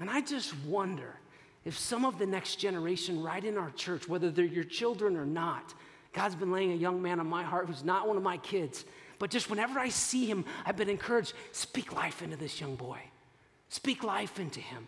And 0.00 0.10
I 0.10 0.20
just 0.20 0.54
wonder 0.66 1.14
if 1.64 1.78
some 1.78 2.04
of 2.04 2.18
the 2.18 2.26
next 2.26 2.56
generation, 2.56 3.22
right 3.22 3.42
in 3.42 3.56
our 3.56 3.70
church, 3.70 4.06
whether 4.06 4.30
they're 4.30 4.44
your 4.44 4.64
children 4.64 5.16
or 5.16 5.24
not, 5.24 5.72
God's 6.12 6.34
been 6.34 6.52
laying 6.52 6.72
a 6.72 6.76
young 6.76 7.00
man 7.00 7.20
on 7.20 7.26
my 7.26 7.42
heart 7.42 7.68
who's 7.68 7.84
not 7.84 8.06
one 8.06 8.18
of 8.18 8.22
my 8.22 8.36
kids, 8.36 8.84
but 9.18 9.30
just 9.30 9.48
whenever 9.48 9.78
I 9.78 9.88
see 9.88 10.26
him, 10.26 10.44
I've 10.66 10.76
been 10.76 10.90
encouraged 10.90 11.32
speak 11.52 11.94
life 11.94 12.20
into 12.20 12.36
this 12.36 12.60
young 12.60 12.76
boy, 12.76 13.00
speak 13.70 14.04
life 14.04 14.38
into 14.38 14.60
him. 14.60 14.86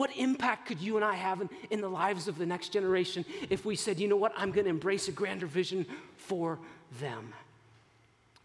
What 0.00 0.16
impact 0.16 0.64
could 0.64 0.80
you 0.80 0.96
and 0.96 1.04
I 1.04 1.12
have 1.12 1.42
in, 1.42 1.50
in 1.68 1.82
the 1.82 1.88
lives 1.90 2.26
of 2.26 2.38
the 2.38 2.46
next 2.46 2.70
generation 2.70 3.22
if 3.50 3.66
we 3.66 3.76
said, 3.76 4.00
you 4.00 4.08
know 4.08 4.16
what, 4.16 4.32
I'm 4.34 4.50
going 4.50 4.64
to 4.64 4.70
embrace 4.70 5.08
a 5.08 5.12
grander 5.12 5.44
vision 5.44 5.84
for 6.16 6.58
them? 7.00 7.34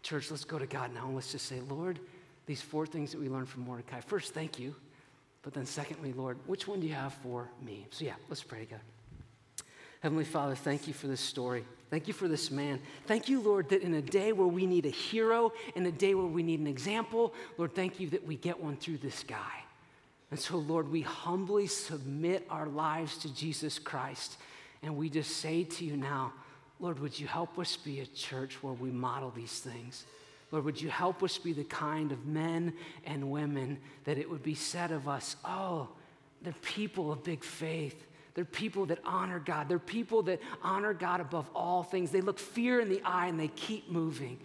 Church, 0.02 0.30
let's 0.30 0.44
go 0.44 0.58
to 0.58 0.66
God 0.66 0.92
now 0.92 1.06
and 1.06 1.14
let's 1.14 1.32
just 1.32 1.46
say, 1.46 1.60
Lord, 1.60 1.98
these 2.44 2.60
four 2.60 2.84
things 2.84 3.10
that 3.12 3.18
we 3.22 3.30
learned 3.30 3.48
from 3.48 3.62
Mordecai. 3.62 4.00
First, 4.00 4.34
thank 4.34 4.58
you. 4.58 4.74
But 5.40 5.54
then, 5.54 5.64
secondly, 5.64 6.12
Lord, 6.12 6.36
which 6.44 6.68
one 6.68 6.80
do 6.80 6.86
you 6.86 6.92
have 6.92 7.14
for 7.14 7.48
me? 7.64 7.86
So, 7.88 8.04
yeah, 8.04 8.16
let's 8.28 8.42
pray 8.42 8.58
together. 8.58 8.82
Heavenly 10.00 10.24
Father, 10.24 10.56
thank 10.56 10.86
you 10.86 10.92
for 10.92 11.06
this 11.06 11.22
story. 11.22 11.64
Thank 11.88 12.06
you 12.06 12.12
for 12.12 12.28
this 12.28 12.50
man. 12.50 12.80
Thank 13.06 13.30
you, 13.30 13.40
Lord, 13.40 13.70
that 13.70 13.80
in 13.80 13.94
a 13.94 14.02
day 14.02 14.32
where 14.32 14.46
we 14.46 14.66
need 14.66 14.84
a 14.84 14.90
hero, 14.90 15.54
in 15.74 15.86
a 15.86 15.90
day 15.90 16.14
where 16.14 16.26
we 16.26 16.42
need 16.42 16.60
an 16.60 16.66
example, 16.66 17.32
Lord, 17.56 17.74
thank 17.74 17.98
you 17.98 18.10
that 18.10 18.26
we 18.26 18.36
get 18.36 18.62
one 18.62 18.76
through 18.76 18.98
this 18.98 19.24
guy. 19.26 19.62
And 20.30 20.40
so, 20.40 20.58
Lord, 20.58 20.90
we 20.90 21.02
humbly 21.02 21.66
submit 21.66 22.46
our 22.50 22.66
lives 22.66 23.18
to 23.18 23.32
Jesus 23.32 23.78
Christ. 23.78 24.36
And 24.82 24.96
we 24.96 25.08
just 25.08 25.36
say 25.36 25.64
to 25.64 25.84
you 25.84 25.96
now, 25.96 26.32
Lord, 26.80 26.98
would 26.98 27.18
you 27.18 27.26
help 27.26 27.58
us 27.58 27.76
be 27.76 28.00
a 28.00 28.06
church 28.06 28.62
where 28.62 28.72
we 28.72 28.90
model 28.90 29.30
these 29.30 29.60
things? 29.60 30.04
Lord, 30.50 30.64
would 30.64 30.80
you 30.80 30.90
help 30.90 31.22
us 31.22 31.38
be 31.38 31.52
the 31.52 31.64
kind 31.64 32.12
of 32.12 32.26
men 32.26 32.72
and 33.04 33.30
women 33.30 33.78
that 34.04 34.18
it 34.18 34.28
would 34.28 34.42
be 34.42 34.54
said 34.54 34.92
of 34.92 35.08
us, 35.08 35.36
oh, 35.44 35.88
they're 36.42 36.54
people 36.62 37.12
of 37.12 37.24
big 37.24 37.42
faith. 37.42 38.06
They're 38.34 38.44
people 38.44 38.86
that 38.86 38.98
honor 39.04 39.38
God. 39.38 39.68
They're 39.68 39.78
people 39.78 40.22
that 40.24 40.40
honor 40.62 40.92
God 40.92 41.20
above 41.20 41.48
all 41.54 41.82
things. 41.82 42.10
They 42.10 42.20
look 42.20 42.38
fear 42.38 42.80
in 42.80 42.88
the 42.88 43.00
eye 43.02 43.28
and 43.28 43.40
they 43.40 43.48
keep 43.48 43.90
moving. 43.90 44.38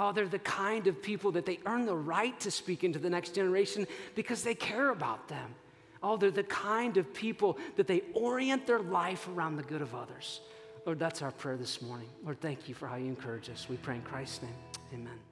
Oh, 0.00 0.12
they're 0.12 0.28
the 0.28 0.38
kind 0.38 0.86
of 0.86 1.02
people 1.02 1.32
that 1.32 1.44
they 1.44 1.58
earn 1.66 1.84
the 1.84 1.96
right 1.96 2.38
to 2.40 2.52
speak 2.52 2.84
into 2.84 3.00
the 3.00 3.10
next 3.10 3.34
generation 3.34 3.84
because 4.14 4.44
they 4.44 4.54
care 4.54 4.90
about 4.90 5.26
them. 5.26 5.56
Oh, 6.04 6.16
they're 6.16 6.30
the 6.30 6.44
kind 6.44 6.96
of 6.98 7.12
people 7.12 7.58
that 7.74 7.88
they 7.88 8.02
orient 8.14 8.64
their 8.64 8.78
life 8.78 9.26
around 9.26 9.56
the 9.56 9.64
good 9.64 9.82
of 9.82 9.96
others. 9.96 10.40
Lord, 10.86 11.00
that's 11.00 11.20
our 11.20 11.32
prayer 11.32 11.56
this 11.56 11.82
morning. 11.82 12.08
Lord, 12.24 12.40
thank 12.40 12.68
you 12.68 12.76
for 12.76 12.86
how 12.86 12.94
you 12.94 13.06
encourage 13.06 13.50
us. 13.50 13.68
We 13.68 13.76
pray 13.76 13.96
in 13.96 14.02
Christ's 14.02 14.42
name. 14.42 14.54
Amen. 14.94 15.27